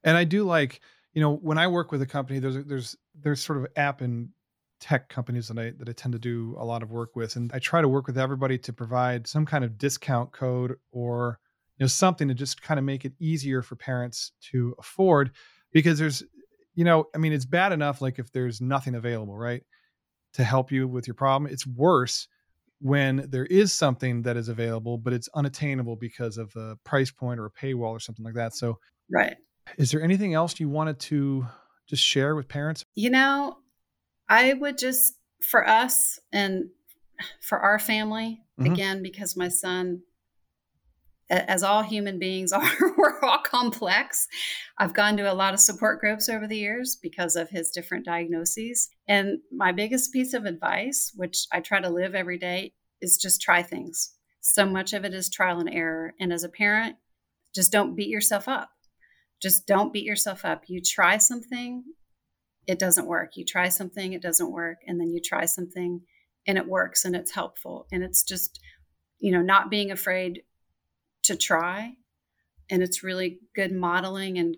And 0.03 0.17
I 0.17 0.23
do 0.23 0.43
like, 0.43 0.81
you 1.13 1.21
know, 1.21 1.35
when 1.35 1.57
I 1.57 1.67
work 1.67 1.91
with 1.91 2.01
a 2.01 2.05
company, 2.05 2.39
there's 2.39 2.63
there's 2.65 2.95
there's 3.19 3.41
sort 3.41 3.59
of 3.59 3.67
app 3.75 4.01
and 4.01 4.29
tech 4.79 5.07
companies 5.07 5.47
that 5.47 5.57
I 5.57 5.71
that 5.79 5.87
I 5.87 5.93
tend 5.93 6.13
to 6.13 6.19
do 6.19 6.55
a 6.59 6.65
lot 6.65 6.83
of 6.83 6.91
work 6.91 7.15
with. 7.15 7.35
And 7.35 7.51
I 7.53 7.59
try 7.59 7.81
to 7.81 7.87
work 7.87 8.07
with 8.07 8.17
everybody 8.17 8.57
to 8.59 8.73
provide 8.73 9.27
some 9.27 9.45
kind 9.45 9.63
of 9.63 9.77
discount 9.77 10.31
code 10.31 10.75
or 10.91 11.39
you 11.77 11.83
know 11.83 11.87
something 11.87 12.27
to 12.27 12.33
just 12.33 12.61
kind 12.61 12.77
of 12.79 12.83
make 12.83 13.05
it 13.05 13.13
easier 13.19 13.61
for 13.61 13.75
parents 13.75 14.31
to 14.51 14.75
afford 14.79 15.31
because 15.71 15.99
there's 15.99 16.23
you 16.75 16.83
know, 16.83 17.05
I 17.13 17.17
mean 17.17 17.33
it's 17.33 17.45
bad 17.45 17.71
enough 17.71 18.01
like 18.01 18.19
if 18.19 18.31
there's 18.31 18.59
nothing 18.59 18.95
available, 18.95 19.37
right? 19.37 19.63
To 20.33 20.43
help 20.43 20.71
you 20.71 20.87
with 20.87 21.07
your 21.07 21.13
problem. 21.13 21.51
It's 21.51 21.67
worse 21.67 22.27
when 22.79 23.27
there 23.29 23.45
is 23.45 23.71
something 23.71 24.23
that 24.23 24.37
is 24.37 24.49
available, 24.49 24.97
but 24.97 25.13
it's 25.13 25.29
unattainable 25.35 25.95
because 25.95 26.37
of 26.37 26.53
a 26.55 26.75
price 26.83 27.11
point 27.11 27.39
or 27.39 27.45
a 27.45 27.51
paywall 27.51 27.91
or 27.91 27.99
something 27.99 28.25
like 28.25 28.35
that. 28.35 28.53
So, 28.53 28.79
right. 29.11 29.37
Is 29.77 29.91
there 29.91 30.01
anything 30.01 30.33
else 30.33 30.59
you 30.59 30.67
wanted 30.67 30.99
to 31.01 31.45
just 31.87 32.03
share 32.03 32.35
with 32.35 32.47
parents? 32.49 32.83
You 32.95 33.09
know, 33.09 33.57
I 34.27 34.53
would 34.53 34.77
just, 34.77 35.13
for 35.41 35.67
us 35.67 36.19
and 36.31 36.65
for 37.41 37.59
our 37.59 37.79
family, 37.79 38.41
mm-hmm. 38.59 38.73
again, 38.73 39.01
because 39.01 39.37
my 39.37 39.47
son, 39.47 40.01
as 41.29 41.63
all 41.63 41.81
human 41.81 42.19
beings 42.19 42.51
are, 42.53 42.69
we're 42.97 43.19
all 43.21 43.39
complex. 43.39 44.27
I've 44.77 44.93
gone 44.93 45.17
to 45.17 45.31
a 45.31 45.33
lot 45.33 45.53
of 45.53 45.59
support 45.59 45.99
groups 45.99 46.29
over 46.29 46.47
the 46.47 46.57
years 46.57 46.97
because 47.01 47.35
of 47.35 47.49
his 47.49 47.71
different 47.71 48.05
diagnoses. 48.05 48.89
And 49.07 49.39
my 49.51 49.71
biggest 49.71 50.11
piece 50.13 50.33
of 50.33 50.45
advice, 50.45 51.11
which 51.15 51.45
I 51.51 51.59
try 51.59 51.79
to 51.79 51.89
live 51.89 52.15
every 52.15 52.37
day, 52.37 52.73
is 53.01 53.17
just 53.17 53.41
try 53.41 53.63
things. 53.63 54.13
So 54.41 54.65
much 54.65 54.93
of 54.93 55.05
it 55.05 55.13
is 55.13 55.29
trial 55.29 55.59
and 55.59 55.73
error. 55.73 56.13
And 56.19 56.33
as 56.33 56.43
a 56.43 56.49
parent, 56.49 56.97
just 57.55 57.71
don't 57.71 57.95
beat 57.95 58.09
yourself 58.09 58.47
up. 58.47 58.69
Just 59.41 59.67
don't 59.67 59.93
beat 59.93 60.05
yourself 60.05 60.45
up. 60.45 60.63
You 60.67 60.81
try 60.81 61.17
something, 61.17 61.83
it 62.67 62.79
doesn't 62.79 63.07
work. 63.07 63.31
You 63.35 63.45
try 63.45 63.69
something, 63.69 64.13
it 64.13 64.21
doesn't 64.21 64.51
work. 64.51 64.77
And 64.87 64.99
then 64.99 65.09
you 65.09 65.19
try 65.21 65.45
something 65.45 66.01
and 66.47 66.57
it 66.57 66.67
works 66.67 67.05
and 67.05 67.15
it's 67.15 67.33
helpful. 67.33 67.87
And 67.91 68.03
it's 68.03 68.23
just, 68.23 68.59
you 69.19 69.31
know, 69.31 69.41
not 69.41 69.69
being 69.69 69.91
afraid 69.91 70.43
to 71.23 71.35
try. 71.35 71.93
And 72.69 72.81
it's 72.81 73.03
really 73.03 73.39
good 73.55 73.71
modeling 73.71 74.37
and 74.37 74.57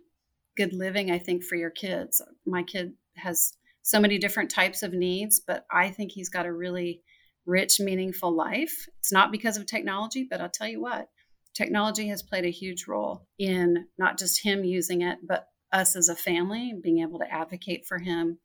good 0.56 0.74
living, 0.74 1.12
I 1.12 1.20
think, 1.20 1.44
for 1.44 1.56
your 1.56 1.70
kids. 1.70 2.22
My 2.46 2.64
kid 2.64 2.94
has 3.18 3.54
so 3.82 4.00
many 4.00 4.18
different 4.18 4.50
types 4.50 4.84
of 4.84 4.94
needs, 4.94 5.40
but 5.40 5.66
I 5.72 5.90
think 5.90 6.12
he's 6.12 6.30
got 6.30 6.46
a 6.46 6.54
really 6.54 7.02
rich, 7.46 7.80
meaningful 7.80 8.32
life. 8.32 8.88
It's 9.00 9.12
not 9.12 9.32
because 9.32 9.58
of 9.58 9.66
technology, 9.66 10.28
but 10.30 10.42
I'll 10.42 10.50
tell 10.50 10.68
you 10.68 10.82
what, 10.82 11.10
technology 11.54 12.08
has 12.08 12.24
played 12.24 12.46
a 12.46 12.50
huge 12.50 12.88
role 12.88 13.28
in 13.38 13.88
not 13.98 14.18
just 14.18 14.44
him 14.44 14.64
using 14.64 15.02
it, 15.02 15.20
but 15.24 15.48
us 15.72 15.96
as 15.96 16.10
a 16.10 16.16
family 16.16 16.74
being 16.82 17.00
able 17.00 17.20
to 17.20 17.32
advocate 17.32 17.86
for 17.86 18.00
him. 18.00 18.40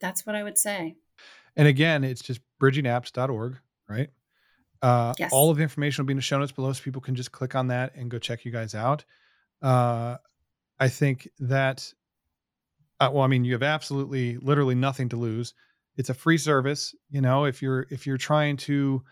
That's 0.00 0.26
what 0.26 0.36
I 0.36 0.42
would 0.42 0.58
say. 0.58 0.96
And 1.56 1.66
again, 1.66 2.04
it's 2.04 2.20
just 2.20 2.40
bridgingapps.org, 2.60 3.58
right? 3.88 4.10
Uh, 4.82 5.14
yes. 5.18 5.32
All 5.32 5.50
of 5.50 5.56
the 5.56 5.62
information 5.62 6.02
will 6.02 6.06
be 6.06 6.12
in 6.12 6.18
the 6.18 6.22
show 6.22 6.38
notes 6.38 6.52
below, 6.52 6.72
so 6.72 6.82
people 6.82 7.00
can 7.00 7.14
just 7.14 7.32
click 7.32 7.54
on 7.54 7.68
that 7.68 7.94
and 7.94 8.10
go 8.10 8.18
check 8.18 8.44
you 8.44 8.52
guys 8.52 8.74
out. 8.74 9.04
Uh, 9.62 10.16
I 10.78 10.88
think 10.88 11.28
that, 11.40 11.92
uh, 13.00 13.10
well, 13.12 13.22
I 13.22 13.26
mean, 13.26 13.44
you 13.44 13.52
have 13.52 13.62
absolutely, 13.62 14.36
literally 14.38 14.74
nothing 14.74 15.08
to 15.10 15.16
lose. 15.16 15.54
It's 15.96 16.10
a 16.10 16.14
free 16.14 16.38
service. 16.38 16.94
You 17.10 17.22
know, 17.22 17.44
if 17.46 17.62
you're 17.62 17.86
if 17.90 18.06
you're 18.06 18.18
trying 18.18 18.58
to, 18.58 19.02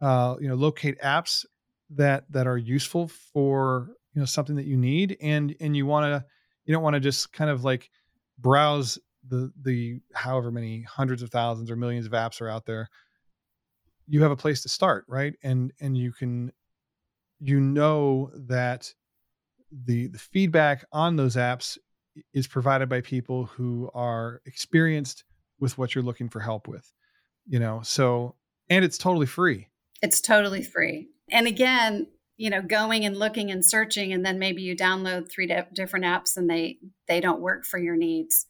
uh, 0.00 0.36
you 0.40 0.48
know, 0.48 0.54
locate 0.54 0.98
apps 1.00 1.44
that 1.90 2.24
that 2.30 2.46
are 2.46 2.56
useful 2.56 3.08
for 3.08 3.88
you 4.14 4.20
know 4.20 4.26
something 4.26 4.56
that 4.56 4.66
you 4.66 4.76
need, 4.76 5.18
and 5.20 5.54
and 5.60 5.76
you 5.76 5.84
want 5.84 6.04
to, 6.04 6.24
you 6.64 6.72
don't 6.72 6.82
want 6.82 6.94
to 6.94 7.00
just 7.00 7.32
kind 7.32 7.50
of 7.50 7.62
like 7.62 7.90
browse 8.38 8.98
the 9.28 9.52
the 9.60 10.00
however 10.14 10.50
many 10.50 10.80
hundreds 10.82 11.22
of 11.22 11.30
thousands 11.30 11.70
or 11.70 11.76
millions 11.76 12.06
of 12.06 12.12
apps 12.12 12.40
are 12.40 12.48
out 12.48 12.64
there 12.64 12.88
you 14.10 14.22
have 14.22 14.32
a 14.32 14.36
place 14.36 14.62
to 14.62 14.68
start 14.68 15.04
right? 15.08 15.34
And 15.42 15.72
and 15.80 15.96
you 15.96 16.12
can 16.12 16.52
you 17.38 17.60
know 17.60 18.30
that 18.34 18.92
the 19.72 20.08
the 20.08 20.18
feedback 20.18 20.84
on 20.92 21.16
those 21.16 21.36
apps 21.36 21.78
is 22.34 22.46
provided 22.48 22.88
by 22.88 23.00
people 23.00 23.44
who 23.44 23.88
are 23.94 24.42
experienced 24.44 25.24
with 25.60 25.78
what 25.78 25.94
you're 25.94 26.04
looking 26.04 26.28
for 26.28 26.40
help 26.40 26.68
with 26.68 26.92
you 27.46 27.58
know? 27.58 27.80
So 27.82 28.34
and 28.68 28.84
it's 28.84 28.98
totally 28.98 29.26
free. 29.26 29.68
It's 30.02 30.20
totally 30.20 30.62
free. 30.62 31.08
And 31.30 31.46
again 31.46 32.08
you 32.36 32.48
know 32.48 32.62
going 32.62 33.04
and 33.04 33.16
looking 33.16 33.50
and 33.50 33.64
searching 33.64 34.12
and 34.12 34.24
then 34.24 34.38
maybe 34.38 34.62
you 34.62 34.74
download 34.74 35.30
three 35.30 35.46
different 35.74 36.06
apps 36.06 36.36
and 36.36 36.48
they 36.48 36.78
they 37.06 37.20
don't 37.20 37.40
work 37.40 37.64
for 37.66 37.78
your 37.78 37.96
needs 37.96 38.46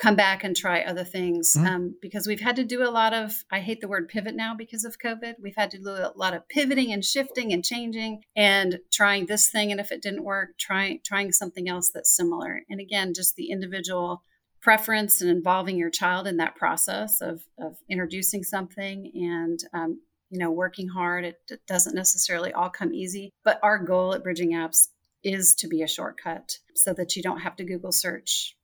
come 0.00 0.16
back 0.16 0.42
and 0.42 0.56
try 0.56 0.80
other 0.80 1.04
things 1.04 1.54
mm-hmm. 1.54 1.66
um, 1.66 1.94
because 2.00 2.26
we've 2.26 2.40
had 2.40 2.56
to 2.56 2.64
do 2.64 2.82
a 2.82 2.90
lot 2.90 3.12
of 3.12 3.44
i 3.50 3.60
hate 3.60 3.80
the 3.80 3.88
word 3.88 4.08
pivot 4.08 4.34
now 4.34 4.54
because 4.54 4.84
of 4.84 4.98
covid 4.98 5.34
we've 5.40 5.56
had 5.56 5.70
to 5.70 5.78
do 5.78 5.88
a 5.88 6.12
lot 6.16 6.34
of 6.34 6.48
pivoting 6.48 6.92
and 6.92 7.04
shifting 7.04 7.52
and 7.52 7.64
changing 7.64 8.22
and 8.34 8.78
trying 8.90 9.26
this 9.26 9.50
thing 9.50 9.70
and 9.70 9.80
if 9.80 9.92
it 9.92 10.02
didn't 10.02 10.24
work 10.24 10.56
trying 10.58 10.98
trying 11.04 11.30
something 11.30 11.68
else 11.68 11.90
that's 11.92 12.16
similar 12.16 12.62
and 12.70 12.80
again 12.80 13.12
just 13.12 13.36
the 13.36 13.50
individual 13.50 14.22
preference 14.62 15.20
and 15.20 15.30
involving 15.30 15.76
your 15.76 15.90
child 15.90 16.26
in 16.26 16.36
that 16.36 16.56
process 16.56 17.20
of, 17.20 17.42
of 17.58 17.76
introducing 17.88 18.42
something 18.42 19.10
and 19.14 19.60
um, 19.72 20.00
you 20.30 20.38
know 20.38 20.50
working 20.50 20.88
hard 20.88 21.24
it, 21.24 21.36
it 21.50 21.60
doesn't 21.66 21.94
necessarily 21.94 22.52
all 22.52 22.70
come 22.70 22.94
easy 22.94 23.30
but 23.44 23.60
our 23.62 23.78
goal 23.78 24.14
at 24.14 24.22
bridging 24.22 24.52
apps 24.52 24.88
is 25.22 25.54
to 25.54 25.68
be 25.68 25.82
a 25.82 25.86
shortcut 25.86 26.56
so 26.74 26.94
that 26.94 27.14
you 27.16 27.22
don't 27.22 27.40
have 27.40 27.56
to 27.56 27.64
google 27.64 27.92
search 27.92 28.56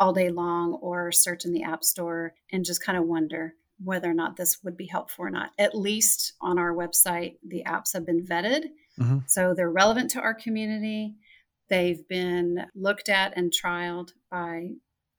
all 0.00 0.12
day 0.12 0.30
long 0.30 0.72
or 0.80 1.12
search 1.12 1.44
in 1.44 1.52
the 1.52 1.62
App 1.62 1.84
Store 1.84 2.34
and 2.50 2.64
just 2.64 2.82
kind 2.82 2.98
of 2.98 3.04
wonder 3.04 3.54
whether 3.82 4.10
or 4.10 4.14
not 4.14 4.36
this 4.36 4.58
would 4.64 4.76
be 4.76 4.86
helpful 4.86 5.24
or 5.24 5.30
not. 5.30 5.50
At 5.58 5.74
least 5.74 6.32
on 6.40 6.58
our 6.58 6.74
website, 6.74 7.36
the 7.46 7.62
apps 7.66 7.92
have 7.92 8.04
been 8.04 8.24
vetted. 8.24 8.64
Mm-hmm. 8.98 9.18
So 9.26 9.54
they're 9.54 9.70
relevant 9.70 10.10
to 10.12 10.20
our 10.20 10.34
community. 10.34 11.14
They've 11.68 12.06
been 12.08 12.66
looked 12.74 13.08
at 13.08 13.36
and 13.36 13.52
trialed 13.52 14.10
by 14.30 14.70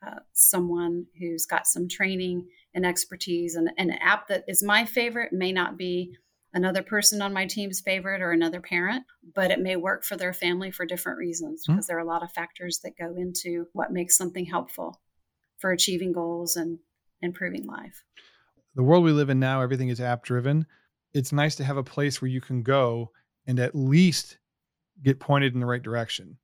uh, 0.05 0.19
someone 0.33 1.05
who's 1.19 1.45
got 1.45 1.67
some 1.67 1.87
training 1.87 2.47
and 2.73 2.85
expertise. 2.85 3.55
And, 3.55 3.69
and 3.77 3.91
an 3.91 3.97
app 4.01 4.27
that 4.27 4.43
is 4.47 4.63
my 4.63 4.85
favorite 4.85 5.31
may 5.31 5.51
not 5.51 5.77
be 5.77 6.15
another 6.53 6.83
person 6.83 7.21
on 7.21 7.33
my 7.33 7.45
team's 7.45 7.79
favorite 7.79 8.21
or 8.21 8.31
another 8.31 8.61
parent, 8.61 9.03
but 9.35 9.51
it 9.51 9.59
may 9.59 9.75
work 9.75 10.03
for 10.03 10.17
their 10.17 10.33
family 10.33 10.71
for 10.71 10.85
different 10.85 11.17
reasons 11.17 11.63
hmm. 11.65 11.73
because 11.73 11.85
mm-hmm. 11.85 11.91
there 11.91 11.97
are 11.97 12.05
a 12.05 12.11
lot 12.11 12.23
of 12.23 12.31
factors 12.31 12.79
that 12.83 12.97
go 12.97 13.15
into 13.15 13.67
what 13.73 13.91
makes 13.91 14.17
something 14.17 14.45
helpful 14.45 15.01
for 15.59 15.71
achieving 15.71 16.11
goals 16.11 16.55
and 16.55 16.79
improving 17.21 17.65
life. 17.65 18.03
The 18.75 18.83
world 18.83 19.03
we 19.03 19.11
live 19.11 19.29
in 19.29 19.39
now, 19.39 19.61
everything 19.61 19.89
is 19.89 20.01
app 20.01 20.23
driven. 20.23 20.65
It's 21.13 21.31
nice 21.31 21.55
to 21.55 21.63
have 21.63 21.77
a 21.77 21.83
place 21.83 22.21
where 22.21 22.31
you 22.31 22.41
can 22.41 22.63
go 22.63 23.11
and 23.45 23.59
at 23.59 23.75
least 23.75 24.37
get 25.03 25.19
pointed 25.19 25.53
in 25.53 25.59
the 25.59 25.65
right 25.65 25.81
direction. 25.81 26.37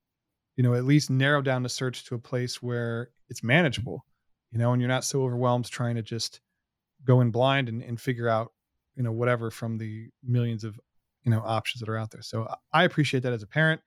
You 0.56 0.64
know, 0.64 0.74
at 0.74 0.84
least 0.84 1.10
narrow 1.10 1.40
down 1.40 1.62
the 1.62 1.68
search 1.68 2.04
to 2.06 2.16
a 2.16 2.20
place 2.20 2.62
where 2.62 3.10
it's 3.28 3.42
manageable, 3.42 4.04
you 4.50 4.58
know, 4.58 4.72
and 4.72 4.82
you're 4.82 4.88
not 4.88 5.04
so 5.04 5.22
overwhelmed 5.22 5.66
trying 5.66 5.94
to 5.94 6.02
just 6.02 6.40
go 7.04 7.20
in 7.20 7.30
blind 7.30 7.68
and, 7.68 7.82
and 7.82 8.00
figure 8.00 8.28
out 8.28 8.52
you 8.98 9.04
know 9.04 9.12
whatever 9.12 9.50
from 9.50 9.78
the 9.78 10.08
millions 10.22 10.64
of 10.64 10.78
you 11.24 11.30
know 11.30 11.40
options 11.40 11.80
that 11.80 11.88
are 11.88 11.96
out 11.96 12.10
there. 12.10 12.20
So 12.20 12.46
i 12.72 12.84
appreciate 12.84 13.22
that 13.22 13.32
as 13.32 13.42
a 13.42 13.46
parent 13.46 13.80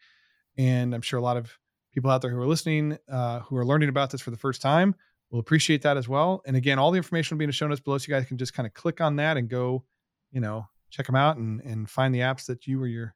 and 0.57 0.95
i'm 0.95 1.01
sure 1.01 1.19
a 1.19 1.21
lot 1.21 1.37
of 1.37 1.51
people 1.93 2.09
out 2.09 2.21
there 2.21 2.31
who 2.31 2.39
are 2.39 2.47
listening 2.47 2.97
uh, 3.11 3.41
who 3.41 3.57
are 3.57 3.65
learning 3.65 3.89
about 3.89 4.09
this 4.09 4.21
for 4.21 4.31
the 4.31 4.37
first 4.37 4.61
time 4.61 4.95
will 5.29 5.39
appreciate 5.39 5.81
that 5.83 5.97
as 5.97 6.09
well. 6.09 6.41
And 6.47 6.55
again 6.55 6.79
all 6.79 6.91
the 6.91 6.97
information 6.97 7.35
will 7.35 7.39
be 7.39 7.43
in 7.43 7.49
the 7.49 7.53
show 7.53 7.67
notes 7.67 7.81
below 7.81 7.97
so 7.97 8.05
you 8.07 8.15
guys 8.15 8.25
can 8.25 8.37
just 8.37 8.53
kind 8.53 8.65
of 8.65 8.73
click 8.73 9.01
on 9.01 9.17
that 9.17 9.37
and 9.37 9.49
go 9.49 9.83
you 10.31 10.39
know 10.39 10.65
check 10.89 11.05
them 11.05 11.15
out 11.15 11.37
and 11.37 11.61
and 11.61 11.89
find 11.89 12.15
the 12.15 12.19
apps 12.19 12.45
that 12.45 12.65
you 12.65 12.81
or 12.81 12.87
your 12.87 13.13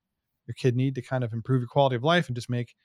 your 0.47 0.55
kid 0.55 0.75
need 0.75 0.95
to 0.95 1.01
kind 1.01 1.23
of 1.23 1.33
improve 1.33 1.61
your 1.61 1.69
quality 1.69 1.95
of 1.95 2.03
life 2.03 2.27
and 2.27 2.35
just 2.35 2.49
make 2.49 2.75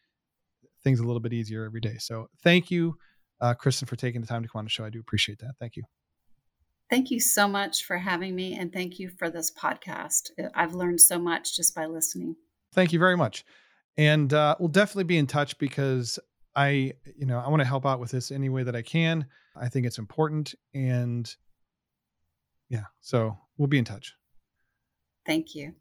things 0.83 1.01
a 1.01 1.05
little 1.05 1.21
bit 1.21 1.35
easier 1.35 1.65
every 1.65 1.81
day. 1.81 1.97
So 1.99 2.29
thank 2.43 2.71
you 2.71 2.97
uh, 3.41 3.55
Cristen 3.55 3.87
for 3.87 3.97
taking 3.97 4.21
the 4.21 4.27
time 4.27 4.43
to 4.43 4.49
come 4.49 4.61
on 4.61 4.65
the 4.65 4.71
show. 4.71 4.85
I 4.85 4.91
do 4.91 5.01
appreciate 5.01 5.41
that. 5.41 5.55
Thank 5.59 5.77
you 5.77 6.00
Thank 6.91 7.13
you 7.13 7.21
so 7.21 7.47
much 7.47 7.85
for 7.85 7.97
having 7.97 8.35
me, 8.35 8.59
and 8.59 8.73
thank 8.73 8.99
you 8.99 9.11
for 9.17 9.31
this 9.31 9.53
podcast. 9.53 10.31
I've 10.57 10.75
learned 10.75 11.01
so 11.01 11.21
much 11.21 11.57
just 11.57 11.73
by 11.73 11.87
listening. 11.87 12.35
Thank 12.75 12.93
you 12.93 12.99
very 12.99 13.17
much. 13.17 13.45
And 13.97 14.33
uh, 14.35 14.57
we'll 14.59 14.69
definitely 14.69 15.05
be 15.05 15.17
in 15.17 15.29
touch 15.29 15.57
because 15.59 16.19
I, 16.57 16.93
you 17.17 17.27
know, 17.27 17.39
I 17.39 17.49
want 17.49 17.61
to 17.61 17.67
help 17.67 17.87
out 17.87 18.01
with 18.01 18.11
this 18.11 18.33
any 18.33 18.49
way 18.49 18.65
that 18.65 18.75
I 18.75 18.83
can. 18.83 19.27
I 19.55 19.69
think 19.69 19.87
it's 19.87 19.99
important. 19.99 20.55
And 20.75 21.33
yeah, 22.69 22.85
so 23.01 23.39
we'll 23.57 23.69
be 23.69 23.79
in 23.79 23.85
touch. 23.85 24.15
Thank 25.27 25.55
you. 25.55 25.75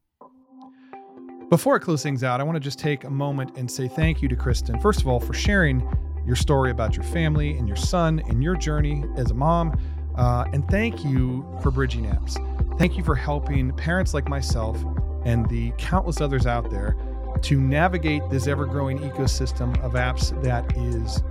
Before 1.50 1.76
I 1.76 1.80
close 1.80 2.04
things 2.04 2.24
out, 2.24 2.40
I 2.40 2.44
want 2.44 2.58
to 2.58 2.60
just 2.60 2.78
take 2.78 3.04
a 3.06 3.10
moment 3.10 3.58
and 3.58 3.70
say 3.70 3.88
thank 3.88 4.22
you 4.22 4.28
to 4.28 4.36
Cristen, 4.36 4.80
first 4.80 5.02
of 5.02 5.08
all, 5.08 5.20
for 5.20 5.34
sharing 5.34 5.82
your 6.26 6.36
story 6.36 6.70
about 6.70 6.96
your 6.96 7.06
family 7.06 7.58
and 7.58 7.68
your 7.68 7.78
son 7.78 8.22
and 8.28 8.44
your 8.44 8.56
journey 8.56 9.04
as 9.16 9.32
a 9.32 9.34
mom. 9.34 9.76
Uh, 10.20 10.44
and 10.52 10.68
thank 10.68 11.06
you 11.06 11.46
for 11.64 11.72
Bridging 11.72 12.04
Apps. 12.04 12.36
Thank 12.78 12.98
you 12.98 13.04
for 13.06 13.16
helping 13.16 13.72
parents 13.72 14.14
like 14.14 14.28
myself 14.28 14.78
and 15.24 15.48
the 15.48 15.72
countless 15.78 16.20
others 16.20 16.46
out 16.46 16.70
there 16.70 16.98
to 17.42 17.58
navigate 17.58 18.30
this 18.30 18.46
ever 18.46 18.66
growing 18.66 19.00
ecosystem 19.00 19.82
of 19.82 19.94
apps 19.94 20.30
that 20.44 20.76
is 20.76 21.24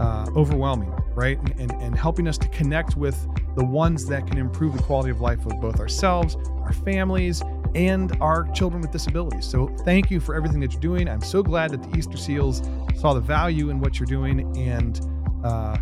uh, 0.00 0.28
overwhelming, 0.34 0.92
right? 1.14 1.38
And, 1.38 1.60
and, 1.60 1.82
and 1.82 1.96
helping 1.96 2.26
us 2.26 2.36
to 2.38 2.48
connect 2.48 2.96
with 2.96 3.16
the 3.54 3.64
ones 3.64 4.06
that 4.06 4.26
can 4.26 4.38
improve 4.38 4.76
the 4.76 4.82
quality 4.82 5.10
of 5.10 5.20
life 5.20 5.46
of 5.46 5.60
both 5.60 5.78
ourselves, 5.78 6.36
our 6.62 6.72
families, 6.72 7.44
and 7.76 8.16
our 8.20 8.50
children 8.52 8.82
with 8.82 8.90
disabilities. 8.90 9.46
So 9.46 9.68
thank 9.84 10.10
you 10.10 10.18
for 10.18 10.34
everything 10.34 10.58
that 10.60 10.72
you're 10.72 10.80
doing. 10.80 11.08
I'm 11.08 11.22
so 11.22 11.44
glad 11.44 11.70
that 11.70 11.82
the 11.84 11.96
Easter 11.96 12.16
Seals 12.16 12.60
saw 12.96 13.14
the 13.14 13.20
value 13.20 13.70
in 13.70 13.78
what 13.78 14.00
you're 14.00 14.06
doing 14.06 14.56
and 14.56 15.00
uh, 15.44 15.76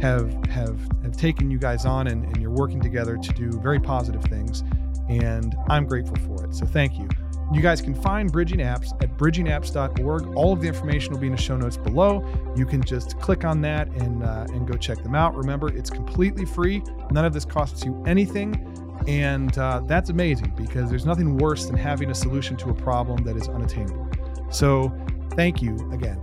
have 0.00 0.32
have 0.46 0.78
have 1.02 1.16
taken 1.16 1.50
you 1.50 1.58
guys 1.58 1.84
on 1.84 2.08
and, 2.08 2.24
and 2.24 2.36
you're 2.38 2.50
working 2.50 2.80
together 2.80 3.16
to 3.16 3.32
do 3.32 3.50
very 3.60 3.80
positive 3.80 4.22
things. 4.24 4.62
And 5.08 5.54
I'm 5.68 5.86
grateful 5.86 6.16
for 6.26 6.44
it. 6.44 6.54
So 6.54 6.64
thank 6.64 6.98
you. 6.98 7.08
You 7.52 7.60
guys 7.60 7.82
can 7.82 7.94
find 7.94 8.32
Bridging 8.32 8.60
Apps 8.60 8.92
at 9.02 9.16
bridgingapps.org. 9.18 10.34
All 10.34 10.52
of 10.52 10.62
the 10.62 10.66
information 10.66 11.12
will 11.12 11.20
be 11.20 11.26
in 11.26 11.34
the 11.34 11.40
show 11.40 11.56
notes 11.56 11.76
below. 11.76 12.24
You 12.56 12.64
can 12.64 12.82
just 12.82 13.18
click 13.20 13.44
on 13.44 13.60
that 13.60 13.88
and 13.88 14.22
uh, 14.24 14.46
and 14.48 14.66
go 14.66 14.74
check 14.74 15.02
them 15.02 15.14
out. 15.14 15.34
Remember, 15.36 15.68
it's 15.68 15.90
completely 15.90 16.46
free. 16.46 16.82
None 17.10 17.24
of 17.24 17.32
this 17.32 17.44
costs 17.44 17.84
you 17.84 18.02
anything. 18.06 18.70
And 19.06 19.56
uh, 19.58 19.82
that's 19.86 20.08
amazing 20.08 20.54
because 20.56 20.88
there's 20.88 21.04
nothing 21.04 21.36
worse 21.36 21.66
than 21.66 21.76
having 21.76 22.10
a 22.10 22.14
solution 22.14 22.56
to 22.58 22.70
a 22.70 22.74
problem 22.74 23.22
that 23.24 23.36
is 23.36 23.48
unattainable. 23.48 24.08
So, 24.50 24.96
thank 25.32 25.60
you 25.60 25.76
again. 25.92 26.22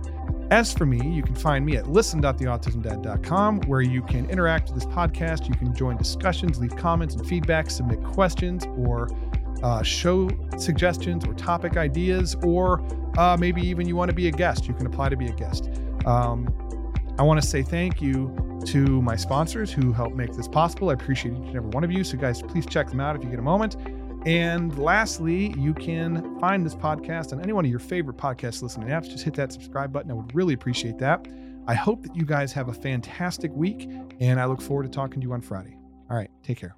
As 0.52 0.70
for 0.70 0.84
me, 0.84 1.00
you 1.08 1.22
can 1.22 1.34
find 1.34 1.64
me 1.64 1.78
at 1.78 1.88
listen.theautismdad.com, 1.88 3.62
where 3.62 3.80
you 3.80 4.02
can 4.02 4.28
interact 4.28 4.68
with 4.68 4.74
this 4.74 4.84
podcast. 4.84 5.48
You 5.48 5.54
can 5.54 5.74
join 5.74 5.96
discussions, 5.96 6.60
leave 6.60 6.76
comments 6.76 7.14
and 7.14 7.26
feedback, 7.26 7.70
submit 7.70 8.04
questions, 8.04 8.66
or 8.76 9.08
uh, 9.62 9.82
show 9.82 10.28
suggestions 10.58 11.24
or 11.24 11.32
topic 11.32 11.78
ideas, 11.78 12.36
or 12.42 12.82
uh, 13.16 13.34
maybe 13.40 13.62
even 13.62 13.88
you 13.88 13.96
want 13.96 14.10
to 14.10 14.14
be 14.14 14.28
a 14.28 14.30
guest. 14.30 14.68
You 14.68 14.74
can 14.74 14.84
apply 14.84 15.08
to 15.08 15.16
be 15.16 15.28
a 15.28 15.32
guest. 15.32 15.70
Um, 16.04 16.46
I 17.18 17.22
want 17.22 17.40
to 17.40 17.48
say 17.48 17.62
thank 17.62 18.02
you 18.02 18.60
to 18.66 19.00
my 19.00 19.16
sponsors 19.16 19.72
who 19.72 19.90
help 19.90 20.12
make 20.14 20.34
this 20.34 20.48
possible. 20.48 20.90
I 20.90 20.92
appreciate 20.92 21.32
each 21.32 21.46
and 21.46 21.56
every 21.56 21.70
one 21.70 21.82
of 21.82 21.90
you. 21.90 22.04
So, 22.04 22.18
guys, 22.18 22.42
please 22.42 22.66
check 22.66 22.90
them 22.90 23.00
out 23.00 23.16
if 23.16 23.24
you 23.24 23.30
get 23.30 23.38
a 23.38 23.42
moment. 23.42 23.76
And 24.24 24.78
lastly, 24.78 25.52
you 25.58 25.74
can 25.74 26.38
find 26.38 26.64
this 26.64 26.74
podcast 26.74 27.32
on 27.32 27.40
any 27.40 27.52
one 27.52 27.64
of 27.64 27.70
your 27.70 27.80
favorite 27.80 28.16
podcast 28.16 28.62
listening 28.62 28.88
apps. 28.88 29.08
Just 29.10 29.24
hit 29.24 29.34
that 29.34 29.52
subscribe 29.52 29.92
button. 29.92 30.10
I 30.10 30.14
would 30.14 30.34
really 30.34 30.54
appreciate 30.54 30.98
that. 30.98 31.26
I 31.66 31.74
hope 31.74 32.02
that 32.02 32.14
you 32.14 32.24
guys 32.24 32.52
have 32.52 32.68
a 32.68 32.72
fantastic 32.72 33.52
week, 33.52 33.88
and 34.20 34.40
I 34.40 34.46
look 34.46 34.60
forward 34.60 34.84
to 34.84 34.88
talking 34.88 35.20
to 35.20 35.26
you 35.26 35.32
on 35.32 35.40
Friday. 35.40 35.76
All 36.10 36.16
right, 36.16 36.30
take 36.42 36.58
care. 36.58 36.76